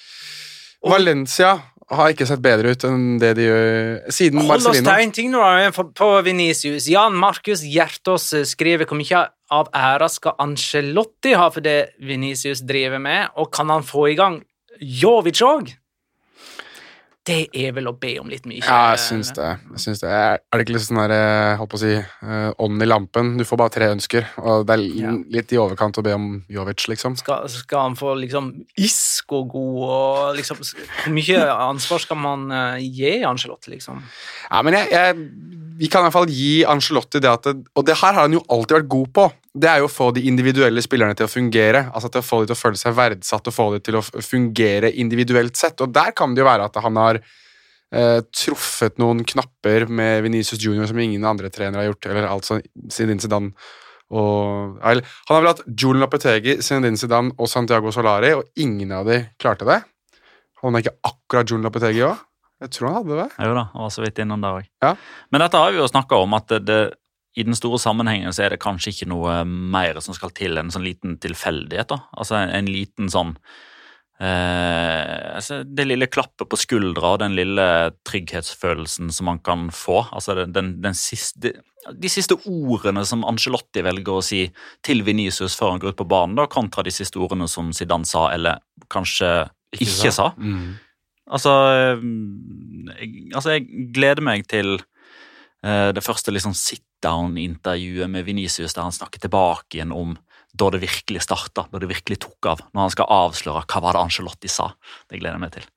Valencia 0.88 1.58
har 1.90 2.14
ikke 2.14 2.24
sett 2.24 2.40
bedre 2.40 2.72
ut 2.72 2.86
enn 2.88 3.18
det 3.20 3.34
de 3.36 3.50
gjør 3.50 4.12
siden 4.14 4.46
Hold 4.46 4.70
oss 4.70 4.78
til 4.78 4.88
en 4.94 5.12
ting 5.12 5.28
nå, 5.34 5.42
på 5.98 6.10
Venicius. 6.24 6.86
Jan 6.88 7.18
Markus 7.20 7.66
Hjertås 7.66 8.30
skriver 8.54 8.88
hvor 8.88 8.96
mye 9.02 9.26
av 9.52 9.68
æra 9.76 10.08
skal 10.08 10.38
Ancelotti 10.40 11.34
ha 11.36 11.50
for 11.52 11.66
det 11.66 11.98
Venicius 12.00 12.62
driver 12.64 13.02
med, 13.02 13.28
og 13.36 13.50
kan 13.52 13.68
han 13.74 13.84
få 13.84 14.08
i 14.14 14.16
gang 14.16 14.40
Jovic 14.80 15.42
òg? 15.44 15.74
Det 17.30 17.64
er 17.64 17.74
vel 17.76 17.88
å 17.90 17.94
be 17.98 18.12
om 18.20 18.28
litt 18.30 18.46
mye. 18.48 18.60
Ja, 18.64 18.92
jeg 18.94 19.02
syns 19.04 19.30
det. 19.36 19.48
Jeg 19.72 19.82
syns 19.84 20.02
det. 20.02 20.10
Er 20.10 20.40
det 20.58 20.64
ikke 20.66 20.74
litt 20.76 20.86
sånn 20.86 21.00
der, 21.00 21.14
eh, 21.16 21.56
holdt 21.60 21.72
på 21.72 21.78
å 21.78 21.82
si, 21.82 21.92
eh, 21.96 22.50
ånd 22.58 22.82
i 22.82 22.88
lampen? 22.90 23.36
Du 23.38 23.44
får 23.46 23.60
bare 23.62 23.74
tre 23.76 23.90
ønsker, 23.94 24.26
og 24.42 24.66
det 24.66 24.76
er 24.76 24.84
Ja. 25.00 25.12
litt 25.30 25.52
i 25.54 25.60
overkant 25.62 25.98
å 25.98 26.04
be 26.04 26.12
om 26.14 26.44
Jovic, 26.50 26.86
liksom. 26.90 27.16
Skal, 27.16 27.48
skal 27.48 27.80
han 27.88 27.96
få 27.96 28.14
liksom 28.18 28.50
og 29.30 29.48
god, 29.48 29.76
og 29.86 30.36
liksom 30.36 30.56
Hvor 30.58 31.12
mye 31.14 31.38
ansvar 31.70 32.00
skal 32.00 32.16
man 32.16 32.50
eh, 32.50 32.78
gi 32.82 33.22
Angelotti, 33.24 33.70
liksom? 33.70 34.02
Ja, 34.50 34.62
men 34.62 34.74
jeg, 34.74 34.90
jeg, 34.90 35.16
vi 35.80 35.88
kan 35.88 36.02
i 36.02 36.08
hvert 36.08 36.12
fall 36.18 36.26
gi 36.26 36.64
Angelotti 36.64 37.20
det 37.22 37.30
at 37.30 37.46
Og 37.46 37.86
det 37.86 37.96
her 37.96 38.12
har 38.12 38.22
han 38.26 38.32
jo 38.32 38.42
alltid 38.48 38.80
vært 38.80 38.88
god 38.88 39.12
på. 39.12 39.32
Det 39.50 39.66
er 39.66 39.80
jo 39.82 39.88
å 39.88 39.90
få 39.90 40.10
de 40.14 40.22
individuelle 40.30 40.82
spillerne 40.84 41.16
til 41.18 41.26
å 41.26 41.30
fungere. 41.30 41.88
altså 41.90 42.10
Til 42.12 42.22
å 42.22 42.26
få 42.26 42.40
de 42.40 42.50
til 42.50 42.54
å 42.54 42.60
føle 42.60 42.78
seg 42.78 42.94
verdsatt 42.94 43.50
og 43.50 43.54
få 43.56 43.66
de 43.74 43.80
til 43.82 43.98
å 43.98 44.02
fungere 44.02 44.92
individuelt 45.02 45.58
sett. 45.58 45.80
Og 45.82 45.90
der 45.94 46.14
kan 46.14 46.34
det 46.34 46.44
jo 46.44 46.46
være 46.46 46.68
at 46.70 46.78
han 46.84 47.00
har 47.00 47.18
eh, 47.18 48.20
truffet 48.30 49.00
noen 49.02 49.24
knapper 49.26 49.88
med 49.90 50.22
Venezia 50.28 50.58
Junior 50.60 50.86
som 50.86 51.02
ingen 51.02 51.26
andre 51.26 51.50
trenere 51.50 51.82
har 51.82 51.90
gjort. 51.90 52.06
eller 52.06 52.30
altså 52.30 52.60
Zinedine 52.90 53.26
Zidane 53.26 53.50
og 54.10 54.78
eller, 54.82 55.06
Han 55.28 55.36
har 55.36 55.42
vel 55.42 55.52
hatt 55.52 55.66
Julen 55.66 56.02
Lopetegi, 56.02 56.56
Zinedine 56.62 56.98
Zidane 56.98 57.34
og 57.38 57.50
Santiago 57.50 57.92
Solari, 57.94 58.32
og 58.34 58.46
ingen 58.58 58.90
av 58.94 59.06
de 59.06 59.20
klarte 59.38 59.66
det. 59.66 59.82
Hadde 60.60 60.72
han 60.72 60.82
ikke 60.82 60.98
akkurat 61.10 61.50
Julen 61.50 61.66
Lopetegi 61.66 62.02
òg? 62.06 62.22
Jeg 62.60 62.74
tror 62.74 62.90
han 62.90 62.96
hadde 62.98 63.20
det. 63.22 63.28
Jo 63.38 63.52
da, 63.56 63.68
han 63.72 63.86
var 63.86 63.92
så 63.94 64.02
vidt 64.04 64.18
innom 64.20 64.42
det 64.42 64.50
òg. 64.50 64.66
Ja. 64.84 64.94
Men 65.32 65.44
dette 65.44 65.62
har 65.62 65.70
vi 65.72 65.80
jo 65.80 65.86
snakka 65.88 66.18
om, 66.20 66.34
at 66.36 66.58
det, 66.66 66.80
i 67.38 67.46
den 67.46 67.54
store 67.54 67.78
sammenhengen 67.78 68.32
så 68.34 68.44
er 68.44 68.54
det 68.54 68.62
kanskje 68.62 68.92
ikke 68.94 69.10
noe 69.10 69.40
mer 69.46 70.00
som 70.02 70.16
skal 70.16 70.32
til 70.34 70.58
enn 70.58 70.68
en 70.68 70.74
sånn 70.74 70.86
liten 70.86 71.18
tilfeldighet. 71.22 71.92
da. 71.92 72.00
Altså 72.18 72.40
en, 72.40 72.50
en 72.58 72.70
liten 72.70 73.10
sånn 73.12 73.36
eh, 74.18 75.36
altså 75.36 75.60
Det 75.64 75.86
lille 75.86 76.10
klappet 76.10 76.50
på 76.50 76.58
skuldra 76.58 77.14
og 77.14 77.20
den 77.22 77.36
lille 77.38 77.66
trygghetsfølelsen 78.08 79.14
som 79.14 79.30
man 79.30 79.38
kan 79.46 79.68
få. 79.74 80.02
altså 80.10 80.40
den, 80.42 80.74
den, 80.82 80.98
siste, 80.98 81.54
De 81.94 82.10
siste 82.10 82.34
ordene 82.50 83.06
som 83.06 83.24
Angelotti 83.28 83.86
velger 83.86 84.18
å 84.18 84.26
si 84.26 84.42
til 84.82 85.06
Venicius 85.06 85.54
før 85.58 85.76
han 85.76 85.82
går 85.84 85.94
ut 85.94 86.02
på 86.02 86.10
banen, 86.10 86.34
da, 86.40 86.50
kontra 86.50 86.82
de 86.82 86.94
siste 86.94 87.22
ordene 87.22 87.46
som 87.48 87.70
Zidane 87.76 88.08
sa, 88.10 88.26
eller 88.34 88.58
kanskje 88.90 89.46
ikke, 89.78 90.10
sa. 90.10 90.32
Altså, 91.30 91.50
eh, 91.78 92.06
jeg, 92.98 93.10
altså, 93.30 93.54
jeg 93.54 93.90
gleder 93.94 94.24
meg 94.26 94.48
til 94.50 94.80
eh, 95.62 95.90
det 95.94 96.02
første 96.02 96.34
liksom 96.34 96.58
sit 96.58 96.82
down-intervjuet 97.04 98.10
med 98.10 98.26
Venicius, 98.26 98.74
der 98.76 98.86
han 98.86 98.96
snakker 98.96 99.22
tilbake 99.22 99.78
igjen 99.78 99.94
om 99.94 100.16
da 100.52 100.70
det 100.74 100.82
virkelig 100.82 101.22
starta, 101.24 101.66
da 101.70 101.78
det 101.78 101.90
virkelig 101.90 102.20
tok 102.24 102.52
av. 102.52 102.62
Når 102.74 102.86
han 102.86 102.94
skal 102.94 103.12
avsløre 103.14 103.66
hva 103.70 103.82
var 103.84 103.96
det 103.96 104.06
Angelotti 104.06 104.50
sa. 104.50 104.72
Det 105.08 105.20
gleder 105.20 105.38
jeg 105.38 105.44
meg 105.44 105.54
til. 105.58 105.68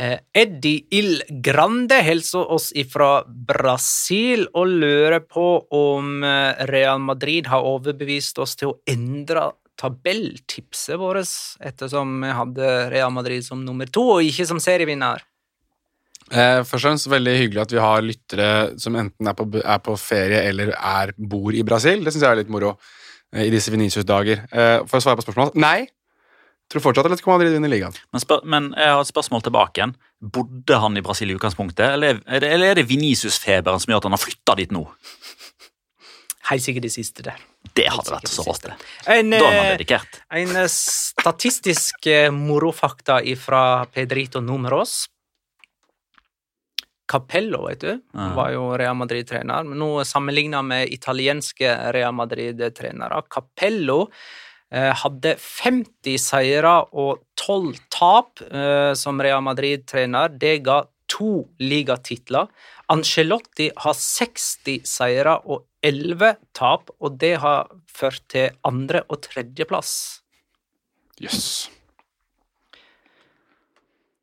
Eh, 0.00 0.18
Eddie 0.32 0.86
Il 0.96 1.22
Grande 1.44 1.98
hilser 2.06 2.52
oss 2.54 2.70
fra 2.92 3.24
Brasil 3.26 4.46
og 4.54 4.70
lurer 4.80 5.20
på 5.26 5.48
om 5.76 6.22
eh, 6.24 6.62
Real 6.70 7.02
Madrid 7.02 7.50
har 7.50 7.66
overbevist 7.66 8.38
oss 8.40 8.56
til 8.56 8.72
å 8.72 8.78
endre 8.88 9.50
tabelltipset 9.80 10.98
vårt, 11.00 11.28
ettersom 11.64 12.18
vi 12.22 12.32
hadde 12.36 12.70
Real 12.92 13.12
Madrid 13.12 13.44
som 13.44 13.64
nummer 13.64 13.88
to 13.88 14.06
og 14.16 14.24
ikke 14.28 14.46
som 14.48 14.60
serievinner. 14.62 15.24
Eh, 16.30 16.60
først 16.62 16.78
og 16.78 16.84
fremst 16.84 17.10
veldig 17.10 17.36
hyggelig 17.40 17.62
at 17.64 17.72
vi 17.74 17.80
har 17.82 18.04
lyttere 18.06 18.50
som 18.78 18.98
enten 18.98 19.30
er 19.30 19.34
på, 19.34 19.48
er 19.58 19.80
på 19.82 19.96
ferie 19.98 20.44
eller 20.46 20.74
er, 20.76 21.14
bor 21.18 21.54
i 21.54 21.64
Brasil. 21.66 22.04
Det 22.04 22.14
syns 22.14 22.26
jeg 22.26 22.30
er 22.30 22.42
litt 22.44 22.52
moro 22.52 22.76
eh, 23.34 23.48
i 23.48 23.50
disse 23.50 23.72
Venicius-dager. 23.74 24.44
Eh, 24.50 24.76
for 24.86 25.00
å 25.00 25.04
svare 25.04 25.18
på 25.18 25.26
spørsmålet 25.26 25.58
nei. 25.58 25.88
Tror 26.70 26.84
fortsatt 26.84 27.08
Atletico 27.08 27.32
Madrid 27.32 27.50
vinner 27.50 27.72
ligaen. 27.72 27.96
Men, 28.14 28.22
spør, 28.22 28.44
men 28.46 28.70
jeg 28.78 28.94
har 28.94 29.02
et 29.02 29.10
spørsmål 29.10 29.42
tilbake 29.42 29.80
igjen. 29.80 29.96
Bodde 30.22 30.78
han 30.78 30.98
i 31.00 31.02
Brasil 31.02 31.32
i 31.32 31.34
utgangspunktet, 31.34 31.96
eller 31.96 32.20
er 32.22 32.44
det, 32.44 32.50
eller 32.54 32.70
er 32.70 32.78
det 32.78 32.86
Venicius-feberen 32.86 33.82
som 33.82 33.90
gjør 33.90 34.04
at 34.04 34.06
han 34.06 34.14
har 34.14 34.22
flytta 34.22 34.54
dit 34.60 34.74
nå? 34.76 34.84
Helt 36.50 36.62
sikkert 36.62 36.86
det 36.86 36.92
siste 36.94 37.24
der. 37.26 37.42
Det 37.76 37.86
hadde 37.90 38.14
vært 38.14 38.30
så 38.30 38.44
rått. 38.46 38.68
det. 38.68 38.76
En, 39.10 39.34
Da 39.34 39.38
er 39.38 39.56
man 39.56 39.66
eh, 39.66 39.72
dedikert. 39.74 40.20
En 40.34 40.56
eh, 40.62 40.70
statistisk 40.70 42.06
eh, 42.10 42.30
morofakta 42.34 43.20
fra 43.38 43.62
Pedrito 43.90 44.42
Numeros. 44.42 45.04
Capello, 47.10 47.64
vet 47.66 47.80
du, 47.82 47.90
Ja. 48.14 48.28
var 48.36 48.52
jo 48.54 48.68
Real 48.78 48.94
Madrid-trener. 48.94 49.64
Men 49.66 49.78
nå 49.82 50.04
sammenligna 50.06 50.62
med 50.62 50.92
italienske 50.94 51.72
Real 51.92 52.14
Madrid-trenere. 52.14 53.22
Capello 53.28 54.04
eh, 54.70 54.92
hadde 54.94 55.34
50 55.42 56.18
seire 56.22 56.76
og 56.94 57.24
12 57.40 57.74
tap 57.90 58.40
eh, 58.46 58.92
som 58.94 59.18
Real 59.20 59.42
Madrid-trener. 59.42 60.30
Det 60.38 60.60
ga 60.62 60.84
to 61.10 61.48
ligatitler. 61.58 62.46
Ancelotti 62.90 63.70
har 63.82 63.94
60 63.98 64.86
seire 64.86 65.34
og 65.46 65.64
11 65.82 66.36
tap, 66.54 66.90
og 67.00 67.18
det 67.18 67.36
har 67.42 67.66
ført 67.90 68.22
til 68.30 68.50
andre- 68.66 69.02
og 69.08 69.22
tredjeplass. 69.26 70.20
Jøss. 71.20 71.68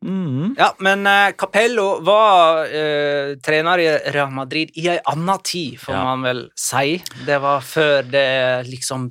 Mm. 0.06 0.56
Ja, 0.60 0.76
men 0.86 1.08
uh, 1.10 1.32
Capello 1.38 2.00
var 2.06 2.66
uh, 2.70 3.36
trener 3.43 3.82
i 3.82 3.88
Real 4.14 4.30
Madrid 4.32 4.70
i 4.78 4.86
ei 4.93 5.00
anna 5.10 5.38
tid, 5.43 5.80
får 5.82 5.95
Ja. 5.95 6.04
man 6.04 6.22
vel 6.28 6.43
si. 6.56 7.00
Det 7.26 7.39
var 7.41 7.62
før 7.66 8.04
det 8.12 8.28
liksom 8.70 9.10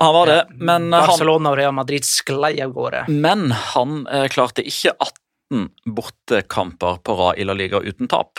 Han 0.00 0.14
var 0.14 0.26
det, 0.26 0.40
men 0.54 0.92
han, 0.92 1.06
Barcelona 1.06 1.50
og 1.50 1.56
Real 1.58 1.72
Madrid 1.74 2.04
sklei 2.06 2.60
av 2.62 2.70
gårde. 2.74 3.04
men 3.08 3.50
han 3.50 4.06
eh, 4.06 4.28
klarte 4.30 4.62
ikke 4.62 4.92
18 5.50 5.70
bortekamper 5.96 7.00
på 7.02 7.16
rad 7.18 7.38
i 7.38 7.44
La 7.48 7.54
Liga 7.58 7.80
uten 7.80 8.06
tap. 8.06 8.38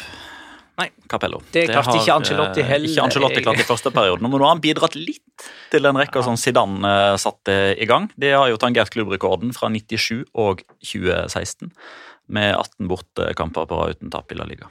Nei. 0.80 0.88
Capello. 1.12 1.42
Det 1.52 1.66
klarte 1.68 1.98
ikke 2.00 2.16
Ancelotti 2.16 2.64
eh, 2.64 2.68
heller, 2.70 2.88
Ikke 2.88 3.04
Ancelotti 3.04 3.44
klart 3.44 3.60
i 3.60 3.68
første 3.68 3.92
perioden, 3.94 4.24
men 4.26 4.40
nå 4.40 4.46
har 4.46 4.56
han 4.56 4.64
bidratt 4.64 4.96
litt 4.96 5.48
til 5.74 5.84
den 5.84 6.00
rekka 6.00 6.24
som 6.26 6.38
Zidane 6.40 6.88
eh, 6.88 7.16
satte 7.20 7.58
i 7.76 7.88
gang. 7.90 8.08
De 8.20 8.32
har 8.32 8.48
jo 8.52 8.60
tangert 8.62 8.94
klubbrekorden 8.94 9.52
fra 9.56 9.72
97 9.74 10.24
og 10.40 10.64
2016 10.80 11.74
med 12.30 12.54
18 12.56 12.90
bortekamper 12.90 13.68
på 13.68 13.80
rad 13.80 13.98
uten 13.98 14.14
tap 14.14 14.32
i 14.32 14.40
La 14.40 14.48
Liga. 14.48 14.70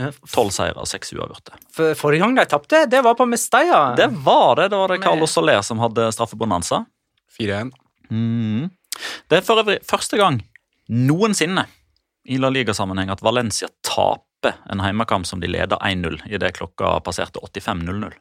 Tolv 0.00 0.48
12 0.48 0.52
seire 0.56 0.80
og 0.80 0.88
6 0.88 1.12
uavgjorte. 1.16 1.58
For 1.76 1.96
forrige 1.98 2.24
gang 2.24 2.36
de 2.38 2.46
tapte, 2.48 2.84
det 2.88 3.02
var 3.04 3.16
på 3.18 3.26
Mestalla. 3.28 3.82
Det 3.98 4.08
var 4.24 4.56
det. 4.60 4.70
Det 4.72 4.80
var 4.80 4.94
det 4.94 5.00
Carlo 5.02 5.18
Carlos 5.20 5.36
Soler 5.36 5.60
som 5.66 5.82
hadde 5.82 6.08
straffebonanza. 6.16 6.84
4-1. 7.36 7.72
Mm. 8.10 8.70
Det 9.28 9.40
er 9.40 9.44
for 9.46 9.60
øvrig 9.60 9.78
første 9.86 10.18
gang 10.20 10.40
noensinne 10.90 11.66
i 12.28 12.40
La 12.40 12.50
Liga-sammenheng 12.52 13.12
at 13.12 13.22
Valencia 13.24 13.68
taper 13.86 14.24
en 14.48 14.80
heimekamp 14.80 15.26
som 15.28 15.40
de 15.40 15.50
leder 15.50 15.76
1-0 15.76 16.20
idet 16.30 16.54
klokka 16.56 16.98
passerte 17.04 17.40
85.00. 17.42 18.14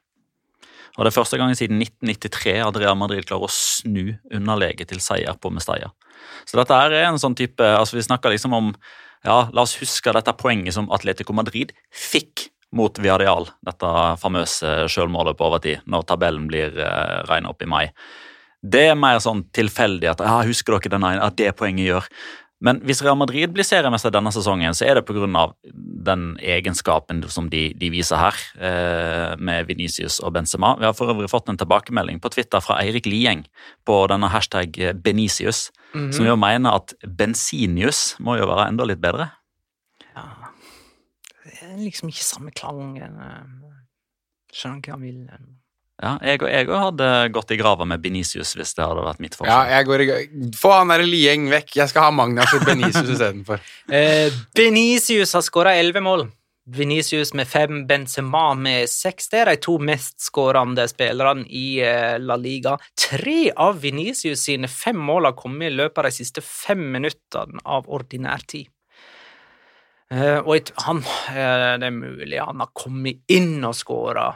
Og 0.98 1.06
Det 1.06 1.12
er 1.12 1.16
første 1.16 1.38
gang 1.40 1.54
siden 1.56 1.80
1993 1.80 2.56
at 2.66 2.78
Real 2.82 2.98
Madrid 3.00 3.28
klarer 3.28 3.48
å 3.48 3.54
snu 3.54 4.18
underleget 4.34 4.90
til 4.90 5.00
seier 5.04 5.38
på 5.40 5.52
Mestalla. 5.54 5.94
Så 6.50 6.60
dette 6.60 6.76
er 6.76 6.98
en 7.06 7.20
sånn 7.22 7.38
type 7.38 7.64
altså 7.64 7.96
Vi 7.96 8.04
snakker 8.04 8.34
liksom 8.34 8.54
om 8.58 8.74
ja, 9.24 9.48
La 9.54 9.64
oss 9.64 9.78
huske 9.80 10.12
dette 10.16 10.34
poenget 10.40 10.76
som 10.76 10.90
Atletico 10.96 11.36
Madrid 11.36 11.72
fikk 11.92 12.50
mot 12.76 13.00
Viadial. 13.02 13.50
Dette 13.66 13.92
famøse 14.22 14.90
sjølmålet 14.92 15.38
på 15.38 15.48
overtid, 15.48 15.86
når 15.90 16.06
tabellen 16.08 16.46
blir 16.50 16.76
eh, 16.78 17.16
regna 17.30 17.54
opp 17.54 17.64
i 17.66 17.70
mai. 17.70 17.86
Det 18.60 18.90
er 18.92 19.00
mer 19.00 19.22
sånn 19.24 19.46
tilfeldig 19.56 20.12
at 20.12 20.24
ja, 20.26 20.42
husker 20.48 20.78
dere 20.78 20.94
den 20.98 21.08
ene, 21.08 21.26
at 21.26 21.38
det 21.40 21.56
poenget 21.58 21.88
gjør. 21.88 22.10
Men 22.62 22.82
hvis 22.84 23.00
Real 23.06 23.16
Madrid 23.16 23.54
blir 23.56 23.64
seriemester 23.64 24.12
denne 24.12 24.32
sesongen, 24.36 24.74
så 24.76 24.86
er 24.90 24.96
det 25.00 25.06
pga. 25.08 25.54
den 26.10 26.38
egenskapen 26.44 27.22
som 27.30 27.50
de, 27.50 27.74
de 27.74 27.90
viser 27.92 28.18
her, 28.18 28.36
eh, 28.60 29.36
med 29.38 29.68
Venicius 29.68 30.20
og 30.20 30.34
Benzema. 30.34 30.74
Vi 30.80 30.86
har 30.86 30.94
for 30.94 31.12
øvrig 31.12 31.30
fått 31.30 31.50
en 31.50 31.58
tilbakemelding 31.58 32.20
på 32.20 32.32
Twitter 32.32 32.60
fra 32.64 32.80
Eirik 32.82 33.06
Lieng 33.06 33.46
på 33.86 34.08
denne 34.08 34.30
hashtag 34.30 34.76
Benicius, 35.04 35.72
Mhm. 35.94 36.12
som 36.14 36.26
jo 36.26 36.36
mener 36.36 36.70
at 36.76 36.94
Bensinius 37.18 38.16
må 38.20 38.38
jo 38.38 38.46
være 38.46 38.68
enda 38.70 38.86
litt 38.86 39.02
bedre. 39.02 39.32
Ja 40.16 40.24
Det 41.46 41.64
er 41.64 41.78
liksom 41.78 42.10
ikke 42.10 42.24
samme 42.24 42.52
klang. 42.52 42.96
Skjønner 42.98 43.48
Skjønner 44.54 44.82
hva 44.82 44.92
han 44.92 45.02
vil. 45.02 45.30
Ja, 46.00 46.14
jeg 46.24 46.40
og 46.40 46.48
jeg 46.48 46.68
hadde 46.72 47.08
gått 47.36 47.50
i 47.52 47.58
grava 47.60 47.84
med 47.88 48.00
Benicius 48.00 48.54
hvis 48.56 48.72
det 48.78 48.86
hadde 48.86 49.04
vært 49.04 49.20
mitt 49.20 49.36
Ja, 49.44 49.66
jeg 49.68 49.88
går 49.90 50.04
i. 50.06 50.08
Få 50.56 50.72
han 50.78 50.94
der 50.94 51.04
Lieng 51.04 51.50
vekk. 51.52 51.74
Jeg 51.76 51.92
skal 51.92 52.08
ha 52.08 52.14
Magnas 52.16 52.54
og 52.56 52.64
Benicius 52.68 53.16
istedenfor. 53.18 53.60
Eh, 53.90 54.30
Benicius 54.56 55.34
har 55.34 55.42
skåra 55.44 55.74
elleve 55.76 56.02
mål. 56.06 56.28
Venicius 56.70 57.34
med 57.34 57.48
fem, 57.50 57.82
Benzema 57.88 58.54
med 58.54 58.90
seks. 58.90 59.30
Det 59.32 59.40
er 59.42 59.50
de 59.50 59.62
to 59.66 59.80
mest 59.82 60.20
skårende 60.22 60.86
spillerne 60.88 61.48
i 61.50 61.80
eh, 61.84 62.16
La 62.22 62.38
Liga. 62.40 62.76
Tre 63.00 63.50
av 63.58 63.82
Venicius 63.82 64.46
sine 64.46 64.70
fem 64.70 64.98
mål 64.98 65.32
har 65.32 65.38
kommet 65.40 65.72
i 65.72 65.78
løpet 65.80 66.04
av 66.04 66.10
de 66.10 66.18
siste 66.20 66.44
fem 66.46 66.84
minuttene 66.94 67.64
av 67.66 67.90
ordinær 67.90 68.46
tid. 68.48 68.70
Eh, 70.14 70.38
og 70.40 70.72
han, 70.86 71.02
eh, 71.34 71.74
det 71.82 71.90
er 71.90 71.98
mulig 71.98 72.40
han 72.40 72.62
har 72.64 72.72
kommet 72.78 73.26
inn 73.34 73.58
og 73.66 73.76
skåra 73.78 74.30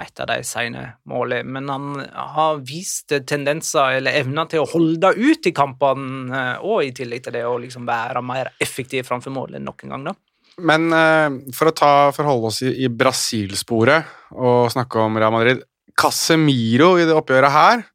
et 0.00 0.20
av 0.22 0.28
de 0.30 0.38
sene 0.46 0.84
målene, 1.10 1.44
men 1.54 1.68
han 1.68 2.02
har 2.36 2.60
vist 2.66 3.12
tendenser 3.28 3.98
eller 3.98 4.16
evner 4.22 4.48
til 4.50 4.62
å 4.62 4.68
holde 4.70 5.12
ut 5.18 5.48
i 5.48 5.54
kampene, 5.56 6.28
eh, 6.32 6.64
og 6.64 6.86
i 6.86 6.92
tillegg 6.96 7.26
til 7.26 7.36
det 7.36 7.44
å 7.48 7.58
liksom 7.60 7.88
være 7.88 8.24
mer 8.24 8.52
effektiv 8.62 9.08
framfor 9.08 9.34
mål 9.34 9.58
enn 9.58 9.68
noen 9.68 9.94
gang. 9.94 10.06
da. 10.10 10.16
Men 10.62 10.92
eh, 10.92 11.52
for 11.56 11.70
å 11.70 11.76
ta, 11.76 11.92
forholde 12.16 12.50
oss 12.50 12.62
i, 12.64 12.72
i 12.84 12.88
Brasil-sporet 12.92 14.36
og 14.36 14.72
snakke 14.72 15.00
om 15.00 15.20
Real 15.20 15.32
Madrid 15.34 15.62
Casemiro 15.98 16.94
i 16.96 17.06
det 17.08 17.16
oppgjøret 17.16 17.52
her 17.52 17.88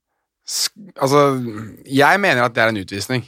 Altså, 0.48 1.22
jeg 1.92 2.20
mener 2.24 2.46
at 2.46 2.54
det 2.56 2.62
er 2.64 2.70
en 2.72 2.80
utvisning. 2.80 3.26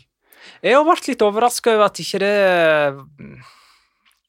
Jeg 0.64 0.76
har 0.78 0.86
vært 0.88 1.10
litt 1.10 1.24
overraska 1.24 1.74
over 1.74 1.90
at 1.90 2.00
ikke 2.00 2.22
det 2.24 2.36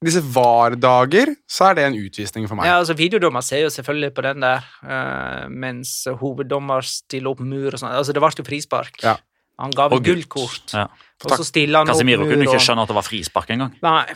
disse 0.04 0.22
VAR-dager, 0.32 1.34
så 1.50 1.66
er 1.70 1.74
det 1.76 1.82
en 1.84 1.96
utvisning 2.00 2.46
for 2.48 2.56
meg. 2.56 2.68
Ja, 2.70 2.78
altså 2.80 2.94
Videodommer 2.96 3.44
ser 3.44 3.66
jo 3.66 3.72
selvfølgelig 3.74 4.14
på 4.16 4.22
den 4.24 4.40
der, 4.46 4.64
uh, 4.86 5.48
mens 5.52 5.90
hoveddommer 6.22 6.86
stiller 6.88 7.34
opp 7.34 7.42
mur 7.44 7.74
og 7.74 7.80
sånn. 7.82 7.92
Altså, 7.92 8.14
det 8.16 8.22
ble 8.24 8.32
jo 8.38 8.46
frispark. 8.46 8.96
Ja. 9.04 9.18
Han 9.60 9.74
ga 9.76 9.90
vel 9.92 10.00
gult. 10.00 10.24
gullkort, 10.30 10.72
Ja. 10.72 10.86
og 11.24 11.34
så 11.36 11.44
stiller 11.44 11.82
han 11.82 11.90
Casemiro 11.90 12.24
opp 12.24 12.30
kunne 12.32 12.46
ikke 12.46 12.56
og 12.56 12.64
skjønne 12.64 12.86
at 12.86 12.88
det 12.88 12.96
var 12.96 13.04
frispark 13.04 13.50
engang. 13.52 13.74
Nei. 13.84 14.06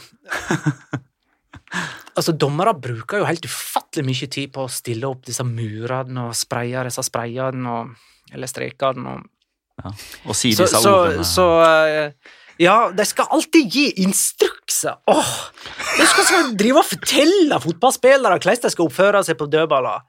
altså, 2.17 2.33
dommere 2.33 2.73
bruker 2.81 3.21
jo 3.21 3.29
helt 3.29 3.45
ufattelig 3.45 4.07
mye 4.09 4.31
tid 4.33 4.53
på 4.55 4.65
å 4.65 4.73
stille 4.73 5.09
opp 5.11 5.27
disse 5.29 5.45
murene 5.45 6.29
og 6.31 6.37
spraye 6.39 6.87
disse 6.89 7.05
sprayene 7.11 7.77
og 7.79 7.95
Eller 8.33 8.49
strekene 8.49 9.11
og 9.13 9.93
Og 10.25 10.35
si 10.35 10.55
disse 10.57 10.81
så, 10.81 10.91
ordene. 11.05 11.25
så 11.29 11.45
eh, 11.61 12.33
Ja, 12.63 12.91
de 12.95 13.05
skal 13.07 13.31
alltid 13.35 13.71
gi 13.73 13.87
instrukser! 14.05 15.01
Åh! 15.11 15.35
De 15.99 16.07
skal, 16.07 16.53
drive 16.59 16.83
og 16.83 16.87
fortelle 16.87 17.61
fotballspillere 17.63 18.39
hvordan 18.39 18.63
de 18.63 18.73
skal 18.73 18.91
oppføre 18.91 19.23
seg 19.27 19.39
på 19.41 19.49
dødballer. 19.51 20.05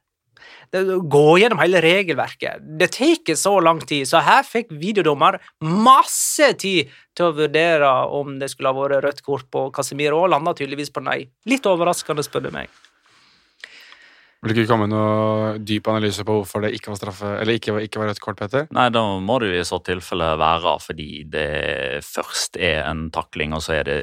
Gå 1.09 1.25
gjennom 1.39 1.61
hele 1.61 1.79
regelverket. 1.81 2.63
Det 2.79 2.89
tar 2.93 3.37
så 3.39 3.53
lang 3.63 3.79
tid, 3.81 4.07
så 4.09 4.21
her 4.25 4.43
fikk 4.45 4.73
videodommer 4.75 5.37
masse 5.61 6.51
tid 6.61 6.91
til 7.15 7.29
å 7.29 7.35
vurdere 7.37 7.91
om 8.17 8.37
det 8.41 8.49
skulle 8.51 8.73
ha 8.73 8.77
vært 8.77 9.05
rødt 9.05 9.23
kort 9.25 9.47
på 9.53 9.69
Casemiro, 9.75 10.23
og 10.25 10.33
landa 10.33 10.55
tydeligvis 10.57 10.91
på 10.93 11.05
nei. 11.05 11.23
Litt 11.49 11.69
overraskende, 11.69 12.25
spør 12.25 12.49
du 12.49 12.51
meg. 12.57 12.69
Vil 14.45 14.53
du 14.53 14.61
ikke 14.61 14.69
komme 14.69 14.85
med 14.85 14.93
noe 14.93 15.53
dyp 15.65 15.87
analyse 15.89 16.21
på 16.21 16.35
hvorfor 16.37 16.61
det 16.61 16.75
ikke 16.77 16.91
var 16.91 16.99
straffe, 16.99 17.29
eller 17.41 17.57
ikke, 17.57 17.73
ikke 17.81 17.97
var 17.97 18.11
rødt 18.11 18.21
kort, 18.21 18.37
Petter? 18.37 18.67
Nei, 18.77 18.91
da 18.93 19.01
må 19.17 19.39
det 19.41 19.49
jo 19.49 19.57
i 19.57 19.65
så 19.65 19.79
tilfelle 19.81 20.27
være 20.37 20.75
fordi 20.83 21.07
det 21.33 21.47
først 22.05 22.59
er 22.61 22.83
en 22.85 23.07
takling, 23.15 23.55
og 23.57 23.63
så 23.65 23.79
er 23.79 23.89
det 23.89 23.97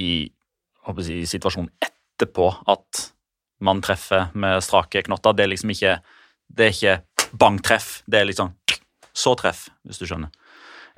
i, 0.00 0.12
si, 1.04 1.18
i 1.20 1.28
situasjonen 1.28 1.68
etterpå 1.84 2.48
at 2.72 3.02
man 3.62 3.84
treffer 3.84 4.32
med 4.32 4.64
strake 4.64 5.04
knotter. 5.04 5.36
Det 5.36 5.44
er 5.44 5.52
liksom 5.52 5.76
ikke 5.76 5.98
Det 6.52 6.64
er 6.64 6.72
ikke 6.74 7.28
bang-treff. 7.40 8.02
Det 8.04 8.18
er 8.18 8.26
liksom 8.28 8.50
så 9.12 9.32
treff, 9.36 9.68
hvis 9.84 10.00
du 10.00 10.04
skjønner. 10.08 10.32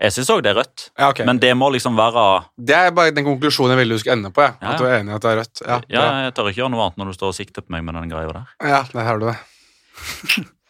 Jeg 0.00 0.12
syns 0.16 0.30
òg 0.34 0.40
det 0.42 0.50
er 0.50 0.56
rødt, 0.58 0.88
Ja, 0.98 1.08
okay. 1.12 1.24
men 1.28 1.38
det 1.38 1.52
må 1.56 1.68
liksom 1.70 1.94
være 1.96 2.24
det 2.58 2.74
er 2.74 2.90
bare 2.96 3.12
den 3.14 3.24
konklusjonen 3.24 3.70
jeg 3.76 3.78
ville 3.84 3.94
du 3.94 4.02
skulle 4.02 4.16
ende 4.18 4.32
på. 4.34 4.42
Ja. 4.42 4.54
Ja, 4.60 4.72
At 4.72 4.78
du 4.82 4.84
er 4.88 4.96
enig 4.98 5.12
i 5.12 5.14
at 5.14 5.22
det 5.22 5.30
er 5.30 5.38
rødt. 5.42 5.62
Ja, 5.66 5.80
Ja, 5.88 6.04
jeg 6.24 6.34
tør 6.34 6.48
ikke 6.50 6.62
gjøre 6.64 6.72
noe 6.74 6.82
annet 6.88 6.98
når 6.98 7.06
du 7.12 7.18
står 7.20 7.28
og 7.30 7.38
sikter 7.38 7.62
på 7.62 7.70
meg 7.76 7.84
med 7.86 7.94
den 7.94 8.10
greia 8.10 8.32
der. 8.32 8.46
ja 8.62 8.82
der 8.92 9.04
har 9.06 9.18
du 9.22 9.26
det. 9.30 9.36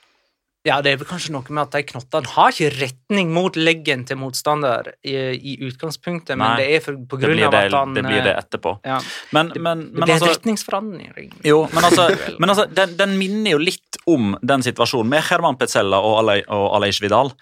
Ja, 0.64 0.78
det 0.80 0.94
er 0.94 1.00
vel 1.00 1.08
kanskje 1.08 1.34
noe 1.34 1.44
med 1.52 1.60
at 1.66 1.74
de 1.76 1.82
knottene 1.90 2.30
har 2.32 2.54
ikke 2.54 2.70
retning 2.78 3.34
mot 3.36 3.56
leggen 3.58 4.06
til 4.08 4.16
motstander 4.16 4.94
i, 5.04 5.12
i 5.36 5.56
utgangspunktet, 5.66 6.38
men 6.40 6.44
Nei, 6.46 6.54
det 6.62 6.68
er 6.78 6.84
for, 6.86 6.96
på 7.04 7.18
Det 7.20 7.28
grunn 7.28 7.42
av 7.50 7.56
at 7.58 7.76
han 7.76 7.92
det, 7.98 8.04
blir 8.06 8.24
det 8.24 8.32
eh, 8.32 8.40
etterpå. 8.40 8.72
Ja, 8.88 8.96
Men, 9.36 9.52
men, 9.60 9.84
det 9.90 9.98
men 10.00 10.06
blir 10.06 10.14
altså 10.16 10.32
retningsforandring. 10.32 11.34
Jo, 11.44 11.66
men 11.68 11.90
altså, 11.90 12.08
men 12.40 12.54
altså 12.54 12.64
den, 12.80 12.96
den 12.96 13.12
minner 13.20 13.58
jo 13.58 13.60
litt 13.60 14.00
om 14.08 14.32
den 14.40 14.64
situasjonen 14.64 15.12
med 15.12 15.26
Herman 15.28 15.60
Petzella 15.60 16.00
og, 16.00 16.16
Ale, 16.22 16.40
og 16.48 16.66
Aleix 16.78 17.02
Vidal. 17.04 17.34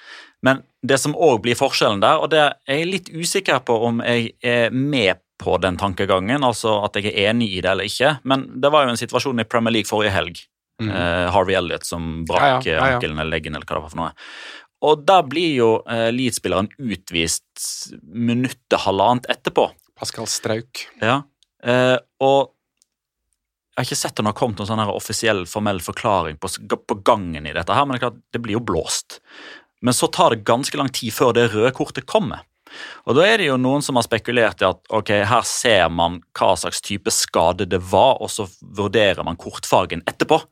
Men 0.42 0.64
det 0.82 0.98
som 0.98 1.14
òg 1.14 1.44
blir 1.44 1.54
forskjellen 1.54 2.02
der, 2.02 2.18
og 2.18 2.32
det 2.34 2.42
er 2.42 2.80
jeg 2.80 2.90
litt 2.90 3.12
usikker 3.14 3.62
på 3.62 3.78
om 3.86 4.02
jeg 4.02 4.32
er 4.42 4.74
med 4.74 5.22
på 5.42 5.54
den 5.62 5.78
tankegangen, 5.78 6.42
altså 6.42 6.80
at 6.86 6.98
jeg 6.98 7.12
er 7.12 7.30
enig 7.30 7.52
i 7.54 7.62
det 7.62 7.70
eller 7.70 7.86
ikke, 7.86 8.16
men 8.26 8.48
det 8.62 8.70
var 8.74 8.86
jo 8.86 8.94
en 8.94 8.98
situasjon 8.98 9.42
i 9.42 9.46
Premier 9.46 9.78
League 9.78 9.90
forrige 9.90 10.14
helg. 10.14 10.42
Eh, 10.80 11.26
Harvey 11.34 11.54
Elliot 11.54 11.86
som 11.86 12.24
brakk. 12.28 12.66
Ja, 12.66 12.72
ja, 12.72 12.78
ja, 12.78 12.94
ankelen 12.96 13.18
eller 13.18 13.36
leggen 13.36 13.54
eller 13.54 13.68
hva 13.68 13.78
det 13.78 13.84
var 13.84 13.92
for 13.92 14.02
noe. 14.02 14.12
Og 14.82 15.04
da 15.06 15.20
blir 15.22 15.52
jo 15.54 15.68
uh, 15.86 16.08
Leeds-spilleren 16.10 16.66
utvist 16.82 18.00
minuttet 18.02 18.80
halvannet 18.82 19.28
etterpå. 19.30 19.68
Pascal 19.98 20.26
Strauk. 20.26 20.82
Ja, 20.98 21.20
uh, 21.62 21.98
og 22.18 22.50
jeg 23.72 23.78
har 23.78 23.86
ikke 23.88 24.00
sett 24.02 24.18
når 24.18 24.24
det 24.26 24.30
har 24.32 24.40
kommet 24.42 24.58
noen 24.60 24.68
sånn 24.68 24.80
her 24.82 24.90
offisiell, 24.92 25.46
formell 25.48 25.78
forklaring 25.80 26.36
på, 26.42 26.50
på 26.76 26.96
gangen 27.06 27.46
i 27.48 27.54
dette 27.56 27.72
her, 27.72 27.86
men 27.86 27.96
det, 27.96 28.02
klart, 28.02 28.18
det 28.34 28.40
blir 28.44 28.58
jo 28.58 28.64
blåst. 28.68 29.20
Men 29.80 29.96
så 29.96 30.10
tar 30.12 30.34
det 30.34 30.44
ganske 30.44 30.76
lang 30.76 30.90
tid 30.92 31.14
før 31.14 31.32
det 31.38 31.46
røde 31.54 31.70
kortet 31.78 32.04
kommer. 32.10 32.44
Og 33.08 33.16
da 33.16 33.24
er 33.26 33.40
det 33.40 33.48
jo 33.48 33.56
noen 33.60 33.84
som 33.84 33.96
har 33.96 34.04
spekulert 34.04 34.60
i 34.60 34.68
at 34.68 34.92
ok, 34.92 35.14
her 35.28 35.46
ser 35.48 35.86
man 35.92 36.20
hva 36.36 36.52
slags 36.58 36.82
type 36.84 37.12
skade 37.14 37.64
det 37.68 37.80
var, 37.92 38.20
og 38.20 38.28
så 38.32 38.46
vurderer 38.60 39.24
man 39.24 39.40
kortfargen 39.40 40.04
etterpå. 40.10 40.42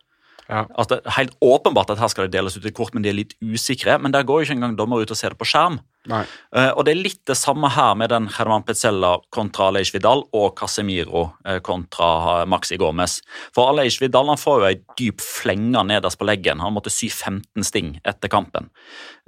Ja. 0.51 0.65
At 0.83 0.91
det 0.91 0.99
er 1.05 1.15
helt 1.15 1.37
åpenbart 1.45 1.93
at 1.95 2.01
her 2.03 2.11
skal 2.11 2.27
det 2.27 2.35
deles 2.35 2.57
ut 2.59 2.67
et 2.67 2.75
kort, 2.75 2.93
men 2.97 3.05
de 3.05 3.13
er 3.13 3.19
litt 3.21 3.37
usikre. 3.39 3.97
Men 4.03 4.15
der 4.15 4.27
går 4.27 4.41
jo 4.41 4.49
ikke 4.49 4.57
engang 4.59 4.77
dommer 4.79 5.03
ut 5.03 5.13
og 5.15 5.19
ser 5.19 5.35
det 5.35 5.39
på 5.41 5.47
skjerm. 5.49 5.79
Eh, 6.09 6.71
og 6.73 6.83
det 6.87 6.95
er 6.95 7.03
litt 7.03 7.21
det 7.29 7.37
samme 7.37 7.69
her 7.71 7.93
med 7.99 8.11
den 8.11 8.27
Herman 8.33 8.65
Petzella 8.67 9.13
kontra 9.35 9.69
Aleix 9.69 9.93
Vidal 9.95 10.25
og 10.37 10.55
Casemiro 10.59 11.27
eh, 11.45 11.61
kontra 11.65 12.41
eh, 12.41 12.47
Maxi 12.51 12.79
Gomez. 12.81 13.19
For 13.55 13.71
Aleix 13.71 14.01
Vidal 14.01 14.33
han 14.33 14.41
får 14.41 14.63
jo 14.63 14.69
ei 14.71 14.79
dyp 14.99 15.23
flenge 15.23 15.85
nederst 15.87 16.19
på 16.19 16.27
leggen. 16.29 16.63
Han 16.65 16.75
måtte 16.75 16.93
sy 16.93 17.11
15 17.13 17.67
sting 17.69 17.95
etter 18.03 18.33
kampen. 18.33 18.71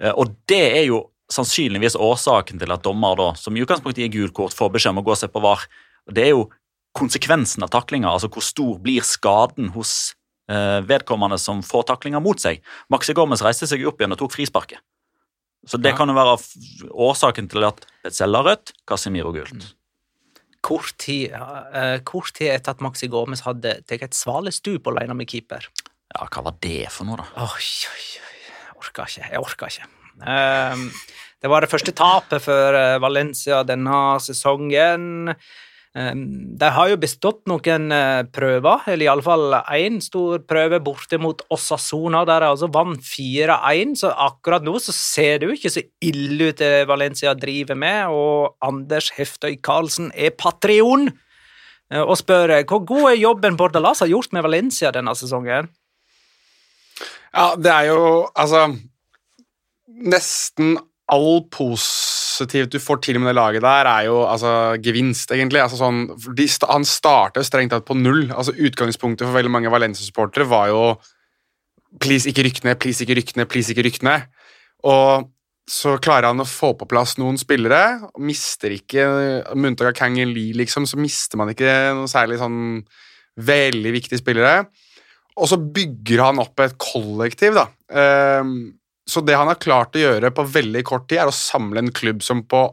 Uh, 0.02 0.14
og 0.16 0.32
det 0.50 0.64
er 0.80 0.86
jo 0.88 1.04
sannsynligvis 1.32 1.96
årsaken 2.00 2.58
til 2.60 2.74
at 2.74 2.82
dommer, 2.84 3.14
da, 3.20 3.28
som 3.38 3.56
i 3.56 3.62
utgangspunktet 3.62 4.04
gir 4.04 4.16
gult 4.16 4.36
kort, 4.36 4.56
får 4.56 4.72
beskjed 4.74 4.96
om 4.96 5.00
å 5.00 5.06
gå 5.06 5.14
og 5.14 5.20
se 5.20 5.30
på 5.32 5.44
VAR. 5.44 5.64
Det 6.12 6.26
er 6.26 6.34
jo 6.34 6.48
konsekvensen 6.96 7.64
av 7.64 7.70
taklinga, 7.72 8.10
altså 8.10 8.28
hvor 8.32 8.44
stor 8.44 8.80
blir 8.82 9.04
skaden 9.06 9.70
hos 9.76 10.12
vedkommende 10.48 11.38
som 11.38 11.60
får 11.62 11.84
taklinga 11.92 12.20
mot 12.20 12.40
seg. 12.40 12.58
Maxi 12.90 13.14
Gomez 13.14 13.40
reiste 13.42 13.66
seg 13.70 13.84
opp 13.86 14.00
igjen 14.02 14.12
og 14.12 14.18
tok 14.18 14.32
frisparket. 14.34 14.80
Så 15.64 15.78
det 15.80 15.92
Ja. 15.92 15.96
kan 15.96 16.08
jo 16.08 16.14
være 16.14 16.34
årsaken 16.90 17.48
til 17.48 17.62
at 17.64 17.86
Petzella 18.02 18.42
rødt, 18.42 18.72
Casemiro 18.86 19.30
gult. 19.32 19.74
Kort 20.62 20.92
tid, 20.98 21.32
uh, 21.32 21.98
kort 22.04 22.32
tid 22.34 22.50
etter 22.50 22.70
at 22.70 22.80
Maxi 22.80 23.08
Gomez 23.08 23.40
hadde 23.42 23.76
tatt 23.86 24.02
et 24.02 24.14
svalestup 24.14 24.86
alene 24.90 25.14
med 25.14 25.26
keeper. 25.30 25.68
Ja, 26.12 26.26
hva 26.26 26.42
var 26.44 26.54
det 26.60 26.90
for 26.90 27.04
noe, 27.04 27.16
da? 27.16 27.24
Oi, 27.36 27.68
oi, 27.88 28.04
oi. 28.20 28.36
Jeg 28.50 28.76
orker 28.82 29.06
ikke. 29.06 29.30
Jeg 29.30 29.40
orka 29.40 29.66
ikke. 29.70 29.88
Um, 30.22 30.92
det 31.40 31.50
var 31.50 31.60
det 31.64 31.70
første 31.70 31.92
tapet 31.96 32.42
for 32.44 32.74
eh, 32.78 32.98
Valencia 33.02 33.62
denne 33.64 34.18
sesongen. 34.20 35.34
Ehm, 35.92 36.56
de 36.56 36.68
har 36.72 36.88
jo 36.88 36.96
bestått 36.96 37.42
noen 37.50 37.92
eh, 37.92 38.22
prøver, 38.32 38.86
eller 38.88 39.04
iallfall 39.04 39.58
én 39.76 39.98
stor 40.00 40.40
prøve 40.48 40.78
borte 40.80 41.18
mot 41.20 41.42
Osasona, 41.52 42.22
der 42.28 42.40
de 42.40 42.48
altså 42.54 42.70
vant 42.72 43.02
4-1. 43.04 43.92
Så 44.00 44.12
akkurat 44.12 44.64
nå 44.64 44.78
så 44.80 44.94
ser 44.96 45.42
det 45.42 45.50
jo 45.50 45.56
ikke 45.58 45.74
så 45.74 45.84
ille 46.04 46.48
ut 46.48 46.62
det 46.62 46.86
Valencia 46.88 47.34
driver 47.36 47.76
med, 47.76 48.08
og 48.08 48.56
Anders 48.64 49.10
Heftøy 49.18 49.58
Karlsen 49.60 50.08
er 50.16 50.32
patrion. 50.32 51.10
Eh, 51.92 52.00
Og 52.00 52.16
spør 52.22 52.56
eh, 52.56 52.64
hvor 52.64 52.86
god 52.88 53.10
er 53.12 53.20
jobben 53.20 53.60
Bordalas 53.60 54.00
har 54.00 54.08
gjort 54.08 54.32
med 54.32 54.48
Valencia 54.48 54.94
denne 54.96 55.12
sesongen? 55.18 55.68
Ja, 57.32 57.52
det 57.56 57.72
er 57.72 57.92
jo 57.92 58.28
altså 58.36 58.70
Nesten 59.92 60.78
all 61.12 61.42
positivt 62.32 62.72
du 62.72 62.80
får 62.80 63.00
til 63.04 63.18
med 63.20 63.30
det 63.30 63.36
laget 63.38 63.64
der, 63.64 63.88
er 63.88 64.06
jo 64.08 64.22
altså 64.24 64.76
gevinst, 64.82 65.32
egentlig. 65.34 65.60
Altså 65.62 65.80
sånn, 65.80 66.06
de, 66.36 66.46
han 66.70 66.86
starter 66.88 67.44
strengt 67.46 67.74
tatt 67.74 67.86
på 67.88 67.96
null. 67.98 68.30
Altså 68.30 68.54
Utgangspunktet 68.56 69.26
for 69.26 69.36
veldig 69.36 69.52
mange 69.52 69.72
Valencia-supportere 69.72 70.48
var 70.48 70.72
jo 70.72 70.84
Please, 72.00 72.24
ikke 72.24 72.46
rykk 72.46 72.62
ned, 72.64 72.78
please, 72.80 73.04
ikke 73.04 73.18
rykk 73.18 73.34
ned, 73.36 73.46
please, 73.52 73.68
ikke 73.68 73.82
rykk 73.84 73.98
ned. 74.06 74.22
Og 74.88 75.26
så 75.68 75.98
klarer 76.00 76.30
han 76.30 76.40
å 76.40 76.48
få 76.48 76.72
på 76.80 76.88
plass 76.88 77.18
noen 77.20 77.36
spillere. 77.36 78.08
Mister 78.16 78.72
ikke 78.72 79.04
Med 79.52 79.74
unntak 79.74 79.90
av 79.90 79.98
Kang 79.98 80.16
Lee, 80.16 80.56
liksom, 80.56 80.88
så 80.88 80.96
mister 80.96 81.36
man 81.36 81.52
ikke 81.52 81.68
noe 81.98 82.08
særlig 82.08 82.40
sånn 82.40 82.80
veldig 83.44 83.92
viktige 83.92 84.22
spillere. 84.22 84.64
Og 85.36 85.48
så 85.52 85.60
bygger 85.60 86.24
han 86.26 86.40
opp 86.40 86.64
et 86.64 86.74
kollektiv, 86.80 87.60
da. 87.60 87.68
Ehm, 87.92 88.56
så 89.12 89.22
det 89.24 89.36
han 89.36 89.50
har 89.50 89.60
klart 89.60 89.96
å 89.96 90.02
gjøre 90.02 90.32
på 90.34 90.44
veldig 90.54 90.82
kort 90.88 91.08
tid, 91.08 91.20
er 91.22 91.30
å 91.30 91.36
samle 91.36 91.82
en 91.82 91.92
klubb 91.94 92.24
som 92.24 92.42
på 92.48 92.66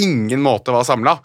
ingen 0.00 0.42
måte 0.42 0.74
var 0.74 0.86
samla. 0.86 1.18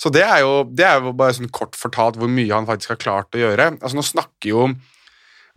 Så 0.00 0.10
det 0.10 0.24
er, 0.24 0.40
jo, 0.42 0.64
det 0.66 0.86
er 0.86 1.02
jo 1.02 1.12
bare 1.14 1.34
sånn 1.36 1.52
kort 1.54 1.76
fortalt 1.78 2.16
hvor 2.18 2.30
mye 2.30 2.50
han 2.50 2.66
faktisk 2.66 2.94
har 2.94 3.02
klart 3.02 3.36
å 3.36 3.42
gjøre. 3.42 3.76
Altså 3.78 3.98
Nå 3.98 4.04
snakker 4.06 4.50
jo 4.50 4.66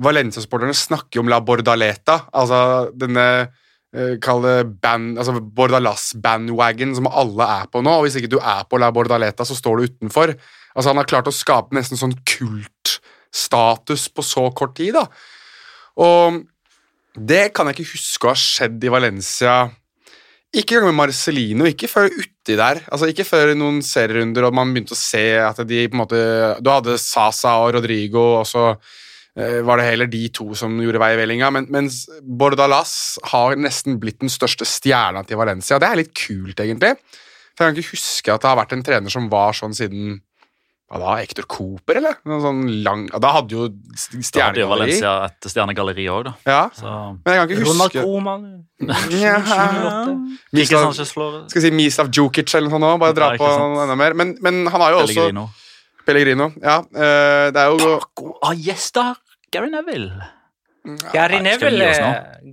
Valencia-sporterne 0.05 0.75
snakker 0.75 1.17
jo 1.17 1.23
om 1.23 1.29
La 1.31 1.39
Bordaleta, 1.43 2.25
altså 2.35 2.91
denne 2.99 3.25
eh, 3.95 4.17
Kall 4.21 4.43
band, 4.83 5.15
altså 5.21 5.39
Bordalas-bandwagon 5.39 6.97
som 6.97 7.07
alle 7.07 7.47
er 7.61 7.69
på 7.71 7.81
nå. 7.85 7.93
og 7.95 8.05
Hvis 8.05 8.19
ikke 8.19 8.33
du 8.35 8.41
er 8.41 8.65
på 8.67 8.81
La 8.81 8.91
Bordaleta, 8.93 9.47
så 9.47 9.55
står 9.55 9.79
du 9.79 9.93
utenfor. 9.93 10.35
Altså 10.75 10.91
Han 10.91 10.99
har 10.99 11.09
klart 11.09 11.31
å 11.31 11.35
skape 11.35 11.77
nesten 11.77 11.99
sånn 11.99 12.17
kultstatus 12.27 14.09
på 14.11 14.25
så 14.25 14.49
kort 14.51 14.75
tid. 14.77 14.99
da. 14.99 15.07
Og 16.03 16.43
det 17.15 17.49
kan 17.55 17.69
jeg 17.69 17.79
ikke 17.79 17.95
huske 17.95 18.27
å 18.27 18.33
ha 18.33 18.39
skjedd 18.39 18.83
i 18.83 18.91
Valencia. 18.91 19.55
Ikke 20.55 20.77
engang 20.77 20.93
med 20.93 20.99
Marcelino, 21.01 21.65
ikke 21.67 21.89
før 21.91 22.11
uti 22.11 22.55
der. 22.55 22.81
Altså 22.87 23.09
Ikke 23.11 23.25
før 23.27 23.53
noen 23.57 23.81
serierunder 23.83 24.47
og 24.47 24.55
man 24.55 24.71
begynte 24.71 24.95
å 24.95 24.99
se 24.99 25.25
at 25.41 25.59
de 25.67 25.81
på 25.89 25.97
en 25.97 26.03
måte 26.03 26.21
Du 26.63 26.69
hadde 26.71 26.99
Sasa 27.01 27.57
og 27.63 27.73
Rodrigo, 27.75 28.23
og 28.39 28.45
så 28.47 28.69
eh, 28.71 29.59
var 29.65 29.81
det 29.81 29.89
heller 29.89 30.11
de 30.11 30.23
to 30.35 30.53
som 30.55 30.77
gjorde 30.79 31.01
vei 31.03 31.11
i 31.15 31.19
vellinga. 31.19 31.51
Men, 31.55 31.67
mens 31.73 32.05
Bordalas 32.23 33.17
har 33.33 33.57
nesten 33.59 33.99
blitt 33.99 34.21
den 34.23 34.31
største 34.31 34.67
stjerna 34.67 35.25
til 35.27 35.41
Valencia. 35.41 35.79
Det 35.81 35.91
er 35.91 36.01
litt 36.03 36.15
kult, 36.15 36.59
egentlig. 36.59 36.95
For 37.55 37.65
jeg 37.65 37.75
kan 37.75 37.81
ikke 37.81 37.95
huske 37.95 38.35
at 38.35 38.43
det 38.43 38.51
har 38.51 38.61
vært 38.61 38.77
en 38.77 38.87
trener 38.87 39.11
som 39.11 39.27
var 39.31 39.55
sånn 39.55 39.75
siden 39.75 40.19
Hva 40.85 40.99
da? 41.01 41.13
Hector 41.17 41.47
Cooper, 41.49 41.97
eller? 41.97 42.19
Noen 42.29 42.41
sånn 42.43 42.59
lang 42.85 43.05
Da 43.09 43.31
hadde 43.33 43.55
jo 43.55 43.63
Da 43.71 43.79
hadde 43.81 44.19
jo 44.19 44.25
Stjernegalleri. 44.27 44.67
Valencia 44.69 45.13
et 45.25 45.47
stjernegalleri 45.49 46.05
òg, 46.13 46.27
da. 46.27 46.33
Ja, 46.45 46.59
Så 46.77 46.91
men 47.25 47.33
jeg 47.33 47.39
kan 47.39 47.49
ikke 47.49 47.65
Ronald 47.65 47.95
huske 50.53 50.81
Sanchez 50.85 51.13
Flores. 51.15 51.49
skal 51.49 51.63
jeg 51.63 51.71
si 51.71 51.73
Mislav 51.73 52.11
Djukic 52.13 52.53
eller 52.53 52.69
noe 52.69 52.75
sånt 52.75 52.85
nå, 52.85 52.93
bare 53.01 53.17
dra 53.17 53.31
på 53.39 53.49
sant. 53.49 53.81
enda 53.87 53.97
mer. 53.97 54.13
Men, 54.13 54.35
men 54.45 54.61
han 54.69 54.83
har 54.83 54.93
jo 54.93 55.01
også 55.01 55.15
Pellegrino. 55.15 55.47
Pellegrino. 56.05 56.49
Ja, 56.61 56.77
eh, 56.93 57.49
det 57.55 57.63
er 57.63 57.73
jo 57.73 57.95
Paco 58.03 58.35
ah, 58.45 58.53
yes, 58.53 58.91
da. 58.93 59.13
Gary 59.55 59.71
Neville. 59.73 60.13
Gary 61.09 61.39
Neville, 61.41 61.89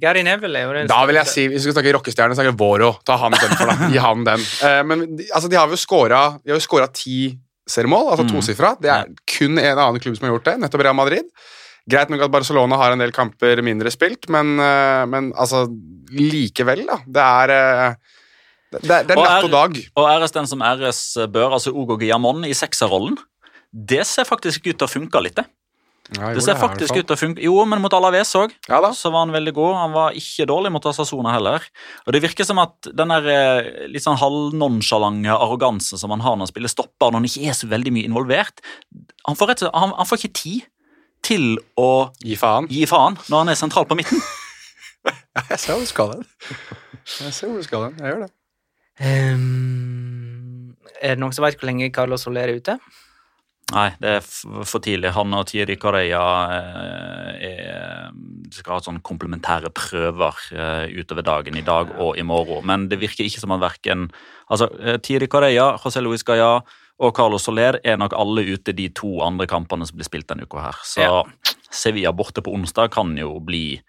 Gary 0.01 0.23
Neville 0.25 0.57
er 0.57 0.65
jo 0.65 0.73
den 0.73 0.87
Da 0.89 1.03
vil 1.05 1.19
jeg 1.19 1.29
si, 1.29 1.43
Hvis 1.53 1.67
vi 1.67 1.67
skal 1.67 1.75
snakke 1.77 1.93
rockestjerne, 1.99 2.33
så 2.33 2.41
er 2.41 2.49
det 2.49 2.57
Voro. 2.57 2.95
Ta 3.05 3.19
han 3.21 3.37
den 3.37 3.53
for 3.59 3.69
deg. 3.69 3.83
Gi 3.93 4.01
han 4.01 4.25
den. 4.25 4.47
Eh, 4.65 4.81
men 4.89 5.05
altså, 5.35 5.51
De 5.53 5.59
har 5.61 5.69
jo 5.69 5.77
scora 6.65 6.89
ti 6.97 7.35
seriemål, 7.69 8.11
altså 8.13 8.25
Mm. 8.27 8.33
tosifra. 8.35 8.77
Det 8.81 8.91
er 8.91 9.07
kun 9.27 9.59
en 9.59 9.79
annen 9.79 10.01
klubb 10.01 10.17
som 10.19 10.27
har 10.29 10.35
gjort 10.39 10.45
det, 10.45 10.59
nettopp 10.61 10.83
Real 10.83 10.95
Madrid. 10.99 11.25
Greit 11.89 12.11
nok 12.11 12.21
at 12.23 12.31
Barcelona 12.31 12.77
har 12.79 12.93
en 12.93 12.99
del 12.99 13.11
kamper 13.13 13.61
mindre 13.63 13.91
spilt, 13.91 14.29
men, 14.31 14.59
eh, 14.61 15.05
men 15.07 15.33
altså 15.33 15.67
likevel, 16.13 16.87
da. 16.87 16.99
Det 17.07 17.23
er 17.23 17.51
eh, 17.51 17.95
Det, 18.73 18.89
er, 18.91 19.03
det 19.05 19.11
er 19.13 19.19
Og 19.19 19.25
natt 19.27 19.43
er- 19.43 19.45
og 19.45 19.51
dag. 19.51 19.91
Og 19.97 20.07
æres 20.09 20.33
den 20.33 20.47
som 20.47 20.63
æres 20.63 21.17
bør, 21.29 21.53
altså 21.53 21.75
Ogo 21.77 21.99
Giamon 21.99 22.45
i 22.49 22.55
sekserrollen. 22.55 23.19
Det 23.75 24.07
ser 24.07 24.25
faktisk 24.25 24.67
ut 24.67 24.79
til 24.79 24.87
å 24.87 24.91
funke 24.91 25.21
litt, 25.23 25.35
det. 25.37 25.45
Ja, 26.19 26.33
Det 26.37 26.43
ser 26.45 26.59
faktisk 26.61 26.97
ut 26.97 27.07
til 27.09 27.15
å 27.15 27.19
funke 27.21 27.43
Jo, 27.45 27.55
men 27.69 27.81
mot 27.81 27.93
Alaves 27.97 28.35
òg, 28.37 28.53
Ja 28.69 28.81
så 28.93 29.11
var 29.13 29.25
han 29.25 29.33
veldig 29.35 29.55
god. 29.57 29.75
Han 29.79 29.95
var 29.95 30.19
ikke 30.19 30.47
dårlig 30.51 30.73
mot 30.75 30.85
Asasona 30.87 31.33
heller. 31.33 31.65
Og 32.07 32.13
det 32.13 32.23
virker 32.25 32.45
som 32.45 32.61
at 32.63 32.91
den 32.93 33.09
der 33.15 33.29
eh, 33.33 33.71
litt 33.89 34.05
sånn 34.05 34.21
halvnonsjalante 34.21 35.33
arrogansen 35.33 35.99
som 36.01 36.11
han 36.13 36.21
har 36.21 36.37
når 36.37 36.47
han 36.47 36.53
spiller 36.53 36.73
stopper, 36.73 37.11
når 37.11 37.21
han 37.23 37.31
ikke 37.31 37.49
er 37.49 37.57
så 37.57 37.71
veldig 37.71 37.95
mye 37.97 38.09
involvert 38.11 38.61
Han 39.29 39.39
får, 39.39 39.53
rett 39.53 39.65
han, 39.73 39.95
han 39.97 40.09
får 40.09 40.21
ikke 40.23 40.37
tid 40.43 40.69
til 41.23 41.59
å 41.79 42.11
Gi 42.21 42.37
faen. 42.37 42.67
gi 42.69 42.85
faen 42.91 43.17
når 43.31 43.45
han 43.45 43.53
er 43.53 43.59
sentral 43.61 43.87
på 43.87 43.97
midten. 43.99 44.21
Jeg 45.51 45.59
ser 45.59 45.75
hvor 45.75 45.83
du 45.83 45.91
skal 45.91 46.13
hen. 46.15 46.27
Jeg 47.23 47.33
ser 47.35 47.49
hvor 47.49 47.59
du 47.59 47.67
skal 47.67 47.89
hen. 47.89 47.97
Jeg 47.99 48.13
gjør 48.13 48.25
det. 48.27 48.33
Um, 49.03 50.75
er 51.01 51.17
det 51.17 51.23
noen 51.23 51.35
som 51.35 51.45
vet 51.47 51.57
hvor 51.59 51.71
lenge 51.71 51.89
Carlos 51.95 52.23
Soler 52.27 52.51
er 52.51 52.61
ute? 52.61 52.77
Nei, 53.73 53.89
det 54.03 54.11
er 54.19 54.27
for 54.69 54.83
tidlig. 54.85 55.13
Han 55.17 55.35
og 55.37 55.47
Thierry 55.49 55.77
Correia 55.81 56.23
eh, 57.41 58.11
skal 58.53 58.77
ha 58.77 58.85
sånn 58.85 59.01
komplementære 59.05 59.73
prøver 59.77 60.43
eh, 60.53 60.93
utover 61.01 61.27
dagen 61.27 61.57
i 61.59 61.65
dag 61.67 61.95
og 61.97 62.19
i 62.21 62.27
morgen. 62.27 62.67
Men 62.69 62.87
det 62.93 63.01
virker 63.03 63.27
ikke 63.27 63.43
som 63.43 63.55
at 63.57 63.65
verken 63.65 64.11
altså, 64.49 64.69
eh, 64.83 64.99
Thierry 65.03 65.31
Correia, 65.33 65.73
José 65.81 66.05
Luis 66.05 66.25
Gaya 66.27 66.59
og 67.03 67.17
Carlos 67.17 67.49
Soler 67.49 67.81
er 67.83 67.99
nok 67.99 68.15
alle 68.15 68.45
ute 68.53 68.75
de 68.77 68.91
to 68.95 69.17
andre 69.25 69.49
kampene 69.51 69.89
som 69.89 69.99
blir 69.99 70.07
spilt 70.07 70.29
denne 70.31 70.47
uka 70.47 70.69
her. 70.69 70.85
Så 70.87 71.09
Ja. 71.09 71.25
Sevilla 71.73 72.13
borte 72.13 72.43
på 72.45 72.53
onsdag 72.53 72.91
kan 72.93 73.17
jo 73.17 73.39
bli 73.41 73.81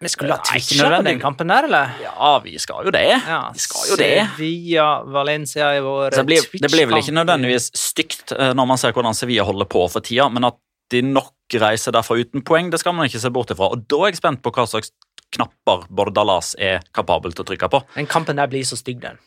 Vi 0.00 0.10
skulle 0.12 0.34
ha 0.36 0.44
twitcha 0.44 0.90
på 0.92 1.04
den 1.06 1.20
kampen 1.20 1.48
der, 1.48 1.64
eller? 1.64 1.94
Ja, 2.04 2.32
vi 2.44 2.58
skal 2.60 2.84
jo 2.84 2.92
det. 2.92 3.06
Ja, 3.16 3.38
vi 3.54 3.62
skal 3.64 3.86
jo 3.88 3.96
det. 3.96 4.10
Sevilla, 4.34 4.88
Valencia 5.08 5.70
i 5.72 5.80
vår 5.80 6.12
Så 6.12 6.20
det, 6.20 6.26
blir, 6.28 6.48
det 6.60 6.70
blir 6.72 6.90
vel 6.90 7.00
ikke 7.00 7.14
nødvendigvis 7.16 7.70
stygt 7.80 8.34
eh, 8.36 8.52
når 8.56 8.68
man 8.68 8.80
ser 8.82 8.92
hvordan 8.96 9.16
Sevilla 9.16 9.46
holder 9.48 9.68
på 9.72 9.86
for 9.88 10.04
tida, 10.04 10.28
men 10.28 10.44
at 10.50 10.58
de 10.92 11.00
nok 11.00 11.56
reiser 11.62 11.96
derfra 11.96 12.18
uten 12.20 12.44
poeng, 12.46 12.68
det 12.70 12.82
skal 12.82 12.94
man 12.94 13.08
ikke 13.08 13.22
se 13.22 13.32
bort 13.32 13.50
ifra. 13.54 13.70
Og 13.72 13.86
da 13.88 14.02
er 14.04 14.12
jeg 14.12 14.20
spent 14.20 14.44
på 14.44 14.52
hva 14.52 14.66
slags 14.68 14.92
knapper 15.34 15.88
Bordalas 15.88 16.52
er 16.60 16.84
kapabel 16.94 17.32
til 17.32 17.46
å 17.46 17.48
trykke 17.48 17.72
på. 17.72 17.80
Den 17.96 18.10
kampen 18.10 18.36
der 18.38 18.52
blir 18.52 18.68
så 18.68 18.78
stygg, 18.78 19.00
den. 19.02 19.18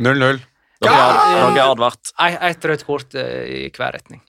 0-0. 0.00 0.40
Da 0.82 0.92
har 0.96 1.54
jeg 1.54 1.64
advart. 1.68 2.12
Ett 2.18 2.64
rødt 2.66 2.88
kort 2.88 3.14
eh, 3.20 3.66
i 3.68 3.68
hver 3.68 3.92
retning. 4.00 4.24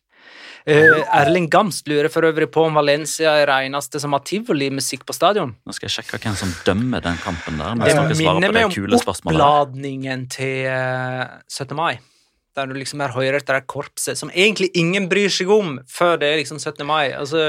Eh, 0.64 1.02
Erling 1.12 1.50
Gamst 1.52 1.90
lurer 1.92 2.08
for 2.12 2.24
øvrig 2.24 2.48
på 2.54 2.64
om 2.70 2.78
Valencia 2.80 3.34
er 3.42 3.50
det 3.50 3.58
eneste 3.68 4.00
som 4.00 4.16
har 4.16 4.24
tivolimusikk 4.24 5.04
på 5.08 5.16
stadion. 5.16 5.52
Nå 5.68 5.76
skal 5.76 5.90
jeg 5.90 5.98
sjekke 5.98 6.22
hvem 6.24 6.38
som 6.40 6.54
dømmer 6.64 7.04
den 7.04 7.20
kampen 7.20 7.60
der. 7.60 7.76
Det 7.84 8.18
minner 8.20 8.56
meg 8.56 8.70
om 8.70 8.96
oppladningen 9.02 10.28
til 10.32 10.70
eh, 10.72 11.26
17. 11.52 11.76
mai. 11.76 11.98
Der 12.56 12.70
du 12.70 12.78
liksom 12.78 13.02
er 13.02 13.16
hører 13.16 13.42
etter 13.42 13.58
det 13.58 13.68
korpset 13.68 14.20
som 14.20 14.32
egentlig 14.32 14.70
ingen 14.78 15.10
bryr 15.12 15.32
seg 15.34 15.50
om 15.52 15.80
før 15.90 16.16
det 16.22 16.30
er 16.30 16.40
liksom 16.40 16.62
17. 16.62 16.86
mai. 16.88 17.12
Altså, 17.12 17.42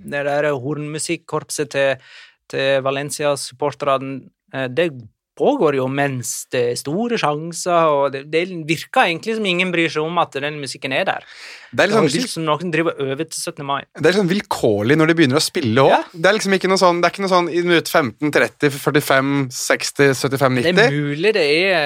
det 0.00 0.24
der 0.26 0.50
hornmusikkorpset 0.60 1.72
til, 1.72 2.12
til 2.50 2.84
Valencia-supporterne, 2.84 4.26
eh, 4.52 4.68
det 4.68 4.90
pågår 5.38 5.78
jo 5.78 5.86
mens 5.90 6.46
det 6.52 6.62
er 6.72 6.78
store 6.78 7.18
sjanser, 7.20 7.88
og 7.90 8.12
det, 8.14 8.24
det 8.32 8.42
virker 8.68 9.06
egentlig 9.06 9.36
som 9.38 9.46
ingen 9.48 9.72
bryr 9.72 9.90
seg 9.92 10.04
om 10.04 10.18
at 10.20 10.36
den 10.42 10.58
musikken 10.60 10.94
er 10.96 11.06
der. 11.08 11.26
Det 11.70 11.84
er 11.84 11.88
Det 11.88 11.88
liksom 11.90 12.06
høres 12.08 12.26
ut 12.26 12.32
som 12.34 12.46
noen 12.48 12.72
driver 12.74 12.98
over 13.04 13.24
til 13.24 13.38
17. 13.38 13.64
mai. 13.66 13.80
Det 13.94 14.04
er 14.04 14.16
liksom 14.16 14.30
vilkårlig 14.32 14.98
når 14.98 15.12
de 15.12 15.16
begynner 15.20 15.40
å 15.40 15.44
spille 15.44 15.84
òg. 15.84 15.92
Ja. 15.94 16.00
Det 16.12 16.30
er 16.30 16.36
liksom 16.36 16.56
ikke 16.58 16.70
noe 16.72 16.82
sånn, 16.82 17.00
det 17.00 17.08
er 17.08 17.14
ikke 17.14 17.24
noe 17.26 17.32
sånn 17.34 17.50
i 17.50 17.62
minutt 17.64 17.92
15, 17.92 18.32
30, 18.36 18.74
45, 18.76 19.34
60, 19.60 20.14
75, 20.18 20.58
90. 20.60 20.80
Det 20.80 20.86
er 20.86 20.96
mulig 20.96 21.34
det 21.36 21.46
er 21.50 21.84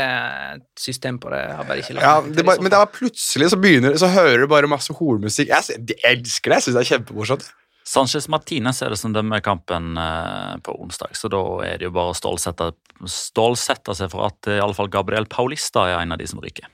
et 0.57 0.87
system 0.87 1.21
på 1.23 1.35
det. 1.35 1.43
Jeg 1.45 1.59
har 1.61 1.69
bare 1.69 1.85
ikke 1.85 1.99
lagt 1.99 2.09
Ja, 2.09 2.15
det 2.25 2.47
bare, 2.49 2.65
men 2.65 2.75
det 2.75 2.81
er 2.81 2.95
plutselig 2.95 3.53
så 3.53 3.61
begynner 3.61 3.99
Så 4.01 4.11
hører 4.15 4.45
du 4.45 4.51
bare 4.51 4.71
masse 4.71 4.95
hormusikk. 4.97 5.53
Jeg, 5.53 5.85
jeg 5.93 6.01
elsker 6.15 6.51
det. 6.51 6.63
Jeg 6.63 6.69
syns 6.69 6.79
det 6.79 6.83
er 6.87 6.91
kjempemorsomt. 6.95 7.53
Sanchez 7.85 8.31
Martinez 8.33 8.81
er 8.81 8.95
det 8.95 8.99
som 9.01 9.13
dømmer 9.13 9.43
kampen 9.45 9.99
eh, 10.01 10.55
på 10.65 10.73
onsdag, 10.81 11.13
så 11.19 11.29
da 11.33 11.43
er 11.67 11.81
det 11.81 11.91
jo 11.91 11.93
bare 11.93 12.15
å 12.15 12.17
stålsette, 12.17 12.71
stålsette 13.05 13.97
seg 13.99 14.09
for 14.13 14.31
at 14.31 14.49
eh, 14.49 14.57
i 14.57 14.65
alle 14.65 14.77
fall 14.77 14.89
Gabriel 14.93 15.29
Paulista 15.29 15.85
er 15.91 16.01
en 16.01 16.17
av 16.17 16.23
de 16.23 16.29
som 16.31 16.41
ryker. 16.41 16.71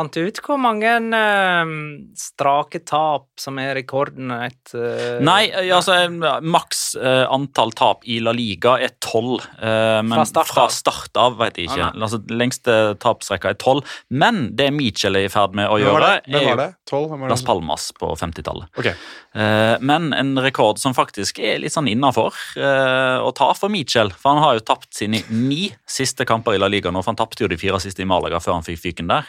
Fant 0.00 0.14
du 0.16 0.22
ut 0.24 0.38
hvor 0.46 0.56
mange 0.56 0.88
eh, 0.88 1.72
strake 2.16 2.80
tap 2.88 3.26
som 3.40 3.58
er 3.60 3.74
rekorden 3.76 4.30
et 4.32 4.72
eh, 4.72 5.18
Nei, 5.20 5.50
eh, 5.52 5.68
altså 5.76 5.96
maks 6.40 6.94
eh, 6.96 7.24
antall 7.28 7.74
tap 7.76 8.06
i 8.08 8.16
La 8.24 8.32
Liga 8.32 8.78
er 8.80 8.94
tolv. 9.04 9.44
eh, 9.60 9.98
men 10.00 10.14
Fra 10.16 10.24
start 10.30 10.48
av. 10.48 10.54
fra 10.54 10.64
start 10.72 11.20
av 11.20 11.36
vet 11.42 11.60
jeg 11.60 11.68
ikke. 11.68 11.90
Ah, 11.90 11.98
altså, 12.06 12.22
lengste 12.32 12.76
tapsrekka 13.02 13.52
er 13.52 13.58
tolv. 13.60 13.84
Men 14.08 14.46
det 14.56 14.70
Mitchell 14.72 15.20
er 15.20 15.26
i 15.28 15.32
ferd 15.32 15.52
med 15.58 15.68
å 15.68 15.76
Hvem 15.76 15.84
gjøre, 15.84 16.08
det? 16.08 16.32
Hvem 16.32 16.40
er 16.40 16.48
var 16.54 16.62
det? 16.62 16.68
12? 16.88 17.04
Hvem 17.12 17.26
var 17.26 17.34
Las? 17.34 17.44
Palmas 17.50 17.90
på 18.00 18.10
50-tallet. 18.22 18.72
Okay. 18.80 18.96
Eh, 19.36 19.74
men 19.84 20.14
en 20.16 20.32
rekord 20.40 20.80
som 20.80 20.96
faktisk 20.96 21.42
er 21.44 21.60
litt 21.60 21.76
sånn 21.76 21.90
innafor 21.92 22.40
å 22.56 23.30
ta 23.36 23.50
for 23.58 23.68
Mitchell. 23.72 24.14
For 24.16 24.32
han 24.32 24.42
har 24.46 24.56
jo 24.56 24.64
tapt 24.72 24.94
sine 24.96 25.20
ni 25.28 25.68
siste 25.84 26.24
kamper 26.28 26.56
i 26.56 26.62
La 26.62 26.72
Liga 26.72 26.88
nå, 26.88 27.04
for 27.04 27.12
han 27.12 27.20
tapte 27.20 27.44
jo 27.44 27.50
de 27.52 27.60
fire 27.60 27.78
siste 27.84 28.00
i 28.00 28.08
Malaga 28.08 28.40
før 28.40 28.56
han 28.56 28.66
fikk 28.66 28.80
fyken 28.86 29.12
der. 29.12 29.28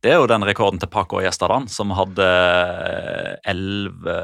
Det 0.00 0.14
er 0.14 0.16
jo 0.16 0.28
den 0.30 0.44
rekorden 0.48 0.80
til 0.80 0.88
Paco 0.88 1.18
Gjestadan, 1.20 1.66
som 1.68 1.90
hadde 1.92 2.26
elleve 3.50 4.14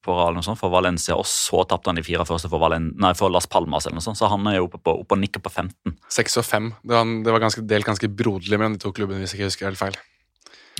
på 0.00 0.16
rad 0.16 0.38
for 0.56 0.72
Valencia, 0.72 1.16
og 1.18 1.28
så 1.28 1.66
tapte 1.68 1.92
han 1.92 2.00
de 2.00 2.04
fire 2.06 2.24
første 2.28 2.48
for, 2.48 2.62
Valen 2.62 2.90
nei, 3.00 3.12
for 3.18 3.32
Las 3.32 3.48
Palmas, 3.50 3.84
eller 3.84 4.00
noe 4.00 4.06
sånt, 4.06 4.16
så 4.16 4.30
han 4.32 4.48
er 4.48 4.56
jo 4.56 4.70
oppe, 4.70 4.80
på, 4.80 4.94
oppe 5.02 5.18
og 5.18 5.20
nikker 5.20 5.44
på 5.44 5.52
15. 5.52 5.98
6 6.16 6.40
og 6.40 6.48
5. 6.48 6.70
Det 6.80 6.96
var, 6.96 7.12
det 7.26 7.34
var 7.36 7.44
ganske, 7.44 7.64
delt 7.68 7.88
ganske 7.88 8.08
broderlig 8.08 8.56
mellom 8.56 8.78
de 8.78 8.84
to 8.86 8.94
klubbene, 8.96 9.20
hvis 9.20 9.34
jeg 9.34 9.42
ikke 9.42 9.50
husker 9.50 9.68
helt 9.68 9.82
feil. 9.82 9.98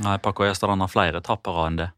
Nei, 0.06 0.16
Paco 0.24 0.48
Gjestadan 0.48 0.80
har 0.80 0.92
flere 0.92 1.20
tapere 1.24 1.66
enn 1.68 1.80
det. 1.82 1.90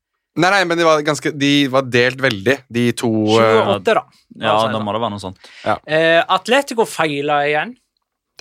Nei, 0.43 0.49
nei, 0.49 0.63
men 0.65 0.81
de 0.81 0.85
var, 0.89 1.03
ganske, 1.05 1.31
de 1.37 1.53
var 1.71 1.87
delt 1.93 2.23
veldig, 2.25 2.57
de 2.73 2.87
to 2.97 3.11
eh, 3.37 3.59
28, 3.69 3.95
da. 3.99 4.03
Ja, 4.41 4.57
da 4.73 4.81
må 4.81 4.95
det 4.97 5.03
være 5.05 5.13
noe 5.13 5.23
sånt. 5.23 5.51
Eh, 5.69 6.23
Atletico 6.25 6.87
feila 6.89 7.43
igjen. 7.47 7.77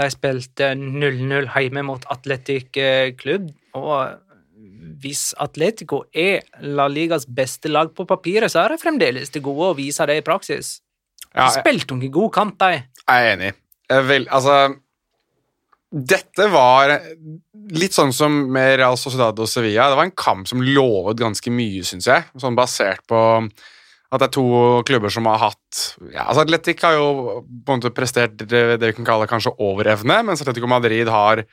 De 0.02 0.10
spilte 0.10 0.74
0-0 0.78 1.48
hjemme 1.54 1.86
mot 1.86 2.06
Atletic 2.14 2.78
eh, 2.82 3.14
klubb. 3.18 3.50
Og 3.78 4.18
hvis 5.02 5.32
Atletico 5.42 6.04
er 6.14 6.46
La 6.66 6.88
Ligas 6.92 7.28
beste 7.30 7.72
lag 7.72 7.92
på 7.96 8.06
papiret, 8.10 8.52
så 8.52 8.64
er 8.64 8.74
de 8.74 8.82
fremdeles 8.82 9.34
til 9.34 9.44
gode 9.46 9.72
å 9.72 9.78
vise 9.78 10.06
det 10.10 10.20
i 10.20 10.26
praksis. 10.26 10.80
ja, 11.32 11.48
De 11.48 11.52
spilte 11.60 11.96
noen 11.96 12.14
god 12.14 12.32
kamp, 12.36 12.58
de. 12.62 12.82
Jeg 13.02 13.28
er 13.28 13.36
enig. 13.36 13.52
Jeg 13.92 14.08
vil, 14.08 14.28
altså 14.32 14.58
Dette 15.92 16.46
var 16.48 16.94
litt 17.76 17.96
sånn 17.96 18.14
som 18.16 18.32
med 18.54 18.78
Real 18.80 18.96
Sociedad 18.96 19.36
og 19.44 19.50
Sevilla. 19.52 19.90
Det 19.92 19.98
var 20.00 20.08
en 20.08 20.16
kamp 20.16 20.48
som 20.48 20.64
lovet 20.64 21.20
ganske 21.20 21.52
mye, 21.52 21.84
syns 21.84 22.08
jeg. 22.08 22.30
Sånn 22.40 22.56
basert 22.56 23.04
på 23.12 23.20
at 24.12 24.20
det 24.20 24.28
er 24.28 24.34
to 24.36 24.48
klubber 24.88 25.14
som 25.14 25.28
har 25.32 25.40
hatt 25.40 25.84
ja, 26.12 26.26
altså 26.28 26.44
Atletic 26.44 26.82
har 26.84 26.98
jo 26.98 27.12
på 27.48 27.72
en 27.72 27.80
måte 27.80 27.94
prestert 27.96 28.36
det, 28.44 28.64
vi 28.82 28.96
kan 28.98 29.08
kalle 29.08 29.30
kanskje 29.30 29.56
overevne, 29.64 30.22
mens 30.28 30.44
Atletico 30.44 30.70
Madrid 30.70 31.12
har 31.12 31.46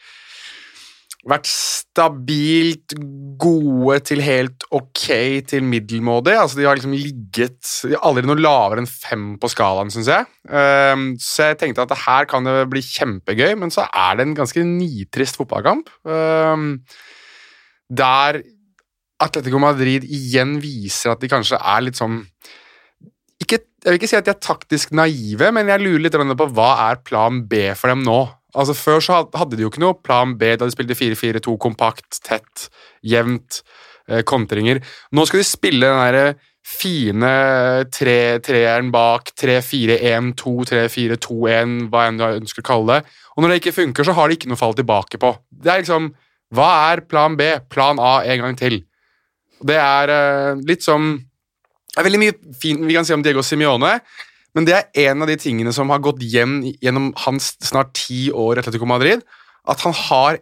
vært 1.29 1.49
stabilt 1.51 2.95
gode 3.41 3.99
til 4.07 4.23
helt 4.23 4.65
ok 4.75 5.07
til 5.51 5.67
middelmådig. 5.67 6.35
Altså, 6.39 6.59
de 6.59 6.67
har 6.69 6.79
liksom 6.79 6.95
ligget 6.95 7.59
de 7.85 7.97
har 7.97 8.05
aldri 8.07 8.25
noe 8.29 8.41
lavere 8.41 8.85
enn 8.85 8.89
fem 8.89 9.27
på 9.41 9.51
skalaen, 9.53 9.91
syns 9.93 10.11
jeg. 10.13 10.29
Um, 10.49 11.11
så 11.21 11.51
jeg 11.51 11.61
tenkte 11.63 11.85
at 11.85 11.93
det 11.93 12.01
her 12.05 12.29
kan 12.31 12.47
det 12.47 12.69
bli 12.73 12.83
kjempegøy, 12.85 13.57
men 13.61 13.75
så 13.75 13.89
er 13.91 14.19
det 14.19 14.29
en 14.29 14.39
ganske 14.39 14.65
nitrist 14.65 15.41
fotballkamp. 15.41 15.91
Um, 16.07 16.71
der 17.89 18.43
Atletico 19.21 19.59
Madrid 19.63 20.05
igjen 20.07 20.59
viser 20.63 21.13
at 21.15 21.23
de 21.23 21.31
kanskje 21.31 21.59
er 21.59 21.85
litt 21.87 21.99
sånn 21.99 22.21
ikke, 23.43 23.61
Jeg 23.85 23.93
vil 23.93 23.99
ikke 24.01 24.11
si 24.11 24.19
at 24.19 24.27
de 24.27 24.33
er 24.35 24.43
taktisk 24.43 24.91
naive, 24.97 25.53
men 25.55 25.71
jeg 25.71 25.83
lurer 25.83 26.03
litt 26.07 26.17
på 26.39 26.49
hva 26.57 26.71
er 26.89 26.99
plan 27.07 27.45
B 27.47 27.69
for 27.79 27.93
dem 27.93 28.03
nå. 28.07 28.19
Altså 28.59 28.75
Før 28.75 29.03
så 29.05 29.21
hadde 29.37 29.57
de 29.57 29.63
jo 29.63 29.71
ikke 29.71 29.83
noe 29.85 29.95
plan 30.03 30.35
B 30.39 30.55
da 30.57 30.67
de 30.67 30.75
spilte 30.75 30.97
4-4-2 30.99 31.55
kompakt, 31.63 32.19
tett, 32.27 32.69
jevnt, 33.07 33.63
eh, 34.09 34.23
kontringer. 34.27 34.81
Nå 35.13 35.27
skal 35.29 35.43
de 35.43 35.47
spille 35.47 35.87
den 35.87 36.03
derre 36.03 36.35
fine 36.69 37.87
tre- 37.95 38.41
treeren 38.45 38.91
bak 38.93 39.31
3-4-1-2, 39.39 40.67
3-4-2-1, 40.69 41.89
hva 41.93 42.09
enn 42.09 42.19
du 42.19 42.25
ønsker 42.27 42.65
å 42.65 42.69
kalle 42.73 42.99
det. 42.99 43.13
Og 43.37 43.45
når 43.45 43.55
det 43.55 43.61
ikke 43.63 43.77
funker, 43.79 44.05
så 44.05 44.17
har 44.19 44.29
de 44.29 44.37
ikke 44.37 44.51
noe 44.51 44.59
å 44.59 44.65
falle 44.65 44.81
tilbake 44.83 45.21
på. 45.23 45.37
Det 45.53 45.73
er 45.73 45.85
liksom 45.85 46.13
Hva 46.49 46.69
er 46.95 47.03
plan 47.05 47.37
B? 47.37 47.45
Plan 47.69 47.99
A 48.01 48.23
en 48.25 48.41
gang 48.41 48.57
til. 48.57 48.79
Det 49.67 49.79
er 49.79 50.13
uh, 50.13 50.61
litt 50.69 50.85
som 50.87 51.17
Det 51.19 52.03
er 52.03 52.07
veldig 52.07 52.21
mye 52.23 52.35
fint 52.61 52.85
vi 52.87 52.95
kan 52.95 53.07
si 53.07 53.15
om 53.17 53.25
Diego 53.25 53.43
Simione, 53.43 53.97
men 54.55 54.67
det 54.69 54.75
er 54.77 55.09
en 55.11 55.25
av 55.25 55.31
de 55.31 55.37
tingene 55.41 55.73
som 55.75 55.91
har 55.91 56.03
gått 56.05 56.21
hjem 56.23 56.61
gjennom 56.79 57.11
hans 57.25 57.57
snart 57.65 57.91
ti 57.99 58.29
år 58.31 58.59
i 58.59 58.63
Atletico 58.63 58.87
Madrid. 58.89 59.25
At 59.69 59.83
han 59.83 59.97
har 59.97 60.39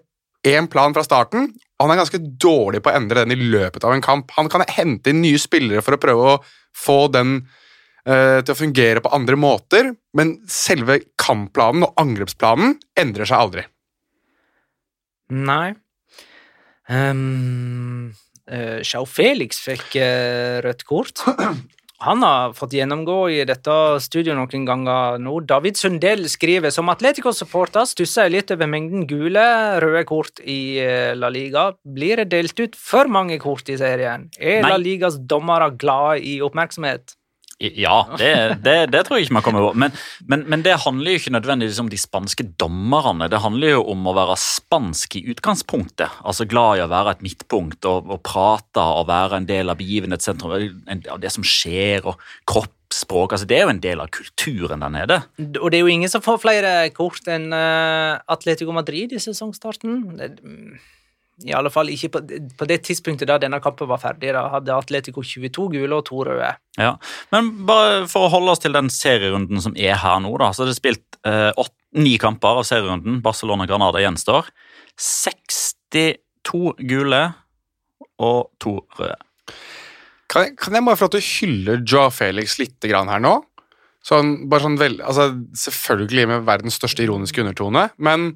én 0.46 0.68
plan 0.70 0.94
fra 0.94 1.04
starten, 1.06 1.48
han 1.80 1.92
er 1.92 1.98
ganske 2.00 2.20
dårlig 2.40 2.80
på 2.84 2.92
å 2.92 2.96
endre 2.96 3.24
den 3.24 3.34
i 3.34 3.48
løpet 3.52 3.84
av 3.84 3.92
en 3.92 4.04
kamp. 4.04 4.32
Han 4.38 4.48
kan 4.52 4.64
hente 4.68 5.12
inn 5.12 5.22
nye 5.24 5.40
spillere 5.40 5.84
for 5.84 5.96
å 5.96 6.00
prøve 6.00 6.28
å 6.32 6.36
få 6.76 6.98
den 7.12 7.38
uh, 8.08 8.40
til 8.40 8.52
å 8.54 8.58
fungere 8.58 9.02
på 9.04 9.12
andre 9.16 9.38
måter, 9.40 9.90
men 10.16 10.36
selve 10.50 11.00
kampplanen 11.20 11.88
og 11.88 12.00
angrepsplanen 12.00 12.78
endrer 12.98 13.28
seg 13.28 13.42
aldri. 13.42 13.66
Nei. 15.36 15.74
Um, 16.88 18.14
uh, 18.52 18.82
Sjau 18.86 19.06
Felix 19.08 19.60
fikk 19.62 19.96
uh, 20.00 20.62
rødt 20.66 20.86
kort. 20.88 21.24
Han 22.04 22.20
har 22.20 22.52
fått 22.52 22.74
gjennomgå 22.76 23.16
i 23.32 23.38
dette 23.48 23.74
studioet 24.04 24.36
noen 24.36 24.66
ganger 24.68 25.20
nå. 25.22 25.38
David 25.48 25.78
Sundell 25.80 26.26
skriver 26.28 26.74
som 26.74 26.90
Atletico-supporter 26.92 27.88
stusser 27.88 28.28
jeg 28.28 28.34
litt 28.34 28.52
over 28.52 28.68
mengden 28.68 29.06
gule 29.08 29.44
røde 29.80 30.04
kort 30.08 30.42
i 30.44 30.76
eh, 30.82 31.14
La 31.16 31.30
Liga. 31.32 31.70
Blir 31.96 32.20
det 32.20 32.28
delt 32.34 32.60
ut 32.60 32.76
for 32.76 33.08
mange 33.08 33.40
kort 33.40 33.70
i 33.72 33.78
serien? 33.80 34.28
Er 34.36 34.60
Nei. 34.60 34.74
La 34.74 34.80
Ligas 34.80 35.16
dommere 35.16 35.70
glad 35.72 36.20
i 36.20 36.36
oppmerksomhet? 36.44 37.16
Ja, 37.56 38.02
det, 38.18 38.58
det, 38.60 38.74
det 38.92 39.00
tror 39.06 39.16
jeg 39.16 39.26
ikke 39.26 39.36
man 39.38 39.44
kommer 39.46 39.64
over. 39.64 39.76
Men, 39.80 39.94
men, 40.28 40.42
men 40.44 40.60
det 40.64 40.74
handler 40.82 41.14
jo 41.14 41.20
ikke 41.22 41.32
nødvendigvis 41.32 41.80
om 41.80 41.88
de 41.88 41.96
spanske 41.96 42.44
dommerne. 42.60 43.30
Det 43.32 43.40
handler 43.40 43.78
jo 43.78 43.84
om 43.94 44.08
å 44.10 44.12
være 44.16 44.36
spansk 44.40 45.16
i 45.16 45.22
utgangspunktet. 45.32 46.18
Altså 46.20 46.44
glad 46.44 46.76
i 46.76 46.82
å 46.84 46.90
være 46.92 47.14
et 47.16 47.24
midtpunkt 47.24 47.88
og, 47.88 48.10
og 48.12 48.20
prate 48.28 48.84
og 48.84 49.08
være 49.08 49.40
en 49.40 49.48
del 49.48 49.72
av 49.72 49.80
begivenhetssentrum. 49.80 50.82
Det 51.22 51.32
som 51.32 51.46
skjer, 51.48 52.04
og 52.04 52.20
kroppsspråk. 52.44 53.38
Altså, 53.38 53.48
det 53.48 53.56
er 53.56 53.64
jo 53.64 53.72
en 53.72 53.80
del 53.88 54.04
av 54.04 54.12
kulturen 54.12 54.84
der 54.84 54.92
nede. 54.92 55.18
Og 55.56 55.72
det 55.72 55.80
er 55.80 55.86
jo 55.86 55.94
ingen 55.96 56.12
som 56.12 56.24
får 56.24 56.42
flere 56.44 56.74
kort 56.96 57.24
enn 57.32 57.48
eh, 57.56 58.20
Atletico 58.36 58.76
Madrid 58.76 59.16
i 59.16 59.22
sesongstarten. 59.22 60.02
I 61.44 61.52
alle 61.52 61.68
fall 61.68 61.90
ikke 61.92 62.08
på, 62.14 62.20
på 62.56 62.68
det 62.68 62.78
tidspunktet 62.86 63.28
da 63.28 63.36
denne 63.40 63.58
kampen 63.60 63.88
var 63.90 64.00
ferdig. 64.00 64.30
Da 64.32 64.46
hadde 64.54 64.72
Atletico 64.72 65.20
22 65.20 65.66
gule 65.74 65.98
og 65.98 66.06
to 66.08 66.22
røde. 66.24 66.54
Ja, 66.80 66.94
Men 67.34 67.50
bare 67.68 68.06
for 68.08 68.26
å 68.26 68.32
holde 68.32 68.54
oss 68.54 68.62
til 68.64 68.76
den 68.76 68.88
serierunden 68.92 69.60
som 69.60 69.76
er 69.76 69.98
her 70.00 70.22
nå, 70.24 70.32
da. 70.40 70.52
Så 70.56 70.64
er 70.64 70.72
det 70.72 70.78
spilt 70.78 71.18
eh, 71.28 71.50
åt, 71.52 71.74
ni 71.96 72.16
kamper 72.20 72.62
av 72.62 72.68
serierunden. 72.68 73.20
Barcelona-Granada 73.24 74.00
gjenstår. 74.00 74.48
62 74.96 76.62
gule 76.88 77.22
og 78.24 78.40
to 78.62 78.78
røde. 78.96 79.20
Kan 80.32 80.48
jeg, 80.48 80.56
kan 80.58 80.74
jeg 80.74 80.88
bare 80.88 80.98
få 80.98 81.06
lov 81.06 81.14
til 81.14 81.22
å 81.22 81.28
hylle 81.28 81.76
Joe 81.86 82.08
Felix 82.10 82.56
litt 82.58 82.80
grann 82.88 83.12
her 83.12 83.20
nå? 83.22 83.36
Sånn, 84.06 84.48
bare 84.50 84.64
sånn 84.64 84.78
vel, 84.78 85.00
altså, 85.02 85.32
Selvfølgelig 85.58 86.28
med 86.30 86.44
verdens 86.46 86.76
største 86.78 87.04
ironiske 87.04 87.42
undertone, 87.42 87.88
men 87.98 88.32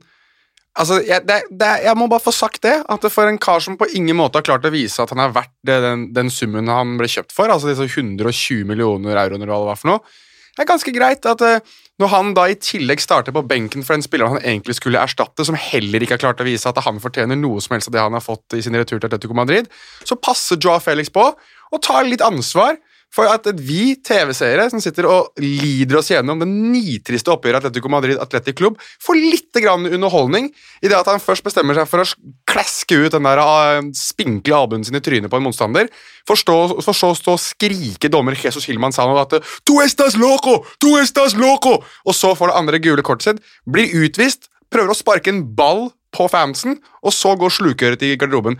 altså, 0.78 1.00
jeg, 1.06 1.24
det, 1.28 1.42
det, 1.50 1.70
jeg 1.84 1.98
må 1.98 2.08
bare 2.10 2.24
få 2.24 2.34
sagt 2.34 2.62
det. 2.66 2.76
At 2.90 3.04
det 3.04 3.12
for 3.14 3.30
en 3.30 3.40
kar 3.42 3.62
som 3.64 3.78
på 3.80 3.88
ingen 3.96 4.18
måte 4.18 4.40
har 4.40 4.46
klart 4.46 4.66
å 4.66 4.74
vise 4.74 5.02
at 5.02 5.12
han 5.14 5.22
er 5.24 5.34
verdt 5.34 5.54
det, 5.66 5.78
den, 5.84 6.08
den 6.16 6.32
summen 6.32 6.70
han 6.70 6.96
ble 7.00 7.10
kjøpt 7.10 7.34
for, 7.36 7.52
altså 7.52 7.70
disse 7.70 7.88
120 7.88 8.66
millioner 8.68 9.16
euro, 9.16 9.38
eller 9.38 9.50
hva 9.50 9.62
det 9.62 9.70
var 9.72 9.80
for 9.80 9.94
noe, 9.94 10.18
det 10.56 10.64
er 10.64 10.68
ganske 10.68 10.92
greit 10.92 11.26
at 11.30 11.42
eh, 11.46 11.62
når 12.02 12.10
han 12.12 12.32
da 12.36 12.46
i 12.50 12.56
tillegg 12.58 13.00
starter 13.00 13.32
på 13.32 13.42
benken 13.48 13.84
for 13.86 13.96
en 13.96 14.04
spiller 14.04 14.28
han 14.32 14.42
egentlig 14.42 14.76
skulle 14.76 15.00
erstatte, 15.00 15.44
som 15.46 15.56
heller 15.56 16.02
ikke 16.02 16.16
har 16.16 16.22
klart 16.24 16.42
å 16.42 16.46
vise 16.48 16.68
at 16.68 16.80
han 16.84 17.00
fortjener 17.00 17.38
noe 17.38 17.62
som 17.64 17.76
helst 17.76 17.90
av 17.90 17.96
det 17.96 18.02
han 18.02 18.16
har 18.16 18.24
fått 18.24 18.58
i 18.58 18.62
sin 18.64 18.76
retur 18.76 18.98
til 18.98 19.08
Atletico 19.08 19.36
Madrid, 19.36 19.70
så 20.04 20.18
passer 20.20 20.60
Joao 20.60 20.82
Felix 20.82 21.12
på 21.12 21.30
og 21.30 21.82
tar 21.86 22.08
litt 22.08 22.24
ansvar 22.24 22.76
for 23.14 23.26
at 23.26 23.46
vi 23.58 23.96
TV-seere 24.06 24.68
som 24.70 24.82
sitter 24.82 25.08
og 25.10 25.32
lider 25.42 25.98
oss 25.98 26.10
gjennom 26.12 26.38
den 26.42 26.52
nitriste 26.70 27.32
oppgjøret 27.34 27.64
Atletico 27.64 27.90
Madrid 27.90 28.20
Atletic 28.22 28.56
Club, 28.60 28.78
får 29.02 29.18
litt 29.18 29.60
grann 29.62 29.88
underholdning 29.88 30.50
i 30.80 30.90
det 30.90 30.96
at 30.98 31.10
han 31.10 31.22
først 31.22 31.44
bestemmer 31.46 31.74
seg 31.78 31.88
for 31.90 32.04
å 32.04 32.08
klaske 32.50 33.00
ut 33.02 33.14
den 33.16 33.26
der 33.26 33.42
ah, 33.42 33.80
spinkle 33.96 34.60
albuen 34.62 34.86
sin 34.86 34.98
i 34.98 35.02
trynet 35.04 35.32
på 35.32 35.40
en 35.40 35.46
motstander, 35.48 35.90
for, 36.28 36.38
så 36.38 36.56
å 36.78 37.14
stå 37.18 37.34
og 37.34 37.42
skrike 37.42 38.10
dommer 38.12 38.38
Jesus 38.38 38.68
Hillman 38.70 38.94
sa 38.94 39.08
noe 39.08 39.26
at 39.26 39.40
«Tu 39.66 39.74
estas 39.82 40.18
loco! 40.20 40.60
Tu 40.78 40.92
estas 41.02 41.34
loco!» 41.38 41.80
og 41.80 42.16
så 42.16 42.36
får 42.38 42.52
det 42.52 42.58
andre 42.62 42.82
gule 42.82 43.04
kortet 43.06 43.26
sitt, 43.26 43.48
blir 43.66 43.90
utvist, 44.04 44.48
prøver 44.70 44.94
å 44.94 44.98
sparke 44.98 45.32
en 45.32 45.42
ball 45.56 45.88
på 46.14 46.26
fansen, 46.30 46.78
og 47.02 47.14
så 47.14 47.34
går 47.38 47.52
slukøret 47.54 48.02
i 48.06 48.16
garderoben. 48.18 48.58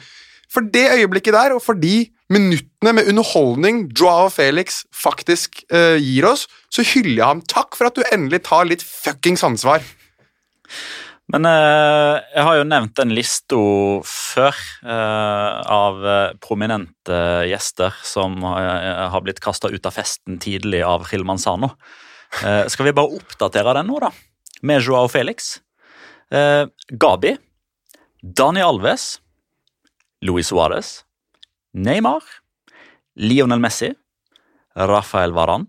For 0.50 0.66
det 0.66 0.88
øyeblikket 0.96 1.36
der, 1.36 1.54
og 1.54 1.62
for 1.62 1.78
de 1.78 2.10
minuttene 2.30 2.94
med 2.96 3.10
underholdning 3.10 3.84
Joao 3.96 4.30
Felix 4.32 4.84
faktisk 4.94 5.64
uh, 5.74 5.98
gir 5.98 6.28
oss, 6.30 6.46
så 6.70 6.86
hyller 6.86 7.16
jeg 7.16 7.26
ham. 7.26 7.44
Takk 7.50 7.78
for 7.78 7.90
at 7.90 7.98
du 7.98 8.06
endelig 8.08 8.44
tar 8.48 8.68
litt 8.70 8.84
fuckings 8.86 9.44
ansvar. 9.46 9.84
Men 11.30 11.46
eh, 11.46 12.16
jeg 12.34 12.46
har 12.46 12.56
jo 12.58 12.66
nevnt 12.66 12.96
den 12.98 13.12
lista 13.14 13.58
før 14.08 14.56
eh, 14.82 15.58
av 15.70 16.00
eh, 16.02 16.32
prominente 16.42 17.18
gjester 17.46 17.94
som 18.06 18.40
eh, 18.50 19.04
har 19.12 19.22
blitt 19.22 19.42
kasta 19.42 19.70
ut 19.70 19.86
av 19.86 19.94
festen 19.94 20.40
tidlig 20.42 20.82
av 20.86 21.06
Ril 21.10 21.26
Manzano. 21.28 21.70
Eh, 22.42 22.64
skal 22.72 22.88
vi 22.88 22.96
bare 22.96 23.20
oppdatere 23.20 23.76
den 23.78 23.90
nå, 23.92 24.00
da? 24.02 24.10
Med 24.66 24.82
Joao 24.82 25.08
Felix. 25.08 25.58
Gabi. 26.30 27.32
Dani 28.22 28.60
Alves. 28.62 29.16
Luis 30.22 30.50
Suárez. 30.52 31.00
Neymar. 31.74 32.24
Lionel 33.16 33.60
Messi. 33.62 33.92
Rafael 34.76 35.32
Varan. 35.36 35.66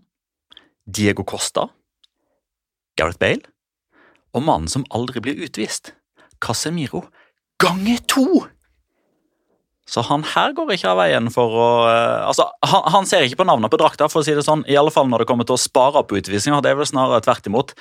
Diego 0.86 1.24
Costa. 1.24 1.68
Gareth 2.98 3.18
Bale. 3.18 3.46
Og 4.32 4.44
mannen 4.44 4.70
som 4.70 4.84
aldri 4.96 5.20
blir 5.24 5.40
utvist, 5.44 5.92
Casemiro, 6.42 7.04
ganger 7.60 8.00
to! 8.08 8.26
Så 9.88 10.00
han 10.06 10.22
her 10.24 10.54
går 10.56 10.70
ikke 10.72 10.92
av 10.92 11.00
veien 11.02 11.26
for 11.34 11.52
å 11.58 11.66
eh, 11.90 12.22
Altså, 12.24 12.46
han, 12.64 12.86
han 12.94 13.08
ser 13.08 13.26
ikke 13.26 13.42
på 13.42 13.46
navnet 13.48 13.72
på 13.72 13.80
drakta, 13.80 14.08
for 14.08 14.22
å 14.22 14.24
si 14.26 14.32
det 14.36 14.44
sånn, 14.46 14.62
i 14.70 14.78
alle 14.78 14.92
fall 14.94 15.10
når 15.10 15.24
det 15.24 15.28
kommer 15.28 15.48
til 15.48 15.58
å 15.58 15.60
spare 15.60 16.04
på 16.06 16.20
utvisninger. 16.20 16.62
Det 16.64 16.72
er 16.72 16.78
vel 16.78 16.88
snarere 16.88 17.20
tvert 17.24 17.50
imot. 17.50 17.74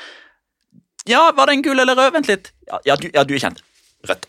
Ja, 1.09 1.29
var 1.37 1.47
det 1.47 1.59
en 1.59 1.65
gul 1.65 1.79
eller 1.79 1.97
rød? 1.97 2.11
Vent 2.17 2.29
litt. 2.29 2.51
Ja, 2.67 2.81
ja, 2.89 2.97
du, 2.99 3.07
ja, 3.13 3.23
du 3.25 3.35
er 3.37 3.43
kjent. 3.45 3.61
Rødt. 4.09 4.27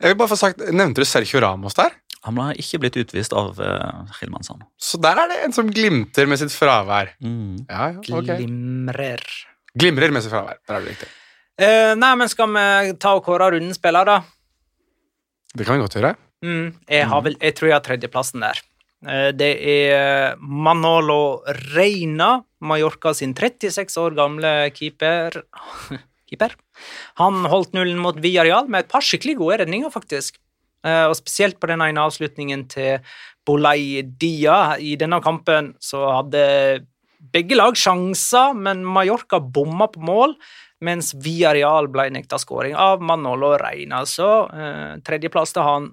Jeg 0.00 0.12
vil 0.12 0.18
bare 0.18 0.32
få 0.32 0.40
sagt, 0.40 0.64
Nevnte 0.72 1.04
du 1.04 1.08
Sergio 1.08 1.42
Ramos 1.44 1.76
der? 1.78 1.94
Han 2.26 2.36
ble 2.36 2.50
ikke 2.60 2.82
blitt 2.82 2.98
utvist 3.00 3.32
av 3.36 3.56
uh, 3.56 4.02
Gilman 4.18 4.44
Sand. 4.44 4.66
Så 4.76 5.00
der 5.00 5.16
er 5.22 5.30
det 5.30 5.38
en 5.46 5.54
som 5.56 5.70
glimter 5.72 6.28
med 6.28 6.40
sitt 6.42 6.52
fravær. 6.52 7.14
Mm. 7.24 7.62
Ja, 7.64 7.86
ja, 7.94 8.18
okay. 8.18 8.42
Glimrer. 8.42 9.24
Glimrer 9.72 10.12
med 10.12 10.24
sitt 10.24 10.34
fravær. 10.34 10.58
Der 10.68 10.76
er 10.76 10.84
det 10.84 10.92
riktig. 10.92 11.08
Uh, 11.60 11.92
nei, 11.96 12.12
men 12.20 12.28
skal 12.32 12.52
vi 12.52 12.66
ta 13.00 13.14
og 13.16 13.24
kåre 13.24 13.48
runden 13.54 13.72
spiller, 13.76 14.08
da? 14.08 14.18
Det 15.54 15.64
kan 15.64 15.78
vi 15.78 15.86
godt 15.86 15.96
gjøre. 15.96 16.12
Mm, 16.44 16.68
jeg, 16.88 17.08
har 17.08 17.24
vel, 17.24 17.38
jeg 17.40 17.56
tror 17.56 17.70
jeg 17.70 17.76
har 17.78 17.86
tredjeplassen 17.88 18.44
der. 18.44 18.60
Uh, 19.06 19.30
Det 19.40 19.50
er 19.72 20.36
Manolo 20.44 21.40
Reina, 21.72 22.34
Mallorca 22.60 23.14
sin 23.16 23.32
36 23.32 23.96
år 24.04 24.16
gamle 24.20 24.52
keeper. 24.76 25.40
keeper. 26.28 26.52
Han 27.20 27.46
holdt 27.48 27.72
nullen 27.76 28.00
mot 28.00 28.20
Villarreal 28.20 28.68
med 28.68 28.84
et 28.84 28.92
par 28.92 29.04
skikkelig 29.04 29.38
gode 29.40 29.62
redninger, 29.64 29.88
faktisk. 29.92 30.36
Eh, 30.86 31.06
Og 31.08 31.16
spesielt 31.18 31.60
på 31.60 31.68
den 31.70 31.82
ene 31.84 32.06
avslutningen 32.06 32.66
til 32.68 33.00
Bolaidia. 33.46 34.76
I 34.78 34.96
denne 34.96 35.20
kampen 35.24 35.74
så 35.80 36.06
hadde 36.20 36.86
begge 37.32 37.56
lag 37.58 37.76
sjanser, 37.76 38.54
men 38.56 38.84
Mallorca 38.84 39.40
bomma 39.40 39.90
på 39.92 40.00
mål, 40.00 40.34
mens 40.80 41.12
Villarreal 41.12 41.90
ble 41.92 42.08
nekta 42.14 42.38
skåring 42.40 42.72
av 42.74 43.02
Manolo 43.04 43.52
Reina. 43.60 44.06
Så 44.08 44.28
eh, 44.48 45.00
tredjeplass 45.04 45.52
til 45.52 45.66
han. 45.66 45.90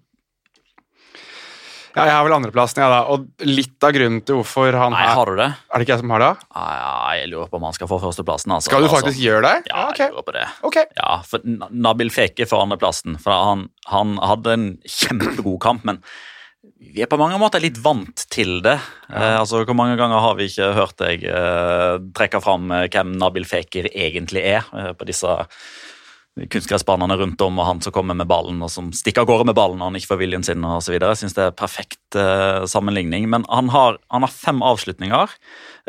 Ja, 1.97 2.05
Jeg 2.05 2.13
har 2.15 2.23
vel 2.27 2.35
andreplassen, 2.37 2.83
jeg, 2.83 2.91
da. 2.93 2.99
Og 3.11 3.47
litt 3.49 3.83
av 3.87 3.91
grunnen 3.97 4.21
til 4.27 4.37
hvorfor 4.39 4.77
han 4.77 4.93
Nei, 4.93 5.03
har 5.17 5.31
du 5.33 5.39
det? 5.41 5.49
Er 5.71 5.81
det 5.81 5.87
ikke 5.87 5.95
jeg 5.95 6.03
som 6.03 6.13
har 6.15 6.23
det? 6.23 6.29
Nei, 6.55 6.69
ja, 6.77 6.93
jeg 7.17 7.31
lurer 7.33 7.49
på 7.51 7.59
om 7.59 7.65
han 7.67 7.75
skal 7.77 7.89
få 7.91 7.99
førsteplassen. 8.05 8.53
Altså. 8.55 8.69
Skal 8.69 8.85
du 8.85 8.89
Altså, 8.89 9.01
faktisk 9.01 9.21
gjøre 9.25 9.43
det? 9.47 9.71
Ja, 9.73 9.83
ok. 9.89 9.99
jeg 10.03 10.13
lurer 10.15 10.27
på 10.29 10.35
det. 10.37 10.45
Ok. 10.69 10.79
Ja, 11.01 11.11
for 11.27 11.51
Nabil 11.87 12.13
Feke 12.13 12.47
får 12.49 12.65
andreplassen. 12.67 13.17
For 13.23 13.33
han, 13.49 13.67
han 13.91 14.15
hadde 14.21 14.53
en 14.59 14.67
kjempegod 14.85 15.59
kamp, 15.65 15.83
men 15.89 16.01
vi 16.77 17.01
er 17.01 17.09
på 17.09 17.17
mange 17.17 17.37
måter 17.41 17.61
litt 17.63 17.77
vant 17.81 18.25
til 18.33 18.59
det. 18.65 18.75
Eh, 19.09 19.35
altså, 19.39 19.63
Hvor 19.65 19.77
mange 19.77 19.95
ganger 19.97 20.19
har 20.21 20.35
vi 20.37 20.49
ikke 20.51 20.71
hørt 20.77 20.97
deg 21.01 21.23
eh, 21.25 21.97
trekke 22.17 22.41
fram 22.43 22.69
eh, 22.75 22.85
hvem 22.93 23.15
Nabil 23.17 23.45
Feker 23.49 23.87
egentlig 23.93 24.43
er, 24.45 24.67
eh, 24.77 24.91
på 24.97 25.07
disse 25.09 25.31
kunstgressbanene 26.45 27.17
rundt 27.17 27.41
om, 27.41 27.57
og 27.57 27.65
han 27.65 27.79
som 27.81 27.93
kommer 27.95 28.17
med 28.17 28.29
ballen 28.29 28.59
og 28.61 28.69
som 28.69 28.91
stikker 28.95 29.23
av 29.23 29.29
gårde 29.29 29.47
med 29.49 29.57
ballen 29.57 29.79
når 29.81 29.89
han 29.89 29.97
ikke 29.99 30.11
får 30.11 30.19
viljen 30.21 30.45
sin. 30.45 30.61
videre. 30.61 31.13
Jeg 31.13 31.21
synes 31.23 31.37
det 31.37 31.43
er 31.47 31.55
perfekt 31.57 32.17
uh, 32.17 32.65
sammenligning. 32.69 33.25
Men 33.29 33.45
han 33.49 33.71
har, 33.73 33.97
han 34.13 34.25
har 34.25 34.33
fem 34.33 34.61
avslutninger. 34.61 35.33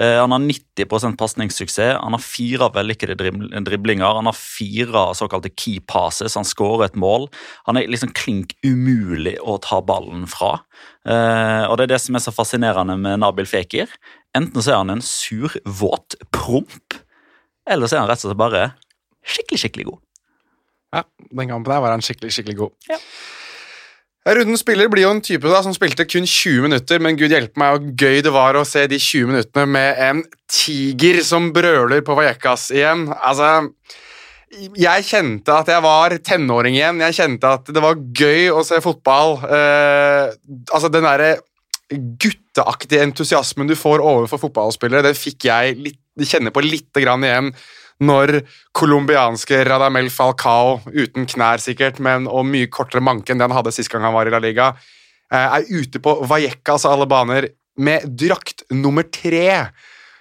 Uh, 0.01 0.19
han 0.23 0.33
har 0.33 0.41
90% 0.41 1.19
pasningssuksess. 1.21 1.99
Han 2.01 2.17
har 2.17 2.25
fire 2.25 2.71
vellykkede 2.75 3.19
driblinger. 3.67 4.21
Han 4.21 4.31
har 4.31 4.39
fire 4.39 5.09
såkalte 5.19 5.53
key 5.53 5.81
passes. 5.81 6.39
Han 6.39 6.49
skårer 6.49 6.89
et 6.89 6.97
mål. 6.97 7.29
Han 7.69 7.77
er 7.77 7.91
liksom 7.91 8.15
klink 8.17 8.57
umulig 8.65 9.37
å 9.45 9.59
ta 9.63 9.83
ballen 9.85 10.27
fra. 10.31 10.59
Uh, 11.05 11.69
og 11.69 11.77
Det 11.77 11.89
er 11.89 11.95
det 11.95 12.03
som 12.05 12.17
er 12.17 12.25
så 12.25 12.35
fascinerende 12.35 12.97
med 13.01 13.21
Nabil 13.21 13.49
Fekir. 13.49 13.93
Enten 14.37 14.63
så 14.63 14.73
er 14.73 14.83
han 14.83 14.97
en 14.97 15.05
sur, 15.05 15.53
våt 15.65 16.17
promp, 16.35 16.97
eller 17.69 17.89
så 17.89 17.97
er 17.97 18.05
han 18.05 18.11
rett 18.11 18.23
og 18.23 18.31
slett 18.31 18.41
bare 18.41 18.69
skikkelig, 19.29 19.61
skikkelig 19.63 19.89
god. 19.91 20.05
Ja, 20.95 21.05
den 21.31 21.51
kampen 21.51 21.73
der 21.73 21.83
var 21.85 21.93
han 21.93 22.05
skikkelig, 22.05 22.33
skikkelig 22.35 22.59
god. 22.63 22.73
Ja. 22.89 22.99
Rundens 24.29 24.61
spiller 24.61 24.91
blir 24.93 25.07
jo 25.07 25.13
en 25.15 25.23
type 25.25 25.49
da, 25.49 25.63
som 25.65 25.73
spilte 25.73 26.05
kun 26.09 26.27
20 26.29 26.67
minutter, 26.67 27.01
men 27.01 27.17
gud 27.17 27.33
hjelpe 27.33 27.61
meg 27.61 27.77
hvor 27.77 27.95
gøy 28.03 28.21
det 28.25 28.33
var 28.35 28.59
å 28.59 28.67
se 28.69 28.85
de 28.91 28.99
20 29.01 29.31
minuttene 29.31 29.65
med 29.73 30.03
en 30.05 30.23
tiger 30.53 31.23
som 31.25 31.49
brøler 31.55 32.05
på 32.05 32.17
Vallecas 32.19 32.69
igjen. 32.75 33.07
Altså, 33.17 33.71
jeg 34.77 35.07
kjente 35.09 35.55
at 35.55 35.73
jeg 35.73 35.85
var 35.85 36.17
tenåring 36.25 36.77
igjen. 36.77 37.01
Jeg 37.07 37.17
kjente 37.21 37.55
at 37.57 37.73
det 37.73 37.85
var 37.85 37.97
gøy 37.97 38.51
å 38.53 38.65
se 38.69 38.81
fotball. 38.85 39.39
Eh, 39.49 40.37
altså, 40.75 40.93
den 40.93 41.09
derre 41.09 41.33
gutteaktige 41.89 43.07
entusiasmen 43.07 43.69
du 43.69 43.77
får 43.79 44.05
overfor 44.05 44.43
fotballspillere, 44.45 45.07
det 45.09 45.17
fikk 45.17 45.49
jeg 45.49 45.77
litt, 45.87 46.01
kjenne 46.29 46.53
på 46.53 46.61
lite 46.65 47.01
grann 47.01 47.25
igjen 47.25 47.53
når 48.05 48.41
colombianske 48.77 49.61
Radamel 49.67 50.11
Falcao, 50.15 50.79
uten 50.87 51.27
knær 51.27 51.63
sikkert, 51.63 51.99
men 52.05 52.29
og 52.31 52.47
mye 52.47 52.71
kortere 52.71 53.03
manke 53.03 53.33
enn 53.33 53.43
det 53.43 53.49
han 53.49 53.57
hadde 53.57 53.75
sist 53.75 53.91
gang 53.93 54.07
han 54.07 54.15
var 54.15 54.29
i 54.29 54.35
La 54.35 54.41
Liga, 54.43 54.73
eh, 55.33 55.59
er 55.59 55.71
ute 55.71 56.03
på 56.03 56.15
Vallecas 56.31 56.87
alle 56.87 57.09
baner 57.11 57.51
med 57.79 58.07
drakt 58.19 58.67
nummer 58.75 59.07
tre. 59.11 59.69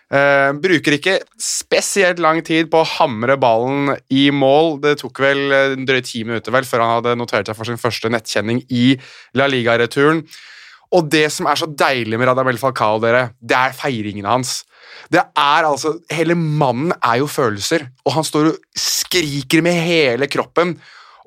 Uh, 0.07 0.53
bruker 0.63 0.93
ikke 0.95 1.17
spesielt 1.41 2.21
lang 2.23 2.37
tid 2.47 2.69
på 2.71 2.79
å 2.79 2.87
hamre 2.87 3.35
ballen 3.35 3.89
i 4.07 4.29
mål. 4.31 4.77
Det 4.79 4.93
tok 5.01 5.19
vel 5.19 5.51
en 5.51 5.87
drøye 5.89 6.05
ti 6.07 6.21
minutter 6.23 6.53
vel, 6.55 6.63
før 6.63 6.85
han 6.85 6.93
hadde 6.93 7.17
notert 7.19 7.49
seg 7.49 7.57
for 7.57 7.67
sin 7.67 7.81
første 7.81 8.07
nettkjenning 8.13 8.61
i 8.71 8.93
La 9.35 9.49
Liga-returen. 9.51 10.23
Og 10.95 11.09
det 11.11 11.25
som 11.35 11.49
er 11.51 11.59
så 11.59 11.67
deilig 11.67 12.15
med 12.15 12.29
Radamel 12.29 12.59
Falcao, 12.61 13.01
dere, 13.03 13.33
det 13.43 13.57
er 13.59 13.75
feiringene 13.75 14.31
hans. 14.31 14.61
Det 15.13 15.21
er 15.21 15.67
altså, 15.67 15.97
Hele 16.13 16.35
mannen 16.37 16.93
er 16.97 17.21
jo 17.21 17.31
følelser, 17.31 17.87
og 18.05 18.17
han 18.17 18.27
står 18.27 18.51
og 18.51 18.61
skriker 18.77 19.63
med 19.65 19.77
hele 19.87 20.29
kroppen. 20.31 20.77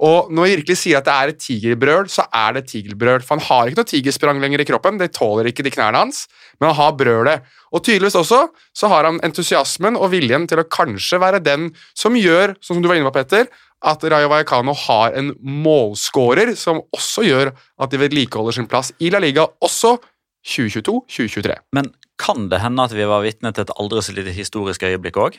Og 0.01 0.31
når 0.33 0.47
jeg 0.47 0.59
virkelig 0.61 0.79
sier 0.81 1.01
at 1.01 1.05
det 1.05 1.13
er 1.15 1.31
et 1.33 1.41
tigerbrøl, 1.45 2.07
så 2.09 2.25
er 2.33 2.55
det 2.57 2.63
et 2.63 2.71
tigerbrøl. 2.73 3.21
For 3.21 3.37
han 3.37 3.45
har 3.45 3.69
ikke 3.69 3.83
noe 3.83 3.91
tigersprang 3.91 4.39
lenger 4.41 4.63
i 4.63 4.69
kroppen, 4.69 5.01
det 5.01 5.11
tåler 5.17 5.51
ikke 5.51 5.65
de 5.67 5.73
knærne 5.75 6.01
hans, 6.07 6.23
men 6.57 6.71
han 6.71 6.79
har 6.79 6.95
brølet. 6.97 7.49
Og 7.71 7.85
tydeligvis 7.85 8.17
også 8.19 8.47
så 8.77 8.91
har 8.91 9.07
han 9.07 9.21
entusiasmen 9.27 9.99
og 10.01 10.11
viljen 10.15 10.49
til 10.49 10.63
å 10.63 10.69
kanskje 10.73 11.21
være 11.21 11.43
den 11.45 11.69
som 11.93 12.17
gjør, 12.17 12.57
sånn 12.65 12.79
som 12.79 12.85
du 12.85 12.89
var 12.89 12.97
inne 12.97 13.13
på, 13.13 13.19
Petter, 13.21 13.51
at 13.81 14.03
Rayo 14.13 14.29
Vallecano 14.29 14.75
har 14.77 15.15
en 15.17 15.31
målskårer 15.41 16.53
som 16.59 16.83
også 16.93 17.25
gjør 17.25 17.53
at 17.53 17.93
de 17.93 18.01
vedlikeholder 18.01 18.57
sin 18.57 18.69
plass 18.69 18.93
i 19.01 19.13
La 19.13 19.21
Liga 19.23 19.47
også 19.65 19.95
2022-2023. 20.47 21.57
Men 21.77 21.93
kan 22.21 22.49
det 22.53 22.61
hende 22.63 22.85
at 22.85 22.95
vi 22.97 23.07
var 23.09 23.25
vitne 23.25 23.53
til 23.55 23.67
et 23.67 23.75
aldri 23.77 24.03
så 24.05 24.15
lite 24.17 24.35
historisk 24.37 24.85
øyeblikk 24.89 25.21
òg? 25.21 25.39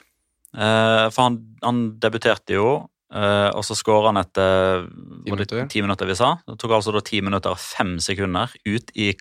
Eh, 0.51 1.07
for 1.13 1.27
han, 1.27 1.39
han, 1.63 1.81
debuterte 2.01 2.57
jo, 2.57 2.69
eh, 3.13 3.49
og 3.55 3.63
så 3.65 3.77
skåra 3.77 4.11
han 4.11 4.21
etter 4.21 4.85
ti 5.23 5.33
minutter. 5.33 5.65
ti 5.71 5.83
minutter 5.83 6.09
vi 6.09 6.17
sa. 6.19 6.35
Det 6.47 6.57
tok 6.61 6.77
altså 6.79 6.95
da 6.95 7.03
ti 7.05 7.21
minutter 7.23 7.55
og 7.55 7.61
fem 7.61 7.97
sekunder 8.03 8.53
ut 8.67 8.93
i 8.99 9.13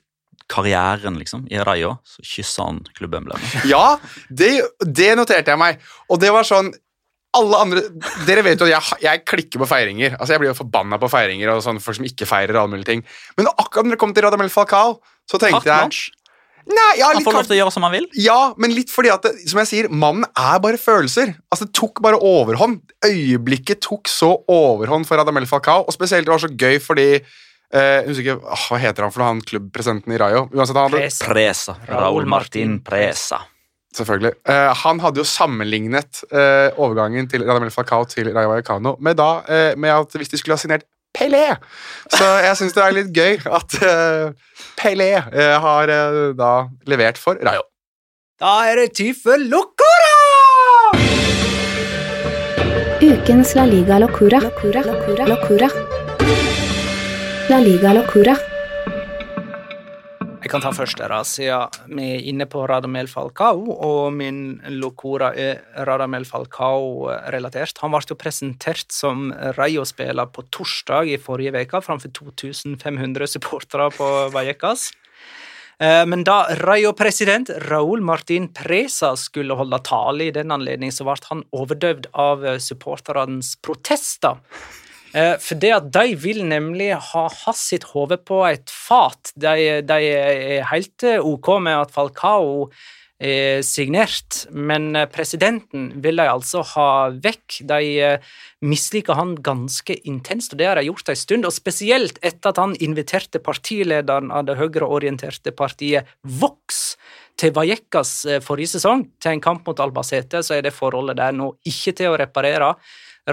karrieren, 0.50 1.18
liksom, 1.20 1.46
i 1.50 1.60
Rayo. 1.62 1.96
Så 2.04 2.24
kyssa 2.26 2.66
han 2.66 2.82
klubbemblemet. 2.98 3.66
Ja, 3.70 3.98
det, 4.28 4.56
det 4.82 5.12
noterte 5.18 5.54
jeg 5.54 5.60
meg. 5.60 5.84
Og 6.10 6.18
det 6.22 6.32
var 6.34 6.48
sånn 6.48 6.72
alle 7.38 7.58
andre 7.62 7.82
Dere 8.26 8.42
vet 8.46 8.60
jo 8.60 8.66
at 8.66 8.72
jeg, 8.72 9.00
jeg, 9.04 9.24
klikker 9.28 9.62
på 9.62 9.68
feiringer. 9.70 10.16
Altså 10.18 10.34
Jeg 10.34 10.42
blir 10.42 10.50
jo 10.50 10.60
forbanna 10.62 10.98
på 11.00 11.10
feiringer 11.12 11.52
og 11.52 11.64
sånn 11.64 11.82
folk 11.82 12.00
som 12.00 12.08
ikke 12.08 12.28
feirer 12.28 12.58
alle 12.58 12.72
mulige 12.72 12.90
ting. 12.92 13.04
Men 13.38 13.50
akkurat 13.52 13.86
når 13.86 13.96
det 13.96 14.00
kom 14.02 14.14
til 14.16 14.26
Radamel 14.26 14.50
Falcao, 14.52 14.98
så 15.30 15.40
tenkte 15.42 15.70
jeg 15.70 16.16
Nei, 16.70 16.90
ja, 17.00 17.08
han 17.08 17.24
får 17.24 17.34
lov 17.34 17.46
til 17.48 17.56
å 17.56 17.58
gjøre 17.62 17.72
som 17.74 17.84
han 17.86 17.94
vil? 17.94 18.04
Ja, 18.20 18.52
men 18.60 18.74
litt 18.76 18.92
fordi 18.92 19.10
at, 19.10 19.24
det, 19.24 19.48
som 19.50 19.58
jeg 19.62 19.70
sier, 19.70 19.88
mannen 19.90 20.26
er 20.28 20.58
bare 20.62 20.78
følelser. 20.78 21.32
Altså 21.50 21.66
Det 21.66 21.74
tok 21.74 22.02
bare 22.04 22.20
overhånd. 22.20 22.82
Øyeblikket 23.06 23.80
tok 23.88 24.10
så 24.12 24.34
overhånd 24.50 25.08
for 25.08 25.18
Radamel 25.18 25.48
Falcao, 25.50 25.86
og 25.88 25.96
spesielt 25.96 26.28
det 26.28 26.34
var 26.34 26.44
så 26.44 26.52
gøy 26.52 26.82
fordi 26.84 27.08
Uh, 27.70 28.02
husker, 28.08 28.34
oh, 28.34 28.62
hva 28.66 28.80
heter 28.82 29.04
han 29.06 29.12
for 29.14 29.22
noe, 29.22 29.28
han 29.30 29.40
klubbpresidenten 29.46 30.10
i 30.10 30.16
Rayo? 30.18 30.40
Uansett, 30.50 30.74
han 30.74 30.88
hadde... 30.90 31.06
Presa. 31.22 31.76
Raúl 31.86 32.26
Martin 32.26 32.80
Presa. 32.82 33.38
Selvfølgelig. 33.96 34.32
Uh, 34.46 34.70
han 34.84 35.00
hadde 35.02 35.18
jo 35.18 35.26
sammenlignet 35.26 36.22
uh, 36.30 36.70
overgangen 36.78 37.26
til 37.30 37.42
Radamel 37.42 37.72
Falcao 37.74 38.04
til 38.06 38.30
Rayo 38.34 38.52
Vallecano 38.52 38.94
med, 39.02 39.18
da, 39.18 39.30
uh, 39.42 39.78
med 39.78 39.90
at 39.90 40.14
hvis 40.14 40.30
de 40.30 40.38
skulle 40.38 40.54
ha 40.54 40.62
signert 40.62 40.86
Pelé. 41.10 41.56
Så 42.14 42.22
jeg 42.44 42.54
syns 42.54 42.76
det 42.76 42.82
er 42.84 42.94
litt 42.94 43.08
gøy 43.10 43.40
at 43.50 43.74
Pelé 44.78 45.08
har 45.18 45.90
da 46.38 46.50
levert 46.86 47.18
for 47.18 47.34
Rayo. 47.42 47.64
Da 48.38 48.52
er 48.70 48.78
det 48.78 48.92
tid 48.94 49.18
for 49.18 49.42
Locora! 49.42 50.14
Ukens 53.02 53.56
La 53.58 53.66
Liga 53.66 53.98
Locura. 53.98 54.38
Locura. 54.38 54.84
Locura. 54.86 55.26
Locura. 55.32 55.68
La 57.50 57.58
Liga 57.58 57.92
Locura. 57.98 58.38
Jeg 60.40 60.48
kan 60.48 60.62
ta 60.64 60.70
først 60.72 60.96
der, 60.96 61.12
siden 61.28 61.96
vi 61.98 62.04
er 62.14 62.22
inne 62.30 62.46
på 62.48 62.62
Radamel 62.64 63.10
Falcao, 63.12 63.74
og 63.84 64.14
min 64.16 64.56
locora 64.72 65.34
er 65.36 65.60
Radamel 65.84 66.24
Falcao-relatert. 66.24 67.76
Han 67.82 67.92
ble 67.92 68.00
jo 68.08 68.16
presentert 68.16 68.88
som 68.88 69.28
Rayo-spiller 69.58 70.30
på 70.32 70.46
torsdag 70.48 71.12
i 71.12 71.20
forrige 71.20 71.60
uke 71.60 71.82
framfor 71.84 72.14
2500 72.16 73.28
supportere 73.28 73.90
på 73.92 74.08
Vallecas. 74.32 74.88
Eh, 75.76 76.06
men 76.08 76.24
da 76.24 76.46
Rayo-president 76.64 77.52
Raúl 77.68 78.00
Martin 78.00 78.48
Presa 78.56 79.12
skulle 79.20 79.60
holde 79.60 79.84
tale 79.84 80.30
i 80.30 80.32
den 80.32 80.56
anledning, 80.56 80.88
så 80.88 81.04
ble 81.04 81.20
han 81.28 81.44
overdøvd 81.52 82.14
av 82.16 82.48
supporternes 82.64 83.58
protester. 83.60 84.40
Eh, 85.12 85.36
for 85.42 85.58
det 85.58 85.72
at 85.74 85.90
de 85.90 86.14
vil 86.18 86.44
nemlig 86.46 86.92
ha 87.10 87.26
hans 87.42 87.66
sitt 87.72 87.88
hode 87.94 88.20
på 88.22 88.44
et 88.46 88.70
fat. 88.70 89.32
De, 89.34 89.80
de, 89.82 89.98
er 90.06 90.66
helt 90.70 91.06
eh, 91.06 91.18
ok 91.18 91.56
med 91.66 91.78
at 91.80 91.94
Falcao 91.94 92.70
er 93.20 93.60
signert, 93.66 94.46
men 94.54 94.94
eh, 94.96 95.08
presidenten 95.10 95.90
vil 96.04 96.22
de 96.22 96.28
altså 96.30 96.62
ha 96.76 96.90
vekk. 97.10 97.58
De 97.68 98.14
misliker 98.62 99.18
han 99.18 99.34
ganske 99.42 99.98
intenst, 100.08 100.54
og 100.54 100.62
det 100.62 100.70
har 100.70 100.78
de 100.78 100.86
gjort 100.86 101.10
en 101.10 101.22
stund. 101.24 101.48
Og 101.48 101.58
spesielt 101.58 102.22
etter 102.22 102.54
at 102.54 102.62
han 102.62 102.78
inviterte 102.78 103.42
partilederen 103.42 104.30
av 104.30 104.46
det 104.46 104.60
høyreorienterte 104.62 105.52
partiet 105.56 106.08
Vox 106.22 106.94
til 107.40 107.54
Vallecas 107.56 108.14
forrige 108.44 108.76
sesong, 108.76 109.06
til 109.18 109.34
en 109.34 109.42
kamp 109.42 109.66
mot 109.66 109.78
Albacete, 109.80 110.42
så 110.44 110.58
er 110.58 110.66
det 110.66 110.76
forholdet 110.76 111.16
der 111.18 111.32
nå 111.32 111.54
ikke 111.66 111.96
til 111.96 112.12
å 112.12 112.18
reparere. 112.20 112.74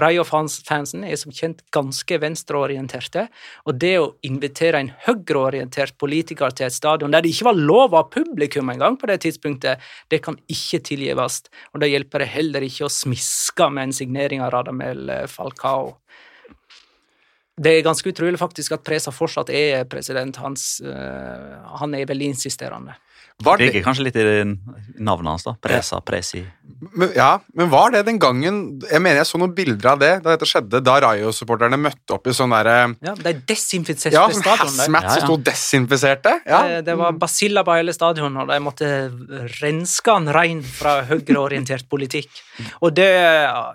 Rayo-fansen 0.02 1.04
er 1.06 1.18
som 1.20 1.34
kjent 1.34 1.62
ganske 1.74 2.18
venstreorienterte, 2.22 3.26
og 3.66 3.78
det 3.82 3.94
å 4.00 4.10
invitere 4.26 4.82
en 4.82 4.92
høyreorientert 5.06 5.96
politiker 6.00 6.54
til 6.54 6.68
et 6.68 6.76
stadion 6.76 7.14
der 7.14 7.24
det 7.24 7.34
ikke 7.34 7.50
var 7.50 7.60
lov 7.60 7.96
av 7.98 8.10
publikum 8.14 8.72
engang 8.72 8.98
på 9.00 9.10
det 9.10 9.20
tidspunktet, 9.26 9.84
det 10.10 10.22
kan 10.24 10.38
ikke 10.50 10.82
tilgives, 10.90 11.42
og 11.72 11.82
da 11.82 11.90
hjelper 11.90 12.24
det 12.24 12.32
heller 12.34 12.66
ikke 12.66 12.86
å 12.88 12.92
smiske 12.92 13.70
med 13.72 13.88
en 13.88 13.96
signering 14.00 14.44
av 14.44 14.54
Radamel 14.54 15.10
Falcao. 15.30 15.96
Det 17.58 17.72
er 17.74 17.86
ganske 17.86 18.12
utrolig 18.12 18.38
faktisk 18.38 18.76
at 18.76 18.84
Presa 18.86 19.10
fortsatt 19.10 19.50
er 19.50 19.82
president. 19.90 20.36
Hans, 20.38 20.78
uh, 20.84 21.58
han 21.80 21.94
er 21.98 22.06
veldig 22.06 22.30
insisterende. 22.36 22.94
Var 23.44 23.58
det 23.58 23.68
ligger 23.68 23.84
kanskje 23.86 24.04
litt 24.08 24.16
i 24.18 24.22
navnet 24.98 25.30
hans, 25.30 25.44
da. 25.46 25.52
Presa, 25.62 26.00
Presi. 26.02 26.40
Men, 26.90 27.12
ja, 27.14 27.28
men 27.54 27.70
var 27.70 27.90
det 27.90 28.04
den 28.06 28.20
gangen 28.22 28.58
Jeg 28.86 29.02
mener 29.02 29.18
jeg 29.18 29.26
så 29.26 29.38
noen 29.40 29.50
bilder 29.54 29.88
av 29.92 29.98
det 29.98 30.10
da 30.22 30.34
dette 30.34 30.46
skjedde, 30.46 30.78
da 30.86 30.94
Rayo-supporterne 31.02 31.78
møtte 31.80 32.14
opp 32.14 32.28
i 32.30 32.34
sånn 32.34 32.54
derre 32.54 32.76
Ja, 33.02 33.14
de 33.18 33.32
desinfiserte 33.50 34.14
ja, 34.14 34.26
sånn 34.30 34.46
hazmat 34.46 35.06
ja, 35.06 35.08
ja. 35.08 35.14
som 35.14 35.24
sto 35.26 35.38
desinfiserte. 35.48 36.34
Ja. 36.46 36.60
Det, 36.66 36.82
det, 36.90 36.98
var 36.98 37.14
basilla 37.18 37.64
på 37.66 37.78
hele 37.78 37.94
stadion, 37.94 38.42
og 38.42 38.50
de 38.50 38.58
måtte 38.62 38.90
renske 39.60 40.18
han 40.18 40.30
rein 40.34 40.62
fra 40.66 41.00
høyreorientert 41.08 41.88
politikk. 41.90 42.30
Og 42.82 42.94
det, 42.98 43.10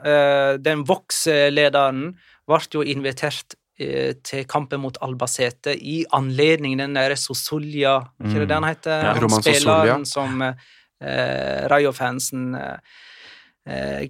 uh, 0.04 0.60
den 0.60 0.84
Vox-lederen 0.88 2.10
ble 2.48 2.64
jo 2.76 2.84
invitert 2.84 3.56
Eh, 3.56 3.63
til 3.74 4.44
kampen 4.46 4.84
mot 4.84 4.98
Albacete 5.02 5.74
i 5.74 6.04
anledning 6.14 6.76
den 6.78 6.94
der 6.94 7.16
Sosulia 7.18 7.96
Ikke 8.22 8.44
det 8.46 8.54
han 8.54 8.62
den 8.62 8.68
heter? 8.70 9.06
Ja, 9.08 9.14
Roman 9.18 9.42
Spilleren 9.42 10.06
som 10.06 10.44
eh, 10.46 11.64
Rayo-fansen 11.72 12.54
eh, 12.56 12.78
eh, 13.66 14.06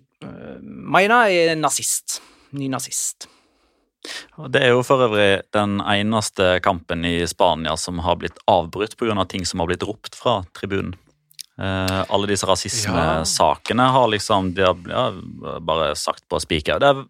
mener 0.59 1.31
er 1.31 1.55
nazist. 1.55 2.19
ny 2.51 2.67
nazist. 2.69 3.29
Og 4.37 4.51
Det 4.51 4.61
er 4.61 4.73
jo 4.73 4.83
for 4.83 5.01
øvrig 5.05 5.41
den 5.55 5.79
eneste 5.79 6.59
kampen 6.63 7.05
i 7.07 7.15
Spania 7.27 7.75
som 7.79 8.01
har 8.03 8.19
blitt 8.19 8.37
avbrutt 8.51 8.97
pga. 8.97 9.25
ting 9.25 9.45
som 9.45 9.59
har 9.59 9.67
blitt 9.67 9.83
ropt 9.83 10.15
fra 10.15 10.43
tribunen. 10.53 10.95
Uh, 11.53 12.01
alle 12.09 12.25
disse 12.31 12.47
rasismesakene 12.49 13.83
har 13.93 14.07
liksom 14.09 14.55
De 14.57 14.63
har 14.65 14.77
ja, 14.89 15.03
bare 15.61 15.95
sagt 15.95 16.25
på 16.27 16.39
spiker. 16.41 16.79
Det 16.81 16.87
er 16.89 17.03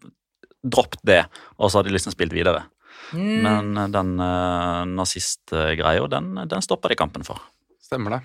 Dropp 0.64 0.96
det, 1.04 1.24
og 1.58 1.70
så 1.70 1.80
har 1.80 1.88
de 1.88 1.92
liksom 1.94 2.14
spilt 2.14 2.32
videre. 2.34 2.64
Mm. 3.12 3.42
Men 3.44 3.74
eh, 3.76 3.90
den 3.92 4.14
uh, 4.20 4.84
nazistgreia, 4.88 6.06
den, 6.10 6.32
den 6.50 6.64
stoppa 6.64 6.90
de 6.90 6.98
kampen 6.98 7.26
for. 7.26 7.42
Stemmer 7.84 8.16
det. 8.16 8.22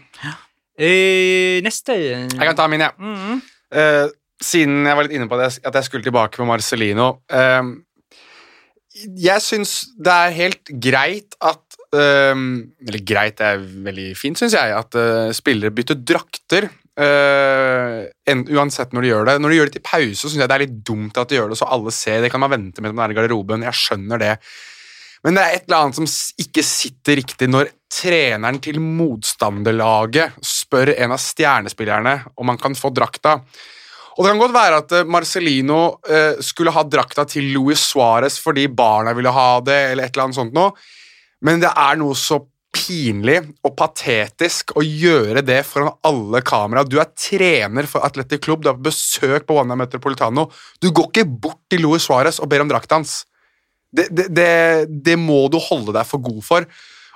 Eh, 0.80 1.60
neste 1.66 1.98
Jeg 2.00 2.40
kan 2.40 2.56
ta 2.56 2.70
min, 2.72 2.86
jeg. 2.86 2.96
Mm. 2.98 3.42
Eh, 3.76 4.08
siden 4.40 4.88
jeg 4.88 4.96
var 4.96 5.06
litt 5.06 5.18
inne 5.18 5.28
på 5.30 5.40
det, 5.40 5.52
at 5.68 5.76
jeg 5.76 5.88
skulle 5.88 6.06
tilbake 6.06 6.40
med 6.40 6.48
Marcelino 6.54 7.10
eh, 7.28 7.74
Jeg 9.20 9.44
syns 9.44 9.74
det 10.00 10.14
er 10.14 10.38
helt 10.38 10.72
greit 10.80 11.36
at 11.44 11.66
Eller 11.92 13.04
greit, 13.04 13.40
det 13.40 13.48
er 13.50 13.62
veldig 13.90 14.10
fint, 14.18 14.38
syns 14.38 14.54
jeg, 14.54 14.74
at 14.78 14.96
spillere 15.34 15.74
bytter 15.74 15.98
drakter. 15.98 16.68
Eh, 17.00 18.10
en, 18.32 18.44
uansett 18.56 18.92
når 18.94 19.06
de 19.06 19.12
gjør 19.14 19.30
det. 19.30 19.38
Når 19.42 19.52
de 19.52 19.60
gjør 19.60 19.72
det 19.72 19.78
til 19.78 19.88
pause, 19.88 20.20
syns 20.26 20.42
jeg 20.42 20.50
det 20.50 20.58
er 20.58 20.66
litt 20.66 20.82
dumt 20.88 21.18
at 21.20 21.32
de 21.32 21.40
gjør 21.40 21.54
det 21.54 21.60
så 21.60 21.70
alle 21.72 21.94
ser. 21.96 22.20
Det 22.24 22.32
kan 22.34 22.44
man 22.44 22.54
vente 22.54 22.84
med 22.84 22.94
den 22.94 23.02
der 23.02 23.16
garderoben. 23.18 23.66
Jeg 23.68 23.80
skjønner 23.80 24.22
det. 24.22 24.36
Men 25.26 25.36
det 25.36 25.44
er 25.44 25.58
et 25.58 25.66
eller 25.68 25.82
annet 25.84 25.98
som 26.00 26.08
ikke 26.40 26.64
sitter 26.64 27.20
riktig 27.20 27.50
når 27.52 27.74
treneren 27.92 28.62
til 28.64 28.80
motstanderlaget 28.84 30.38
spør 30.46 30.94
en 30.96 31.16
av 31.16 31.20
stjernespillerne 31.20 32.16
om 32.40 32.54
han 32.54 32.62
kan 32.62 32.78
få 32.78 32.94
drakta. 32.96 33.40
Og 34.16 34.26
Det 34.26 34.32
kan 34.32 34.42
godt 34.42 34.56
være 34.56 34.80
at 34.84 34.94
eh, 34.98 35.08
Marcelino 35.08 35.82
uh, 36.04 36.40
skulle 36.44 36.74
ha 36.76 36.84
drakta 36.84 37.24
til 37.30 37.54
Luis 37.56 37.84
Suárez 37.88 38.36
fordi 38.44 38.68
barna 38.68 39.14
ville 39.16 39.32
ha 39.32 39.50
det, 39.64 39.80
eller 39.92 40.08
et 40.08 40.12
eller 40.12 40.28
annet 40.28 40.40
sånt 40.40 40.56
noe, 40.56 40.74
men 41.48 41.62
det 41.64 41.72
er 41.72 42.00
noe 42.02 42.18
så 42.20 42.42
pinlig 42.90 43.38
og 43.66 43.76
patetisk 43.78 44.74
å 44.80 44.84
gjøre 44.84 45.44
det 45.46 45.62
foran 45.70 45.94
alle 46.10 46.42
kamera. 46.46 46.82
Du 46.84 46.98
er 47.00 47.12
trener 47.14 47.86
for 47.90 48.02
Atletic 48.08 48.42
Club, 48.48 48.64
du 48.66 48.72
er 48.72 48.78
på 48.80 48.88
besøk 48.90 49.46
på 49.46 49.60
Wanda 49.60 49.78
Metropolitano. 49.78 50.48
Du 50.82 50.90
går 50.92 51.12
ikke 51.12 51.28
bort 51.30 51.62
til 51.70 51.86
Luis 51.86 52.08
Suárez 52.10 52.42
og 52.42 52.50
ber 52.50 52.66
om 52.66 52.72
drakta 52.72 52.98
hans. 53.00 53.20
Det, 53.94 54.08
det, 54.14 54.28
det, 54.38 54.50
det 55.06 55.16
må 55.22 55.46
du 55.54 55.58
holde 55.70 55.94
deg 55.96 56.06
for 56.10 56.22
god 56.26 56.42
for. 56.46 56.66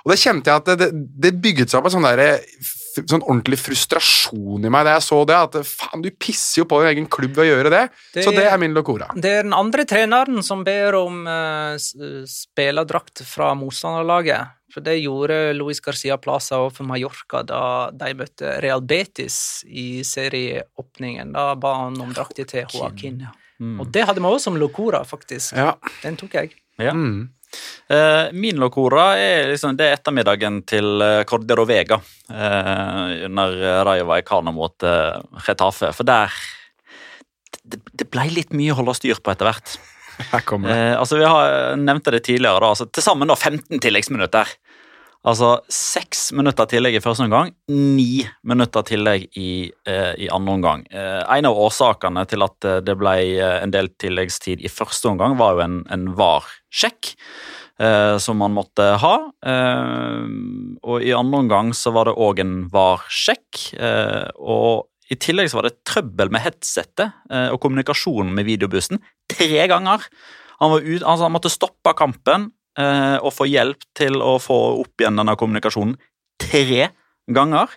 Og 0.04 0.10
det 0.12 0.18
kjente 0.20 0.50
jeg 0.52 0.62
at 0.62 0.88
det, 0.92 1.30
bygget 1.40 1.70
seg 1.72 1.78
opp 1.80 1.86
en 1.88 1.94
sånn, 1.94 2.04
der, 2.04 2.42
sånn 3.08 3.22
ordentlig 3.24 3.56
frustrasjon 3.62 4.66
i 4.66 4.72
meg 4.74 4.84
da 4.84 4.98
jeg 4.98 5.04
så 5.06 5.20
det. 5.30 5.38
At 5.46 5.54
faen, 5.64 6.02
du 6.04 6.10
pisser 6.12 6.60
jo 6.60 6.66
på 6.68 6.82
din 6.82 6.90
egen 6.90 7.06
klubb 7.08 7.32
ved 7.38 7.46
å 7.46 7.50
gjøre 7.54 7.70
det. 7.72 7.84
Det- 8.12 8.24
Så 8.26 8.34
det 8.36 8.44
er 8.50 8.58
min 8.60 8.74
locora. 8.76 9.08
Det 9.16 9.30
er 9.38 9.46
den 9.46 9.54
andre 9.56 9.86
treneren 9.88 10.42
som 10.44 10.60
ber 10.66 10.98
om 10.98 11.22
uh, 11.24 11.78
spillerdrakt 12.28 13.22
fra 13.24 13.54
motstanderlaget. 13.56 14.52
For 14.74 14.82
det 14.82 14.96
gjorde 14.98 15.52
Luis 15.54 15.78
Garcia 15.80 16.16
Plaza 16.18 16.58
overfor 16.58 16.88
Mallorca 16.88 17.44
da 17.46 17.62
de 17.94 18.10
møtte 18.18 18.56
Real 18.64 18.82
Betis 18.82 19.36
i 19.70 20.02
serieåpningen. 20.02 21.30
Da 21.36 21.52
ba 21.54 21.76
han 21.84 22.00
om 22.02 22.10
drakta 22.14 22.42
til 22.50 22.66
Joaquin. 22.74 23.22
Mm. 23.62 23.78
Og 23.78 23.92
det 23.94 24.02
hadde 24.08 24.18
vi 24.18 24.26
også 24.26 24.50
som 24.50 24.58
locora, 24.58 25.04
faktisk. 25.06 25.54
Ja. 25.54 25.76
Den 26.02 26.18
tok 26.18 26.34
jeg. 26.40 26.56
Ja. 26.82 26.90
Mm. 26.90 27.30
Eh, 27.86 28.34
min 28.34 28.58
locora 28.58 29.12
er 29.14 29.52
liksom, 29.52 29.78
det 29.78 29.86
er 29.86 29.96
ettermiddagen 30.00 30.64
til 30.66 31.06
eh, 31.06 31.22
Cordero 31.30 31.62
Vega 31.70 32.00
eh, 32.34 33.24
under 33.28 33.54
Rayo 33.86 34.10
Vallecano 34.10 34.50
mot 34.56 34.82
uh, 34.82 35.22
Retafe. 35.46 35.94
For 35.94 36.08
der 36.08 36.34
det, 37.62 37.78
det 37.94 38.10
ble 38.10 38.26
litt 38.34 38.50
mye 38.50 38.74
å 38.74 38.80
holde 38.82 38.98
styr 38.98 39.22
på 39.22 39.30
etter 39.30 39.46
hvert. 39.52 39.78
Her 40.30 40.44
kommer 40.46 40.70
det. 40.70 40.76
Eh, 40.78 40.98
altså 40.98 41.18
Vi 41.18 41.26
har 41.26 41.76
nevnte 41.80 42.12
det 42.14 42.24
tidligere. 42.26 42.60
da, 42.60 42.72
altså 42.74 42.86
Til 42.86 43.02
sammen 43.02 43.30
da 43.30 43.36
15 43.36 43.80
tilleggsminutter. 43.82 44.50
Altså 45.24 45.54
seks 45.72 46.26
minutter 46.36 46.68
tillegg 46.68 46.98
i 46.98 47.00
første 47.00 47.24
omgang, 47.24 47.54
ni 47.72 48.26
minutter 48.44 48.84
tillegg 48.84 49.24
i, 49.40 49.70
eh, 49.88 50.12
i 50.20 50.28
andre 50.28 50.56
omgang. 50.58 50.86
Eh, 50.92 51.22
en 51.38 51.48
av 51.48 51.56
årsakene 51.64 52.26
til 52.28 52.44
at 52.44 52.68
eh, 52.68 52.80
det 52.84 52.96
ble 53.00 53.14
eh, 53.38 53.58
en 53.62 53.72
del 53.72 53.88
tilleggstid 53.96 54.60
i 54.60 54.68
første 54.68 55.08
omgang, 55.08 55.38
var 55.40 55.56
jo 55.56 55.64
en, 55.64 55.78
en 55.88 56.10
VAR-sjekk 56.18 57.14
eh, 57.80 58.16
som 58.20 58.36
man 58.44 58.52
måtte 58.52 58.90
ha. 59.00 59.14
Eh, 59.48 60.26
og 60.84 61.00
i 61.00 61.16
andre 61.16 61.40
omgang 61.46 61.72
så 61.72 61.94
var 61.96 62.10
det 62.10 62.18
òg 62.20 62.44
en 62.44 62.58
VAR-sjekk. 62.74 63.64
Og 64.44 64.84
i 65.12 65.16
tillegg 65.20 65.50
så 65.50 65.60
var 65.60 65.68
det 65.68 65.78
trøbbel 65.88 66.32
med 66.32 66.44
headsetet 66.44 67.16
eh, 67.30 67.48
og 67.52 67.60
kommunikasjonen 67.62 68.32
med 68.36 68.48
videobussen 68.48 69.00
tre 69.30 69.66
ganger. 69.70 70.04
Han, 70.60 70.76
ut, 70.76 71.02
altså 71.02 71.26
han 71.26 71.34
måtte 71.34 71.52
stoppe 71.52 71.92
kampen 71.98 72.50
og 72.76 73.30
få 73.34 73.46
hjelp 73.46 73.84
til 73.94 74.16
å 74.24 74.32
få 74.42 74.56
opp 74.82 75.00
igjen 75.04 75.16
denne 75.20 75.36
kommunikasjonen 75.38 75.94
tre 76.42 76.88
ganger. 77.30 77.70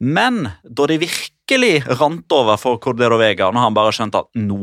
Men 0.00 0.48
da 0.64 0.86
det 0.88 1.00
virkelig 1.04 1.82
rant 2.00 2.32
over 2.34 2.56
for 2.60 2.78
Cordero 2.82 3.18
Vega, 3.20 3.50
når 3.52 3.66
han 3.68 3.76
bare 3.76 3.92
skjønte 3.94 4.22
at 4.24 4.30
nå, 4.40 4.62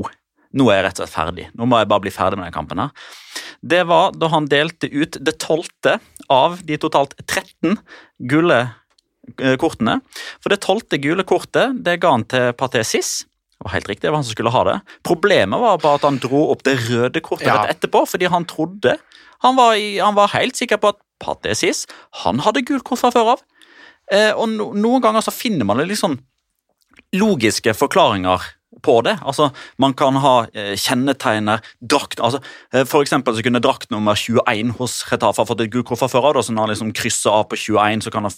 nå 0.55 0.69
er 0.71 0.79
jeg 0.79 0.85
rett 0.87 0.99
og 0.99 1.03
slett 1.05 1.15
ferdig, 1.15 1.45
nå 1.55 1.67
må 1.69 1.79
jeg 1.81 1.89
bare 1.91 2.03
bli 2.07 2.13
ferdig 2.15 2.39
med 2.39 2.47
denne 2.47 2.55
kampen 2.57 2.81
her, 2.81 2.89
det 3.65 3.83
var 3.89 4.11
da 4.17 4.29
han 4.33 4.49
delte 4.51 4.89
ut 4.91 5.17
det 5.25 5.37
tolvte 5.41 5.99
av 6.33 6.59
de 6.65 6.77
totalt 6.81 7.15
13 7.25 7.77
gule 8.29 8.59
eh, 9.39 9.55
kortene. 9.61 9.99
For 10.43 10.53
det 10.53 10.59
tolvte 10.65 10.99
gule 11.01 11.25
kortet 11.27 11.77
det 11.85 11.99
ga 12.03 12.11
han 12.17 12.25
til 12.29 12.51
Paté 12.57 12.83
Sis. 12.85 13.23
Det 13.55 13.63
var 13.69 13.73
helt 13.77 13.89
riktig, 13.89 14.03
det 14.05 14.11
var 14.13 14.19
han 14.19 14.27
som 14.27 14.35
skulle 14.35 14.51
ha 14.53 14.63
det. 14.67 14.75
Problemet 15.07 15.61
var 15.63 15.79
bare 15.81 15.97
at 16.01 16.05
han 16.09 16.19
dro 16.21 16.43
opp 16.51 16.65
det 16.67 16.75
røde 16.89 17.21
kortet 17.25 17.47
Ja. 17.47 17.63
etterpå, 17.71 18.03
fordi 18.11 18.27
han 18.29 18.45
trodde 18.45 18.97
Han 19.43 19.57
var, 19.59 19.75
i, 19.75 19.97
han 19.99 20.15
var 20.17 20.33
helt 20.35 20.57
sikker 20.57 20.79
på 20.81 20.93
at 20.93 21.01
Paté 21.21 21.55
Sis 21.55 21.85
han 22.23 22.41
hadde 22.43 22.65
gult 22.67 22.85
kort 22.87 23.01
fra 23.03 23.11
før 23.15 23.35
av. 23.35 23.43
Eh, 24.13 24.31
og 24.35 24.49
no, 24.51 24.71
noen 24.77 25.03
ganger 25.03 25.25
så 25.25 25.33
finner 25.33 25.67
man 25.67 25.81
litt 25.83 26.01
sånn 26.01 26.19
logiske 27.15 27.73
forklaringer 27.77 28.43
på 28.85 28.99
det. 29.05 29.15
Altså, 29.23 29.49
Man 29.81 29.95
kan 29.97 30.17
ha 30.21 30.35
eh, 30.53 30.73
kjennetegner, 30.79 31.63
drakt 31.81 32.19
altså, 32.19 32.41
eh, 32.73 32.85
For 32.87 33.05
eksempel 33.05 33.35
så 33.35 33.45
kunne 33.45 33.63
drakt 33.63 33.91
nummer 33.93 34.17
21 34.19 34.75
hos 34.79 34.99
Retafa 35.11 35.45
fått 35.47 35.63
et 35.65 35.73
gult 35.73 35.87
kort 35.89 36.03
fra 36.03 36.11
før 36.11 36.31
av. 36.31 36.43
Så 36.43 36.53
når 36.53 36.67
han 36.67 36.73
liksom 36.75 36.93
krysser 36.97 37.33
av 37.33 37.47
på 37.49 37.59
21, 37.59 38.05
så 38.05 38.13
kan 38.13 38.27
han 38.27 38.35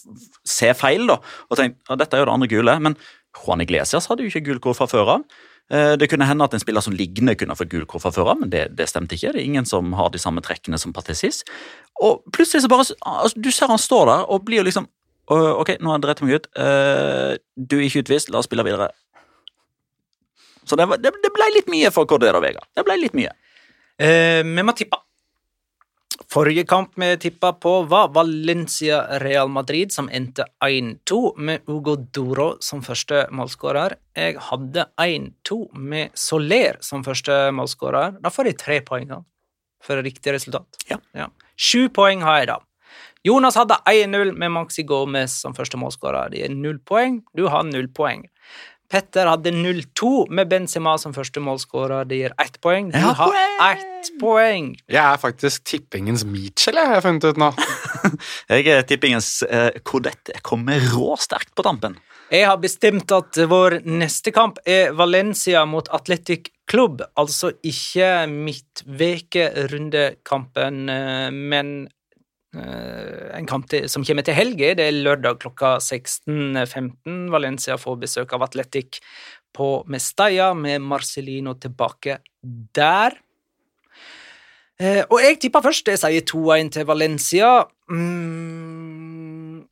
se 0.48 0.74
feil. 0.78 1.08
da, 1.10 1.20
og 1.50 1.60
tenke, 1.60 1.80
ja, 1.90 2.00
dette 2.00 2.18
er 2.18 2.24
jo 2.24 2.30
det 2.30 2.38
andre 2.38 2.52
gule, 2.52 2.80
Men 2.80 2.98
Juan 3.38 3.62
Iglesias 3.62 4.08
hadde 4.08 4.26
jo 4.26 4.32
ikke 4.32 4.46
gult 4.52 4.64
kort 4.64 4.80
fra 4.80 4.90
før 4.90 5.16
av. 5.18 5.28
Eh, 5.70 5.96
Det 6.00 6.10
kunne 6.10 6.26
hende 6.28 6.44
at 6.44 6.54
en 6.54 6.64
spiller 6.64 6.82
som 6.82 6.94
liggende 6.96 7.36
kunne 7.36 7.56
fått 7.56 7.70
gult 7.70 7.88
kort 7.92 8.02
fra 8.06 8.12
før 8.16 8.32
av, 8.34 8.40
men 8.40 8.50
det, 8.50 8.68
det 8.78 8.88
stemte 8.90 9.16
ikke. 9.18 9.34
Det 9.36 9.42
er 9.42 9.50
ingen 9.50 9.66
som 9.68 9.92
har 9.94 10.10
de 10.14 10.22
samme 10.22 10.42
trekkene 10.42 10.80
som 10.80 10.94
Patissis. 10.96 11.44
Og 12.02 12.24
plutselig 12.32 12.64
så 12.64 12.70
bare 12.72 12.86
altså, 13.02 13.42
Du 13.42 13.52
ser 13.52 13.68
han 13.68 13.82
står 13.82 14.06
der 14.12 14.30
og 14.32 14.46
blir 14.46 14.62
jo 14.64 14.70
liksom 14.70 14.88
Ok, 15.28 15.74
nå 15.84 15.90
har 15.92 15.98
jeg 15.98 16.04
drept 16.06 16.22
meg 16.24 16.38
ut. 16.38 16.46
Eh, 16.56 17.34
du 17.60 17.74
er 17.76 17.82
ikke 17.90 18.06
utvist, 18.06 18.30
la 18.32 18.40
oss 18.40 18.48
spille 18.48 18.64
videre. 18.64 18.86
Så 20.64 20.78
det, 20.80 20.86
var, 20.88 21.02
det, 21.04 21.12
det 21.20 21.32
ble 21.36 21.48
litt 21.52 21.68
mye 21.68 21.92
for 21.92 22.08
Cordero 22.08 22.40
Vega. 22.40 22.64
Det 22.72 22.86
ble 22.88 22.96
litt 23.02 23.18
mye. 23.18 23.34
Eh, 24.00 24.40
vi 24.48 24.64
må 24.64 24.72
tippe. 24.72 25.02
Forrige 26.28 26.66
kamp 26.68 26.98
vi 27.00 27.14
tippa 27.18 27.54
på, 27.54 27.72
var 27.88 28.10
Valencia-Real 28.12 29.48
Madrid, 29.48 29.94
som 29.96 30.10
endte 30.12 30.44
1-2 30.66 31.38
med 31.40 31.70
Ugo 31.72 31.96
Duro 31.96 32.50
som 32.60 32.82
første 32.84 33.22
målskårer. 33.32 33.96
Jeg 34.12 34.36
hadde 34.50 34.86
1-2 35.00 35.60
med 35.72 36.12
Soler 36.20 36.82
som 36.84 37.06
første 37.08 37.48
målskårer. 37.56 38.20
Da 38.20 38.32
får 38.34 38.52
jeg 38.52 38.60
tre 38.60 38.82
poeng 38.84 39.14
for 39.84 40.04
riktig 40.04 40.36
resultat. 40.36 40.82
Ja. 40.92 41.30
Sju 41.56 41.88
poeng 41.96 42.26
har 42.28 42.42
jeg 42.42 42.52
da. 42.52 42.60
Jonas 43.24 43.56
hadde 43.56 43.80
1-0 43.88 44.36
med 44.36 44.52
Maxi 44.52 44.84
Gomez 44.88 45.40
som 45.42 45.56
første 45.56 45.80
målskårer. 45.80 46.34
Det 46.36 46.44
er 46.44 46.52
null 46.52 46.82
poeng. 46.84 47.22
Du 47.40 47.48
har 47.48 47.64
null 47.68 47.88
poeng. 47.88 48.28
Petter 48.88 49.28
hadde 49.28 49.52
0-2 49.52 50.30
med 50.32 50.48
Benzema 50.48 50.94
som 51.02 51.12
første 51.16 51.42
målskårer. 51.44 52.06
Det 52.08 52.16
gir 52.22 52.32
ett 52.40 52.56
poeng. 52.64 52.88
Du 52.94 52.98
Jeg 52.98 53.16
har 53.20 53.34
ett 53.74 54.12
poeng. 54.22 54.70
Jeg 54.88 55.04
er 55.04 55.18
faktisk 55.20 55.66
tippingens 55.68 56.24
Mitchell, 56.24 56.78
jeg 56.80 56.88
har 56.94 57.02
funnet 57.04 57.28
ut 57.28 57.38
nå. 57.42 57.50
Jeg 58.54 58.68
er 58.72 58.82
tippingens 58.88 59.44
eh, 59.44 59.72
Kodette. 59.84 60.32
Jeg 60.38 60.44
kommer 60.48 60.80
råsterkt 60.94 61.52
på 61.58 61.64
tampen. 61.68 61.98
Jeg 62.32 62.48
har 62.48 62.58
bestemt 62.60 63.12
at 63.16 63.38
vår 63.48 63.80
neste 63.88 64.32
kamp 64.36 64.58
er 64.68 64.92
Valencia 64.96 65.66
mot 65.68 65.88
Athletic 65.96 66.50
Club. 66.72 67.02
Altså 67.20 67.52
ikke 67.64 68.28
midtvekerundekampen, 68.32 70.90
eh, 70.92 71.32
men 71.32 71.88
en 72.56 73.48
kamp 73.50 73.68
til, 73.70 73.90
som 73.92 74.06
kommer 74.08 74.24
til 74.26 74.38
helga. 74.38 74.72
Det 74.80 74.86
er 74.88 74.96
lørdag 75.04 75.40
klokka 75.44 75.76
16.15. 75.84 77.28
Valencia 77.34 77.76
får 77.78 78.00
besøk 78.06 78.34
av 78.34 78.46
Atletic 78.48 79.02
på 79.58 79.84
Mestalla, 79.92 80.54
med 80.58 80.82
Marcelino 80.86 81.58
tilbake 81.60 82.20
der. 82.78 83.18
Eh, 84.78 85.02
og 85.10 85.22
jeg 85.24 85.40
tipper 85.42 85.64
først. 85.66 85.90
Jeg 85.90 86.02
sier 86.02 86.26
2-1 86.30 86.72
til 86.76 86.86
Valencia. 86.86 87.52
Mm, 87.90 89.64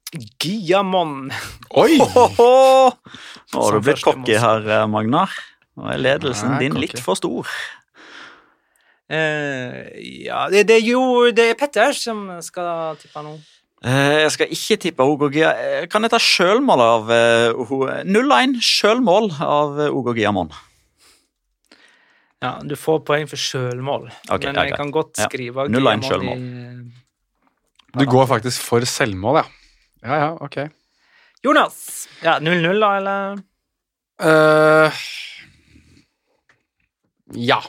Giamon. 0.41 1.29
Oi! 1.77 1.97
Nå 3.53 3.61
har 3.61 3.77
du 3.77 3.83
blitt 3.85 4.01
cocky 4.05 4.39
her, 4.41 4.65
eh, 4.65 4.87
Magnar. 4.89 5.33
Nå 5.75 5.91
er 5.91 6.01
ledelsen 6.01 6.55
Nei, 6.55 6.63
din 6.65 6.79
litt 6.81 6.97
for 7.03 7.19
stor. 7.19 7.49
Eh, 9.05 9.91
ja, 10.25 10.47
det, 10.49 10.63
det 10.67 10.79
er 10.79 10.85
jo 10.87 11.01
det 11.35 11.51
er 11.51 11.57
Petter 11.59 11.93
som 11.93 12.23
skal 12.41 12.95
tippe 12.97 13.21
nå. 13.21 13.35
Uh, 13.85 14.23
Jeg 14.23 14.31
skal 14.33 14.53
ikke 14.55 14.77
tippe 14.81 15.05
Ogo 15.05 15.27
Gia. 15.29 15.51
Eh, 15.61 15.83
Kan 15.91 16.01
jeg 16.07 16.09
ta 16.15 16.17
sjølmål 16.17 16.81
av 16.81 17.11
uh, 17.11 18.01
0-1 18.07 18.55
sjølmål 18.65 19.27
av 19.45 19.75
eh, 19.83 19.91
Ogo 19.93 20.15
Giamon? 20.17 20.49
Ja, 22.41 22.55
du 22.65 22.73
får 22.77 23.03
poeng 23.07 23.29
for 23.29 23.39
sjølmål, 23.41 24.07
okay, 24.29 24.49
men 24.51 24.57
ja, 24.59 24.63
jeg 24.71 24.77
kan 24.77 24.89
godt 24.93 25.17
Ja. 25.21 25.27
skrive 25.29 25.67
0-1 25.69 26.01
Guillermo 26.03 26.33
i- 26.35 27.99
Du 28.01 28.05
går 28.11 28.25
faktisk 28.27 28.61
for 28.65 28.83
selvmål, 28.85 29.39
ja. 29.39 29.45
Ja, 30.05 30.17
ja, 30.19 30.31
ok. 30.43 30.57
Jonas! 31.45 32.07
Ja, 32.25 32.39
0-0, 32.43 32.79
da, 32.81 32.89
eller? 32.97 33.37
Uh, 34.19 34.91
ja. 37.37 37.61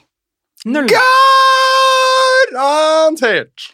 0 0.66 0.88
Garantert! 2.50 3.70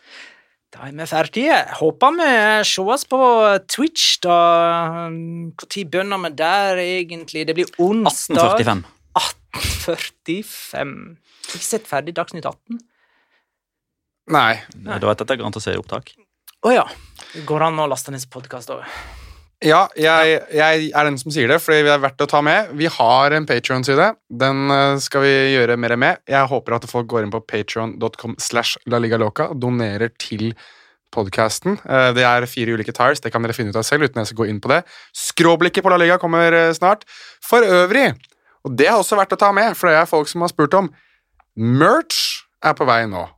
Da 0.73 0.87
er 0.89 0.93
vi 0.97 1.07
ferdige. 1.09 1.57
Håper 1.79 2.11
vi 2.19 2.27
sees 2.69 3.05
på 3.09 3.21
Twitch, 3.69 4.19
da. 4.25 5.09
Når 5.09 5.89
begynner 5.89 6.21
vi 6.21 6.31
der, 6.37 6.77
egentlig? 6.85 7.47
Det 7.49 7.55
blir 7.57 7.69
onsdag. 7.81 8.61
1845. 8.61 8.85
1845. 9.17 10.93
Ikke 11.53 11.65
sett 11.65 11.89
ferdig 11.89 12.13
Dagsnytt 12.17 12.45
18? 12.49 12.81
Nei. 14.37 14.55
Du 14.77 15.07
vet 15.09 15.21
at 15.25 15.29
det 15.29 15.39
går 15.41 15.49
an 15.49 15.57
å 15.57 15.65
se 15.65 15.73
i 15.73 15.81
opptak? 15.81 16.13
Å 16.63 16.69
ja. 16.77 16.85
Det 17.33 17.47
går 17.49 17.61
an 17.71 17.81
å 17.81 17.89
laste 17.89 18.13
ned 18.13 18.29
podkast 18.33 18.69
òg. 18.77 18.85
Ja, 19.63 19.85
jeg, 19.95 20.41
jeg 20.51 20.87
er 20.91 21.07
den 21.07 21.17
som 21.21 21.31
sier 21.31 21.47
det, 21.53 21.61
fordi 21.63 21.85
vi 21.87 21.91
er 21.93 22.01
verdt 22.03 22.23
å 22.25 22.27
ta 22.27 22.41
med. 22.43 22.73
Vi 22.79 22.89
har 22.91 23.35
en 23.37 23.45
Patreon-side. 23.47 24.09
Den 24.43 24.65
eh, 24.75 24.97
skal 25.03 25.23
vi 25.23 25.33
gjøre 25.55 25.77
mer 25.79 25.95
med. 26.03 26.23
Jeg 26.27 26.51
håper 26.51 26.75
at 26.81 26.87
folk 26.91 27.07
går 27.13 27.27
inn 27.29 27.35
på 27.35 27.41
patreon.com 27.47 28.35
slash 28.43 28.81
laligaloca 28.91 29.47
og 29.53 29.61
donerer 29.63 30.11
til 30.19 30.51
podcasten. 31.15 31.77
Eh, 31.87 32.09
Det 32.17 32.25
er 32.27 32.49
fire 32.51 32.75
ulike 32.75 32.95
tires, 32.97 33.23
det 33.23 33.31
kan 33.31 33.47
dere 33.47 33.55
finne 33.55 33.71
ut 33.71 33.79
av 33.79 33.87
selv 33.87 34.09
uten 34.09 34.19
jeg 34.25 34.33
skal 34.33 34.41
gå 34.43 34.49
inn 34.51 34.59
på 34.65 34.73
det. 34.73 34.81
Skråblikket 35.15 35.87
på 35.87 35.93
La 35.95 36.01
Liga 36.01 36.19
kommer 36.19 36.59
eh, 36.59 36.73
snart. 36.75 37.07
For 37.47 37.63
øvrig, 37.63 38.09
og 38.67 38.75
det 38.79 38.91
er 38.91 38.99
også 38.99 39.21
verdt 39.21 39.37
å 39.37 39.41
ta 39.45 39.53
med, 39.55 39.77
for 39.79 39.93
det 39.93 40.01
er 40.01 40.11
folk 40.11 40.31
som 40.33 40.43
har 40.43 40.51
spurt 40.51 40.75
om, 40.79 40.91
merch 41.55 42.43
er 42.65 42.75
på 42.79 42.89
vei 42.89 43.05
nå. 43.11 43.29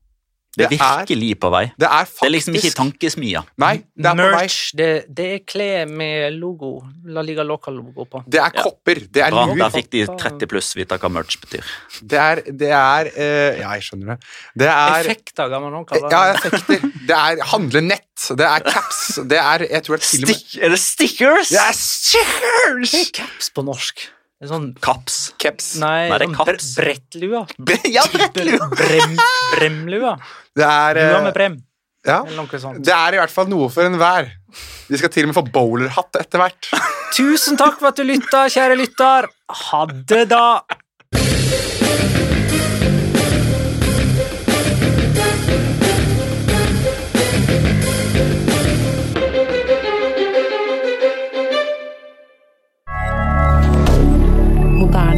Det 0.57 0.67
er 0.67 0.73
virkelig 0.75 1.31
på 1.41 1.51
vei. 1.51 1.65
Det 1.79 1.89
er 1.89 2.05
faktisk 2.05 2.21
Det 2.21 2.29
er 2.29 2.35
liksom 2.35 2.55
ikke 2.61 2.73
tankesmia. 2.79 3.43
Nei, 3.59 3.73
det 3.97 4.07
er 4.07 4.15
på 4.19 4.27
vei. 4.29 4.41
Merch, 4.41 4.59
det, 4.79 4.89
det 5.09 5.27
er 5.35 5.39
klær 5.51 5.89
med 5.91 6.33
logo. 6.39 6.71
La 7.07 7.23
Liga 7.27 7.43
Local-logo 7.43 8.05
på. 8.11 8.23
Det 8.29 8.41
er 8.41 8.51
Ja. 8.55 8.63
kopper. 8.63 9.01
Det 9.11 9.23
er 9.23 9.31
Bra, 9.35 9.47
der 9.55 9.71
fikk 9.75 9.91
de 9.91 10.05
30 10.07 10.47
pluss 10.51 10.75
vite 10.77 10.99
hva 10.99 11.11
merch 11.11 11.37
betyr. 11.43 11.65
Det 12.03 12.19
er, 12.19 12.43
det 12.47 12.71
er 12.71 13.11
uh, 13.17 13.59
Ja, 13.61 13.75
jeg 13.75 13.83
skjønner 13.89 14.15
det. 14.15 14.19
Det 14.63 14.69
er 14.71 15.01
Effekter, 15.05 15.49
kan 15.51 15.63
man 15.63 15.73
også 15.83 15.91
kalle 15.95 16.11
Ja, 16.15 16.33
det. 16.33 16.45
effekter. 16.53 16.91
Det 17.09 17.17
er 17.19 17.45
handlenett. 17.53 18.29
Det 18.39 18.47
er 18.47 18.61
caps. 18.71 19.19
Det 19.29 19.39
er 19.39 19.67
Jeg 19.71 19.83
tror 19.85 19.95
er 19.99 20.05
til 20.05 20.25
og 20.25 20.29
med 20.29 20.63
er 20.65 20.69
det 20.71 20.79
stickers? 20.79 21.49
Det 21.49 21.59
er 21.61 21.73
stickers! 21.75 22.91
Det 22.93 23.01
er 23.01 23.11
caps 23.19 23.51
på 23.55 23.63
norsk. 23.67 24.05
Sånn 24.49 24.71
Kaps. 24.85 25.19
Caps. 25.41 25.75
Nei, 25.83 26.09
Nei, 26.11 26.19
det 26.21 26.29
er 26.31 26.35
kaps. 26.37 26.73
bre 26.77 26.95
brettlua. 26.95 27.45
brettlua. 27.59 27.93
Ja, 27.97 28.05
brettlua! 28.13 28.69
Brem, 28.75 29.17
bremlua. 29.55 30.17
Det 30.55 30.67
er 30.69 31.01
Lua 31.01 31.19
eh, 31.19 31.25
med 31.29 31.35
brem. 31.37 31.57
Ja. 32.05 32.19
Eller 32.21 32.37
noe 32.43 32.61
sånt. 32.61 32.83
Det 32.85 32.93
er 32.93 33.17
i 33.17 33.21
hvert 33.23 33.33
fall 33.33 33.49
noe 33.49 33.71
for 33.73 33.87
enhver. 33.89 34.29
Vi 34.91 35.01
skal 35.01 35.11
til 35.13 35.25
og 35.25 35.31
med 35.33 35.39
få 35.39 35.45
bowlerhatt 35.55 36.19
etter 36.21 36.43
hvert. 36.43 36.69
Tusen 37.17 37.57
takk 37.57 37.79
for 37.81 37.89
at 37.93 37.97
du 38.01 38.05
lytta, 38.05 38.45
kjære 38.53 38.77
lytter. 38.77 39.31
Ha 39.65 39.85
det, 39.91 40.27
da. 40.33 40.45